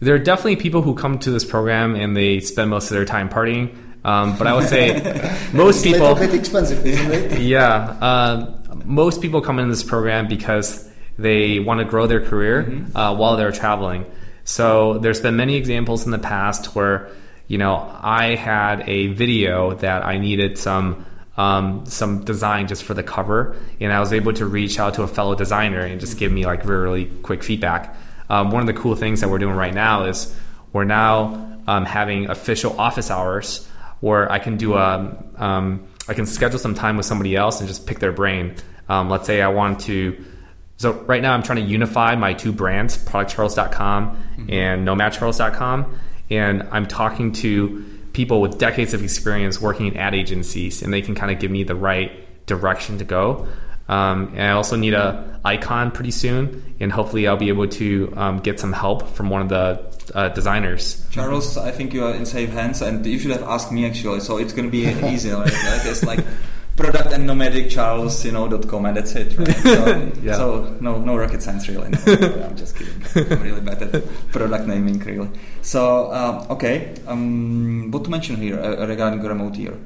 there 0.01 0.15
are 0.15 0.19
definitely 0.19 0.57
people 0.57 0.83
who 0.83 0.95
come 0.95 1.19
to 1.21 1.31
this 1.31 1.45
program 1.45 1.95
and 1.95 2.17
they 2.17 2.41
spend 2.41 2.71
most 2.71 2.91
of 2.91 2.95
their 2.97 3.05
time 3.05 3.29
partying. 3.29 3.75
Um, 4.05 4.37
but 4.37 4.47
I 4.47 4.55
would 4.55 4.69
say 4.69 5.01
most 5.55 5.77
It's 5.77 5.87
a 5.87 5.93
people, 5.93 6.13
little 6.13 6.27
bit 6.27 6.35
expensive, 6.35 6.85
isn't 6.85 7.11
it? 7.11 7.41
yeah, 7.55 7.97
uh, 8.01 8.59
most 8.85 9.21
people 9.21 9.41
come 9.41 9.59
in 9.59 9.69
this 9.69 9.83
program 9.83 10.29
because 10.29 10.91
they 11.19 11.61
want 11.61 11.79
to 11.79 11.85
grow 11.85 12.07
their 12.07 12.25
career 12.25 12.87
uh, 12.95 13.15
while 13.15 13.37
they're 13.37 13.53
traveling. 13.53 14.11
So 14.45 14.99
there's 14.99 15.21
been 15.21 15.37
many 15.37 15.57
examples 15.57 16.05
in 16.05 16.11
the 16.11 16.19
past 16.19 16.75
where, 16.75 17.09
you 17.49 17.59
know, 17.59 17.77
I 18.01 18.35
had 18.35 18.89
a 18.89 19.09
video 19.09 19.75
that 19.75 20.05
I 20.05 20.19
needed 20.19 20.59
some 20.59 21.07
um, 21.37 21.85
some 21.87 22.25
design 22.25 22.69
just 22.69 22.85
for 22.85 22.95
the 22.95 23.03
cover, 23.03 23.57
and 23.81 23.93
I 23.93 23.99
was 23.99 24.13
able 24.13 24.33
to 24.35 24.47
reach 24.47 24.79
out 24.79 24.95
to 24.95 25.03
a 25.03 25.09
fellow 25.09 25.35
designer 25.35 25.81
and 25.81 26.01
just 26.01 26.17
give 26.17 26.31
me 26.31 26.47
like 26.47 26.65
really 26.65 27.07
quick 27.07 27.43
feedback. 27.43 27.97
Um, 28.31 28.53
one 28.53 28.61
of 28.61 28.69
the 28.69 28.81
cool 28.81 28.95
things 28.95 29.21
that 29.21 29.29
we're 29.29 29.41
doing 29.41 29.57
right 29.57 29.75
now 29.75 30.05
is 30.05 30.33
we're 30.73 30.85
now 30.85 31.59
um, 31.67 31.87
having 31.87 32.31
official 32.31 32.79
office 32.79 33.11
hours 33.11 33.67
where 34.01 34.31
I 34.31 34.39
can 34.39 34.57
do 34.57 34.75
a 34.75 35.17
um, 35.37 35.87
I 36.09 36.15
can 36.15 36.27
schedule 36.27 36.59
some 36.59 36.75
time 36.75 36.97
with 36.97 37.07
somebody 37.07 37.35
else 37.37 37.61
and 37.61 37.69
just 37.69 37.87
pick 37.87 37.99
their 37.99 38.13
brain. 38.13 38.57
Um, 38.89 39.09
let's 39.09 39.27
say 39.27 39.41
I 39.41 39.49
want 39.49 39.81
to. 39.83 40.23
So 40.77 40.93
right 40.93 41.23
now 41.23 41.33
I'm 41.33 41.43
trying 41.43 41.65
to 41.65 41.71
unify 41.71 42.15
my 42.17 42.35
two 42.35 42.53
brands, 42.53 42.99
productcharles.com 42.99 44.47
and 44.49 44.87
nomadcharles.com, 44.87 45.99
and 46.31 46.63
I'm 46.71 46.87
talking 46.87 47.33
to 47.33 47.85
people 48.13 48.41
with 48.41 48.59
decades 48.59 48.93
of 48.95 49.03
experience 49.03 49.61
working 49.61 49.87
in 49.87 49.97
ad 49.97 50.15
agencies, 50.15 50.83
and 50.83 50.93
they 50.93 51.03
can 51.03 51.15
kind 51.15 51.33
of 51.33 51.39
give 51.39 51.51
me 51.51 51.65
the 51.65 51.75
right 51.75 52.47
direction 52.47 52.99
to 52.99 53.05
go. 53.05 53.47
Um, 53.89 54.29
and 54.35 54.43
I 54.43 54.51
also 54.53 54.77
need 54.77 54.95
a 54.95 55.41
icon 55.45 55.91
pretty 55.91 56.11
soon, 56.11 56.75
and 56.81 56.91
hopefully 56.91 57.29
I'll 57.29 57.37
be 57.37 57.49
able 57.49 57.69
to 57.69 58.13
um, 58.17 58.39
get 58.39 58.59
some 58.59 58.73
help 58.73 59.09
from 59.11 59.31
one 59.31 59.43
of 59.43 59.49
the 59.49 59.94
uh, 60.15 60.29
designers. 60.31 61.07
Charles, 61.11 61.57
I 61.57 61.71
think 61.71 61.95
you 61.95 62.05
are 62.05 62.15
in 62.15 62.27
safe 62.27 62.51
hands, 62.51 62.83
and 62.83 63.05
you 63.07 63.19
should 63.19 63.31
have 63.31 63.43
asked 63.45 63.73
me 63.73 63.87
actually. 63.87 64.21
So 64.21 64.39
it's 64.39 64.53
going 64.53 64.71
to 64.71 64.73
be 64.73 64.87
easy. 65.13 65.33
Like, 65.33 65.55
I 65.55 65.85
guess 65.85 66.03
like 66.05 66.25
product 66.77 67.13
and 67.13 67.27
nomadic 67.27 67.71
charles 67.71 68.25
you 68.25 68.33
know 68.33 68.49
dot 68.49 68.67
com 68.67 68.85
and 68.87 68.97
that's 68.97 69.15
it 69.15 69.39
right? 69.39 69.57
so, 69.59 70.13
yeah. 70.23 70.35
so 70.35 70.77
no 70.81 70.99
no 70.99 71.17
rocket 71.17 71.41
science 71.41 71.69
really 71.69 71.89
no, 71.89 72.45
i'm 72.45 72.57
just 72.57 72.77
kidding 72.77 73.01
i'm 73.31 73.43
really 73.43 73.61
bad 73.61 73.81
at 73.83 74.03
product 74.33 74.67
naming 74.67 74.99
really 75.01 75.31
so 75.63 76.13
um, 76.13 76.47
okay 76.51 76.95
um, 77.07 77.91
what 77.91 78.03
to 78.05 78.11
mention 78.11 78.37
here 78.37 78.59
uh, 78.59 78.87
regarding 78.87 79.23
remote 79.23 79.55
year 79.55 79.79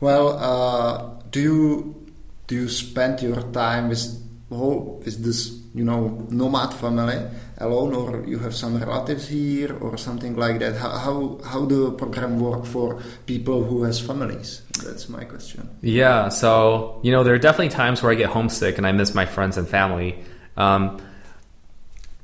well 0.00 0.38
uh, 0.38 1.20
do 1.30 1.40
you 1.40 2.06
do 2.46 2.54
you 2.54 2.68
spend 2.68 3.20
your 3.20 3.42
time 3.52 3.88
with 3.88 4.25
with 4.48 5.24
this 5.24 5.60
you 5.74 5.84
know 5.84 6.26
nomad 6.30 6.72
family 6.72 7.18
alone 7.58 7.94
or 7.94 8.24
you 8.26 8.38
have 8.38 8.54
some 8.54 8.76
relatives 8.78 9.28
here 9.28 9.76
or 9.80 9.96
something 9.96 10.36
like 10.36 10.60
that. 10.60 10.76
How 10.76 10.90
how, 10.90 11.40
how 11.44 11.64
the 11.64 11.90
program 11.92 12.38
work 12.38 12.64
for 12.64 13.00
people 13.26 13.64
who 13.64 13.82
has 13.82 14.00
families? 14.00 14.62
That's 14.84 15.08
my 15.08 15.24
question. 15.24 15.68
Yeah 15.82 16.28
so 16.28 17.00
you 17.02 17.10
know 17.10 17.24
there 17.24 17.34
are 17.34 17.38
definitely 17.38 17.70
times 17.70 18.02
where 18.02 18.12
i 18.12 18.14
get 18.14 18.30
homesick 18.30 18.78
and 18.78 18.86
i 18.86 18.92
miss 18.92 19.14
my 19.14 19.26
friends 19.26 19.56
and 19.56 19.68
family. 19.68 20.24
Um, 20.56 21.02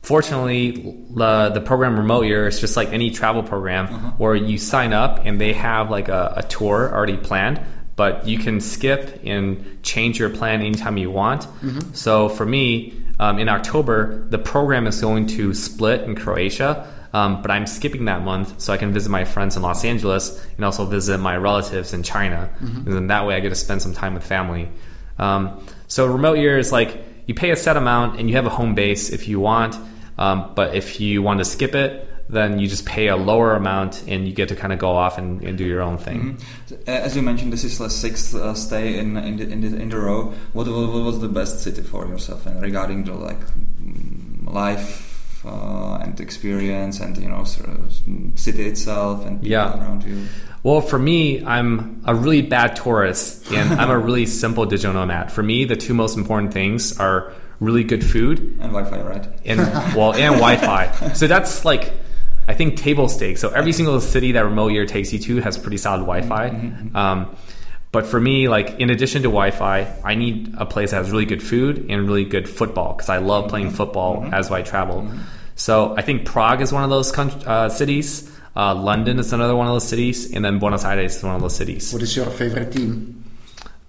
fortunately 0.02 0.96
the, 1.10 1.50
the 1.50 1.60
program 1.60 1.96
remote 1.96 2.22
year 2.22 2.46
is 2.46 2.60
just 2.60 2.76
like 2.76 2.92
any 2.92 3.10
travel 3.10 3.42
program 3.42 3.86
uh-huh. 3.86 4.10
where 4.18 4.34
you 4.34 4.58
sign 4.58 4.92
up 4.92 5.24
and 5.24 5.40
they 5.40 5.52
have 5.52 5.90
like 5.90 6.08
a, 6.08 6.34
a 6.38 6.42
tour 6.44 6.92
already 6.92 7.16
planned 7.16 7.60
but 7.96 8.26
you 8.26 8.38
can 8.38 8.60
skip 8.60 9.20
and 9.24 9.82
change 9.82 10.18
your 10.18 10.30
plan 10.30 10.60
anytime 10.60 10.96
you 10.96 11.10
want 11.10 11.42
mm-hmm. 11.42 11.92
so 11.92 12.28
for 12.28 12.46
me 12.46 13.02
um, 13.22 13.38
in 13.38 13.48
October, 13.48 14.26
the 14.30 14.38
program 14.38 14.88
is 14.88 15.00
going 15.00 15.28
to 15.28 15.54
split 15.54 16.02
in 16.02 16.16
Croatia, 16.16 16.92
um, 17.12 17.40
but 17.40 17.52
I'm 17.52 17.68
skipping 17.68 18.06
that 18.06 18.22
month 18.22 18.60
so 18.60 18.72
I 18.72 18.76
can 18.76 18.92
visit 18.92 19.10
my 19.10 19.24
friends 19.24 19.56
in 19.56 19.62
Los 19.62 19.84
Angeles 19.84 20.44
and 20.56 20.64
also 20.64 20.86
visit 20.86 21.18
my 21.18 21.36
relatives 21.36 21.92
in 21.92 22.02
China. 22.02 22.50
Mm-hmm. 22.60 22.78
And 22.78 22.92
then 22.92 23.06
that 23.06 23.24
way 23.24 23.36
I 23.36 23.40
get 23.40 23.50
to 23.50 23.54
spend 23.54 23.80
some 23.80 23.92
time 23.92 24.14
with 24.14 24.24
family. 24.24 24.68
Um, 25.20 25.64
so 25.86 26.06
remote 26.06 26.38
year 26.38 26.58
is 26.58 26.72
like 26.72 27.04
you 27.26 27.34
pay 27.34 27.50
a 27.50 27.56
set 27.56 27.76
amount 27.76 28.18
and 28.18 28.28
you 28.28 28.34
have 28.34 28.46
a 28.46 28.50
home 28.50 28.74
base 28.74 29.10
if 29.10 29.28
you 29.28 29.38
want, 29.38 29.76
um, 30.18 30.52
but 30.56 30.74
if 30.74 31.00
you 31.00 31.22
want 31.22 31.38
to 31.38 31.44
skip 31.44 31.76
it, 31.76 32.08
then 32.32 32.58
you 32.58 32.66
just 32.66 32.86
pay 32.86 33.08
a 33.08 33.16
lower 33.16 33.54
amount 33.54 34.04
and 34.08 34.26
you 34.26 34.32
get 34.32 34.48
to 34.48 34.56
kind 34.56 34.72
of 34.72 34.78
go 34.78 34.90
off 34.90 35.18
and, 35.18 35.42
and 35.42 35.58
do 35.58 35.64
your 35.64 35.82
own 35.82 35.98
thing. 35.98 36.38
Mm-hmm. 36.38 36.88
As 36.88 37.14
you 37.14 37.20
mentioned, 37.20 37.52
this 37.52 37.62
is 37.62 37.76
the 37.76 37.90
sixth 37.90 38.34
uh, 38.34 38.54
stay 38.54 38.98
in 38.98 39.18
in 39.18 39.36
the, 39.36 39.44
in 39.44 39.60
the, 39.60 39.80
in 39.80 39.88
the 39.90 39.98
row. 39.98 40.32
What, 40.54 40.66
what, 40.66 40.88
what, 40.92 41.04
was 41.04 41.20
the 41.20 41.28
best 41.28 41.60
city 41.60 41.82
for 41.82 42.06
yourself 42.06 42.46
and 42.46 42.60
regarding 42.62 43.04
the 43.04 43.12
like 43.12 43.40
mm, 43.82 44.50
life 44.50 45.44
uh, 45.44 45.96
and 45.96 46.18
experience 46.20 47.00
and 47.00 47.18
you 47.18 47.28
know 47.28 47.44
sort 47.44 47.68
of 47.68 47.92
city 48.34 48.66
itself 48.66 49.26
and 49.26 49.38
people 49.38 49.52
yeah. 49.52 49.78
around 49.78 50.02
you? 50.04 50.26
Well, 50.62 50.80
for 50.80 50.98
me, 50.98 51.44
I'm 51.44 52.02
a 52.06 52.14
really 52.14 52.40
bad 52.40 52.76
tourist 52.76 53.52
and 53.52 53.78
I'm 53.78 53.90
a 53.90 53.98
really 54.08 54.24
simple 54.24 54.64
digital 54.64 54.94
nomad. 54.94 55.30
For 55.30 55.42
me, 55.42 55.66
the 55.66 55.76
two 55.76 55.92
most 55.92 56.16
important 56.16 56.54
things 56.54 56.98
are 56.98 57.34
really 57.60 57.84
good 57.84 58.04
food 58.04 58.38
and 58.38 58.72
Wi-Fi, 58.72 59.02
right? 59.02 59.28
And 59.44 59.60
well, 59.94 60.14
and 60.14 60.36
Wi-Fi. 60.36 61.12
So 61.14 61.26
that's 61.26 61.64
like 61.66 61.92
I 62.48 62.54
think 62.54 62.76
table 62.76 63.08
stakes. 63.08 63.40
So 63.40 63.50
every 63.50 63.72
single 63.72 64.00
city 64.00 64.32
that 64.32 64.44
remote 64.44 64.68
year 64.68 64.86
takes 64.86 65.12
you 65.12 65.18
to 65.20 65.40
has 65.40 65.56
pretty 65.56 65.76
solid 65.76 66.00
Wi-Fi. 66.00 66.50
Mm-hmm, 66.50 66.66
mm-hmm. 66.66 66.96
Um, 66.96 67.36
but 67.92 68.06
for 68.06 68.20
me, 68.20 68.48
like 68.48 68.80
in 68.80 68.90
addition 68.90 69.22
to 69.22 69.28
Wi-Fi, 69.28 70.00
I 70.02 70.14
need 70.14 70.54
a 70.56 70.66
place 70.66 70.90
that 70.90 70.96
has 70.96 71.10
really 71.10 71.26
good 71.26 71.42
food 71.42 71.86
and 71.90 72.08
really 72.08 72.24
good 72.24 72.48
football 72.48 72.94
because 72.94 73.08
I 73.08 73.18
love 73.18 73.48
playing 73.48 73.68
mm-hmm. 73.68 73.76
football 73.76 74.16
mm-hmm. 74.22 74.34
as 74.34 74.50
I 74.50 74.62
travel. 74.62 75.02
Mm-hmm. 75.02 75.18
So 75.54 75.94
I 75.96 76.02
think 76.02 76.24
Prague 76.24 76.62
is 76.62 76.72
one 76.72 76.82
of 76.84 76.90
those 76.90 77.16
uh, 77.16 77.68
cities. 77.68 78.30
Uh, 78.56 78.74
London 78.74 79.18
is 79.18 79.32
another 79.32 79.54
one 79.54 79.66
of 79.66 79.74
those 79.74 79.88
cities, 79.88 80.32
and 80.32 80.44
then 80.44 80.58
Buenos 80.58 80.84
Aires 80.84 81.16
is 81.16 81.22
one 81.22 81.34
of 81.34 81.40
those 81.40 81.56
cities. 81.56 81.92
What 81.92 82.02
is 82.02 82.16
your 82.16 82.26
favorite 82.26 82.72
team? 82.72 83.24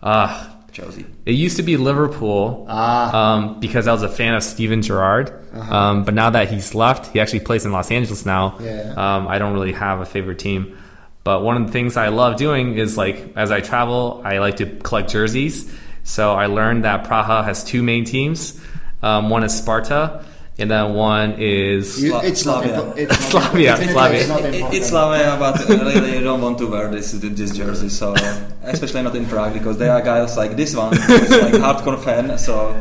Uh, 0.02 0.53
Chelsea. 0.74 1.06
It 1.26 1.34
used 1.34 1.58
to 1.58 1.64
be 1.64 1.78
Liverpool 1.78 2.66
ah. 2.68 3.36
um, 3.36 3.60
because 3.60 3.88
I 3.88 3.94
was 3.94 4.04
a 4.04 4.10
fan 4.10 4.34
of 4.34 4.44
Steven 4.44 4.82
Gerrard. 4.82 5.30
Uh-huh. 5.54 5.76
Um, 5.76 6.04
but 6.04 6.14
now 6.14 6.32
that 6.32 6.50
he's 6.50 6.74
left, 6.76 7.14
he 7.14 7.20
actually 7.20 7.42
plays 7.42 7.66
in 7.66 7.72
Los 7.72 7.92
Angeles 7.92 8.26
now. 8.26 8.58
Yeah. 8.60 8.94
Um, 8.98 9.28
I 9.28 9.38
don't 9.38 9.54
really 9.54 9.74
have 9.74 10.02
a 10.02 10.06
favorite 10.06 10.40
team. 10.40 10.78
But 11.24 11.42
one 11.44 11.56
of 11.56 11.68
the 11.68 11.72
things 11.72 11.96
I 11.96 12.10
love 12.10 12.36
doing 12.36 12.78
is 12.78 12.98
like 12.98 13.34
as 13.38 13.52
I 13.52 13.62
travel, 13.62 14.22
I 14.26 14.40
like 14.40 14.58
to 14.58 14.66
collect 14.66 15.10
jerseys. 15.10 15.72
So 16.04 16.34
I 16.34 16.48
learned 16.48 16.84
that 16.84 17.06
Praha 17.06 17.46
has 17.46 17.64
two 17.64 17.82
main 17.82 18.04
teams. 18.04 18.60
Um, 19.02 19.30
one 19.30 19.44
is 19.44 19.56
Sparta, 19.58 20.26
and 20.58 20.70
then 20.70 20.94
one 20.94 21.36
is 21.40 22.02
you, 22.02 22.20
it's 22.20 22.42
Slavia. 22.42 22.94
It's 22.96 23.18
Slavia. 23.18 23.78
Slavia. 23.78 24.20
It's, 24.20 24.30
it, 24.30 24.74
it's 24.74 24.90
Slavia, 24.90 25.38
but 25.40 25.68
really 25.70 26.16
you 26.16 26.22
don't 26.22 26.42
want 26.42 26.58
to 26.58 26.68
wear 26.68 26.90
this 26.90 27.12
this 27.14 27.56
jersey. 27.56 27.90
So 27.90 28.16
especially 28.64 29.04
not 29.04 29.16
in 29.16 29.26
Prague 29.26 29.54
because 29.54 29.78
there 29.78 29.92
are 29.92 30.02
guys 30.02 30.38
like 30.38 30.56
this 30.56 30.76
one, 30.76 30.96
who's 30.96 31.30
like 31.30 31.54
hardcore 31.66 32.02
fan. 32.04 32.38
So 32.38 32.72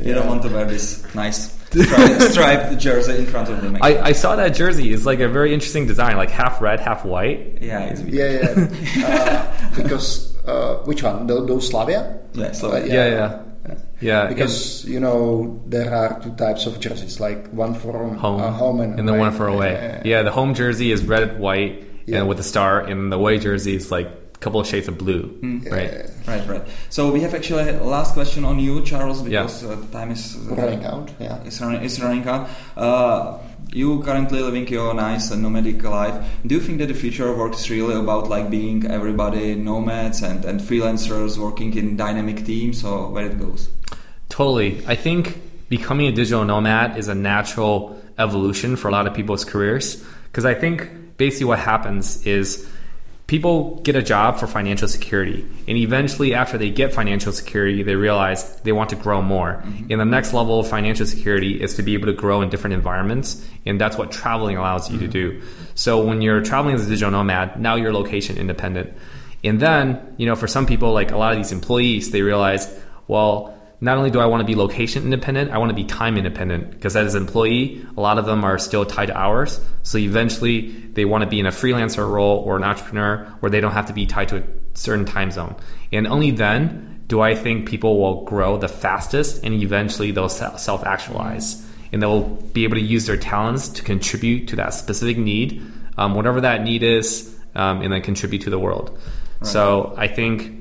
you 0.00 0.06
yeah. 0.06 0.14
don't 0.14 0.28
want 0.28 0.42
to 0.42 0.48
wear 0.48 0.64
this 0.64 1.02
nice 1.14 1.56
striped, 2.30 2.78
jersey 2.78 3.18
in 3.18 3.26
front 3.26 3.48
of 3.48 3.60
them. 3.60 3.76
I, 3.82 3.98
I, 3.98 4.12
saw 4.12 4.36
that 4.36 4.54
jersey. 4.54 4.92
It's 4.92 5.04
like 5.04 5.20
a 5.20 5.28
very 5.28 5.52
interesting 5.52 5.86
design, 5.86 6.16
like 6.16 6.30
half 6.30 6.62
red, 6.62 6.80
half 6.80 7.04
white. 7.04 7.60
Yeah, 7.60 7.94
yeah, 8.06 8.54
yeah. 8.96 9.06
uh, 9.06 9.76
because 9.76 10.34
uh, 10.46 10.76
which 10.84 11.02
one? 11.02 11.26
Those 11.26 11.68
Slavia? 11.68 12.20
Yeah, 12.32 12.52
Slavia. 12.52 12.82
Uh, 12.82 12.86
yeah, 12.86 13.06
yeah. 13.06 13.42
yeah. 13.68 13.74
Yeah, 14.00 14.26
because 14.28 14.84
you 14.86 15.00
know 15.00 15.60
there 15.66 15.92
are 15.92 16.20
two 16.20 16.32
types 16.36 16.66
of 16.66 16.78
jerseys, 16.80 17.20
like 17.20 17.48
one 17.48 17.74
for 17.74 17.92
home, 17.92 18.40
uh, 18.40 18.52
home 18.52 18.80
and, 18.80 18.98
and 18.98 19.08
the 19.08 19.14
one 19.14 19.32
for 19.32 19.48
away. 19.48 19.72
Yeah, 19.72 20.02
yeah, 20.04 20.22
the 20.22 20.30
home 20.30 20.54
jersey 20.54 20.92
is 20.92 21.04
red, 21.04 21.38
white, 21.38 21.84
yeah. 22.06 22.18
and 22.18 22.28
with 22.28 22.38
a 22.38 22.44
star, 22.44 22.80
and 22.80 23.10
the 23.12 23.16
away 23.16 23.38
jersey 23.38 23.74
is 23.74 23.90
like 23.90 24.06
a 24.06 24.27
couple 24.40 24.60
of 24.60 24.66
shades 24.66 24.88
of 24.88 24.98
blue. 24.98 25.24
Mm. 25.42 25.70
Right, 25.70 26.10
right, 26.26 26.48
right. 26.48 26.62
So 26.90 27.10
we 27.10 27.20
have 27.20 27.34
actually 27.34 27.68
a 27.70 27.82
last 27.82 28.14
question 28.14 28.44
on 28.44 28.58
you, 28.58 28.84
Charles, 28.84 29.22
because 29.22 29.64
uh, 29.64 29.84
time 29.90 30.12
is 30.12 30.36
uh, 30.36 30.54
running 30.54 30.84
out. 30.84 31.10
Yeah, 31.18 31.42
it's 31.44 31.60
running, 31.60 31.84
it's 31.84 31.98
running 32.00 32.26
out. 32.26 32.48
Uh, 32.76 33.38
you 33.70 34.00
currently 34.02 34.40
living 34.40 34.66
your 34.68 34.94
nice 34.94 35.30
and 35.30 35.42
nomadic 35.42 35.82
life 35.82 36.26
do 36.46 36.54
you 36.54 36.60
think 36.60 36.78
that 36.78 36.86
the 36.86 36.94
future 36.94 37.28
of 37.28 37.36
work 37.36 37.52
is 37.52 37.68
really 37.68 37.94
about 37.94 38.26
like 38.26 38.48
being 38.48 38.90
everybody 38.90 39.54
nomads 39.54 40.22
and, 40.22 40.42
and 40.46 40.58
freelancers 40.58 41.36
working 41.36 41.76
in 41.76 41.94
dynamic 41.94 42.46
teams 42.46 42.82
or 42.82 43.10
where 43.10 43.26
it 43.26 43.38
goes 43.38 43.68
Totally. 44.28 44.82
I 44.86 44.94
think 44.94 45.40
becoming 45.68 46.06
a 46.06 46.12
digital 46.12 46.44
nomad 46.44 46.96
is 46.96 47.08
a 47.08 47.14
natural 47.14 48.00
evolution 48.18 48.76
for 48.76 48.88
a 48.88 48.92
lot 48.92 49.06
of 49.06 49.14
people's 49.14 49.44
careers 49.44 50.04
because 50.26 50.44
I 50.44 50.54
think 50.54 51.16
basically 51.16 51.46
what 51.46 51.58
happens 51.58 52.24
is 52.26 52.68
people 53.28 53.76
get 53.82 53.94
a 53.94 54.02
job 54.02 54.38
for 54.38 54.46
financial 54.46 54.88
security 54.88 55.46
and 55.68 55.76
eventually 55.76 56.34
after 56.34 56.56
they 56.56 56.70
get 56.70 56.92
financial 56.92 57.30
security 57.30 57.82
they 57.82 57.94
realize 57.94 58.56
they 58.62 58.72
want 58.72 58.88
to 58.90 58.96
grow 58.96 59.20
more 59.22 59.62
mm-hmm. 59.64 59.92
and 59.92 60.00
the 60.00 60.04
next 60.04 60.32
level 60.32 60.58
of 60.58 60.66
financial 60.66 61.06
security 61.06 61.62
is 61.62 61.74
to 61.74 61.82
be 61.82 61.92
able 61.94 62.06
to 62.06 62.12
grow 62.12 62.40
in 62.40 62.48
different 62.48 62.72
environments 62.72 63.46
and 63.66 63.80
that's 63.80 63.96
what 63.98 64.10
traveling 64.10 64.56
allows 64.56 64.90
you 64.90 64.96
mm-hmm. 64.96 65.06
to 65.06 65.12
do 65.12 65.42
so 65.74 66.02
when 66.02 66.22
you're 66.22 66.42
traveling 66.42 66.74
as 66.74 66.86
a 66.86 66.88
digital 66.88 67.10
nomad 67.10 67.60
now 67.60 67.76
you're 67.76 67.92
location 67.92 68.38
independent 68.38 68.92
and 69.44 69.60
then 69.60 70.14
you 70.16 70.26
know 70.26 70.34
for 70.34 70.48
some 70.48 70.64
people 70.66 70.92
like 70.92 71.10
a 71.10 71.16
lot 71.16 71.30
of 71.30 71.36
these 71.36 71.52
employees 71.52 72.10
they 72.10 72.22
realize 72.22 72.74
well 73.08 73.57
not 73.80 73.96
only 73.96 74.10
do 74.10 74.18
I 74.18 74.26
want 74.26 74.40
to 74.40 74.44
be 74.44 74.56
location 74.56 75.04
independent, 75.04 75.52
I 75.52 75.58
want 75.58 75.70
to 75.70 75.74
be 75.74 75.84
time 75.84 76.16
independent 76.16 76.70
because 76.70 76.96
as 76.96 77.14
an 77.14 77.22
employee, 77.22 77.86
a 77.96 78.00
lot 78.00 78.18
of 78.18 78.26
them 78.26 78.44
are 78.44 78.58
still 78.58 78.84
tied 78.84 79.06
to 79.06 79.16
hours. 79.16 79.60
So 79.84 79.98
eventually 79.98 80.70
they 80.70 81.04
want 81.04 81.22
to 81.22 81.30
be 81.30 81.38
in 81.38 81.46
a 81.46 81.50
freelancer 81.50 82.08
role 82.08 82.38
or 82.38 82.56
an 82.56 82.64
entrepreneur 82.64 83.24
where 83.40 83.50
they 83.50 83.60
don't 83.60 83.72
have 83.72 83.86
to 83.86 83.92
be 83.92 84.06
tied 84.06 84.28
to 84.28 84.38
a 84.38 84.42
certain 84.74 85.04
time 85.04 85.30
zone. 85.30 85.54
And 85.92 86.08
only 86.08 86.32
then 86.32 87.04
do 87.06 87.20
I 87.20 87.34
think 87.34 87.68
people 87.68 87.98
will 88.00 88.24
grow 88.24 88.58
the 88.58 88.68
fastest 88.68 89.44
and 89.44 89.54
eventually 89.54 90.10
they'll 90.10 90.28
self 90.28 90.84
actualize 90.84 91.64
and 91.92 92.02
they'll 92.02 92.24
be 92.24 92.64
able 92.64 92.76
to 92.76 92.82
use 92.82 93.06
their 93.06 93.16
talents 93.16 93.68
to 93.68 93.82
contribute 93.82 94.48
to 94.48 94.56
that 94.56 94.74
specific 94.74 95.16
need, 95.16 95.62
um, 95.96 96.14
whatever 96.14 96.40
that 96.40 96.62
need 96.62 96.82
is, 96.82 97.34
um, 97.54 97.80
and 97.80 97.92
then 97.92 98.02
contribute 98.02 98.42
to 98.42 98.50
the 98.50 98.58
world. 98.58 98.98
Right. 99.40 99.48
So 99.48 99.94
I 99.96 100.08
think 100.08 100.52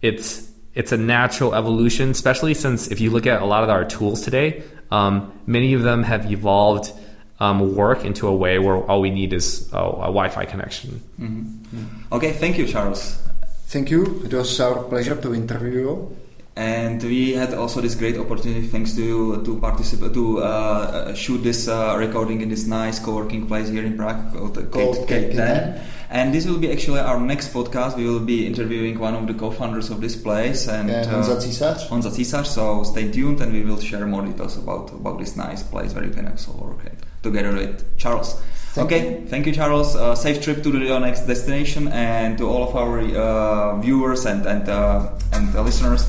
it's 0.00 0.47
it's 0.78 0.92
a 0.92 0.96
natural 0.96 1.56
evolution, 1.56 2.10
especially 2.10 2.54
since 2.54 2.86
if 2.86 3.00
you 3.00 3.10
look 3.10 3.26
at 3.26 3.42
a 3.42 3.44
lot 3.44 3.64
of 3.64 3.68
our 3.68 3.84
tools 3.84 4.22
today, 4.22 4.62
um, 4.92 5.32
many 5.44 5.74
of 5.74 5.82
them 5.82 6.04
have 6.04 6.30
evolved 6.30 6.92
um, 7.40 7.74
work 7.74 8.04
into 8.04 8.28
a 8.28 8.34
way 8.34 8.60
where 8.60 8.76
all 8.76 9.00
we 9.00 9.10
need 9.10 9.32
is 9.32 9.66
a 9.72 10.10
Wi-Fi 10.16 10.44
connection. 10.44 11.02
Mm-hmm. 11.20 12.14
Okay, 12.14 12.32
thank 12.32 12.58
you, 12.58 12.66
Charles. 12.66 13.20
Thank 13.66 13.90
you. 13.90 14.22
It 14.24 14.32
was 14.32 14.60
our 14.60 14.84
pleasure 14.84 15.16
to 15.16 15.34
interview 15.34 15.80
you. 15.80 16.16
And 16.58 17.00
we 17.04 17.34
had 17.34 17.54
also 17.54 17.80
this 17.80 17.94
great 17.94 18.18
opportunity 18.18 18.66
thanks 18.66 18.92
to 18.96 19.40
to 19.44 19.56
participate 19.60 20.12
to 20.12 20.40
uh, 20.42 21.14
shoot 21.14 21.38
this 21.38 21.68
uh, 21.68 21.94
recording 21.96 22.40
in 22.40 22.48
this 22.48 22.66
nice 22.66 22.98
co-working 22.98 23.46
place 23.46 23.68
here 23.68 23.84
in 23.84 23.96
Prague 23.96 24.32
called, 24.32 24.56
Called 24.72 25.06
K- 25.06 25.30
K10. 25.30 25.34
K10. 25.34 25.80
And 26.10 26.34
this 26.34 26.46
will 26.46 26.58
be 26.58 26.72
actually 26.72 27.00
our 27.00 27.20
next 27.20 27.52
podcast. 27.52 27.96
We 27.96 28.06
will 28.06 28.24
be 28.34 28.46
interviewing 28.46 28.98
one 28.98 29.14
of 29.14 29.26
the 29.26 29.34
co-founders 29.34 29.90
of 29.90 30.00
this 30.00 30.16
place 30.16 30.66
and 30.66 30.88
Yeah, 30.88 31.02
uh, 31.02 31.12
Honza 31.12 31.36
Císař. 31.36 31.88
Honza 31.90 32.10
Císař. 32.10 32.46
So 32.46 32.82
stay 32.82 33.12
tuned, 33.12 33.40
and 33.40 33.52
we 33.52 33.62
will 33.62 33.78
share 33.78 34.06
more 34.06 34.22
details 34.26 34.56
about 34.56 34.90
about 34.92 35.18
this 35.18 35.36
nice 35.36 35.62
place 35.62 35.94
where 35.94 36.04
you 36.04 36.12
can 36.12 36.26
also 36.26 36.52
work 36.52 36.80
at, 36.86 36.96
together 37.22 37.52
with 37.52 37.84
Charles. 37.98 38.34
Thank 38.74 38.86
okay, 38.86 39.02
you. 39.10 39.26
thank 39.28 39.46
you, 39.46 39.52
Charles. 39.52 39.94
Uh, 39.96 40.14
safe 40.14 40.42
trip 40.42 40.62
to 40.62 40.70
your 40.70 41.00
next 41.00 41.26
destination, 41.26 41.88
and 41.88 42.38
to 42.38 42.44
all 42.48 42.62
of 42.68 42.74
our 42.74 42.98
uh, 43.00 43.80
viewers 43.80 44.26
and 44.26 44.46
and 44.46 44.68
uh, 44.68 45.10
and 45.32 45.54
uh, 45.54 45.62
listeners. 45.62 46.06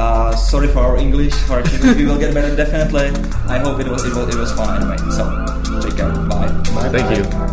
Uh, 0.00 0.34
sorry 0.34 0.68
for 0.68 0.78
our 0.80 0.96
English. 0.96 1.34
For 1.44 1.60
our 1.60 1.60
English, 1.60 1.96
we 1.96 2.06
will 2.06 2.18
get 2.18 2.32
better 2.32 2.56
definitely. 2.56 3.12
I 3.52 3.58
hope 3.58 3.80
it 3.80 3.88
was 3.88 4.02
it 4.06 4.14
was, 4.16 4.34
it 4.34 4.38
was 4.40 4.50
fun 4.52 4.80
anyway. 4.80 4.96
So 5.12 5.28
take 5.84 5.96
care. 6.00 6.08
Bye. 6.32 6.48
Bye 6.72 6.88
Thank 6.88 7.08
bye. 7.12 7.44
you. 7.44 7.49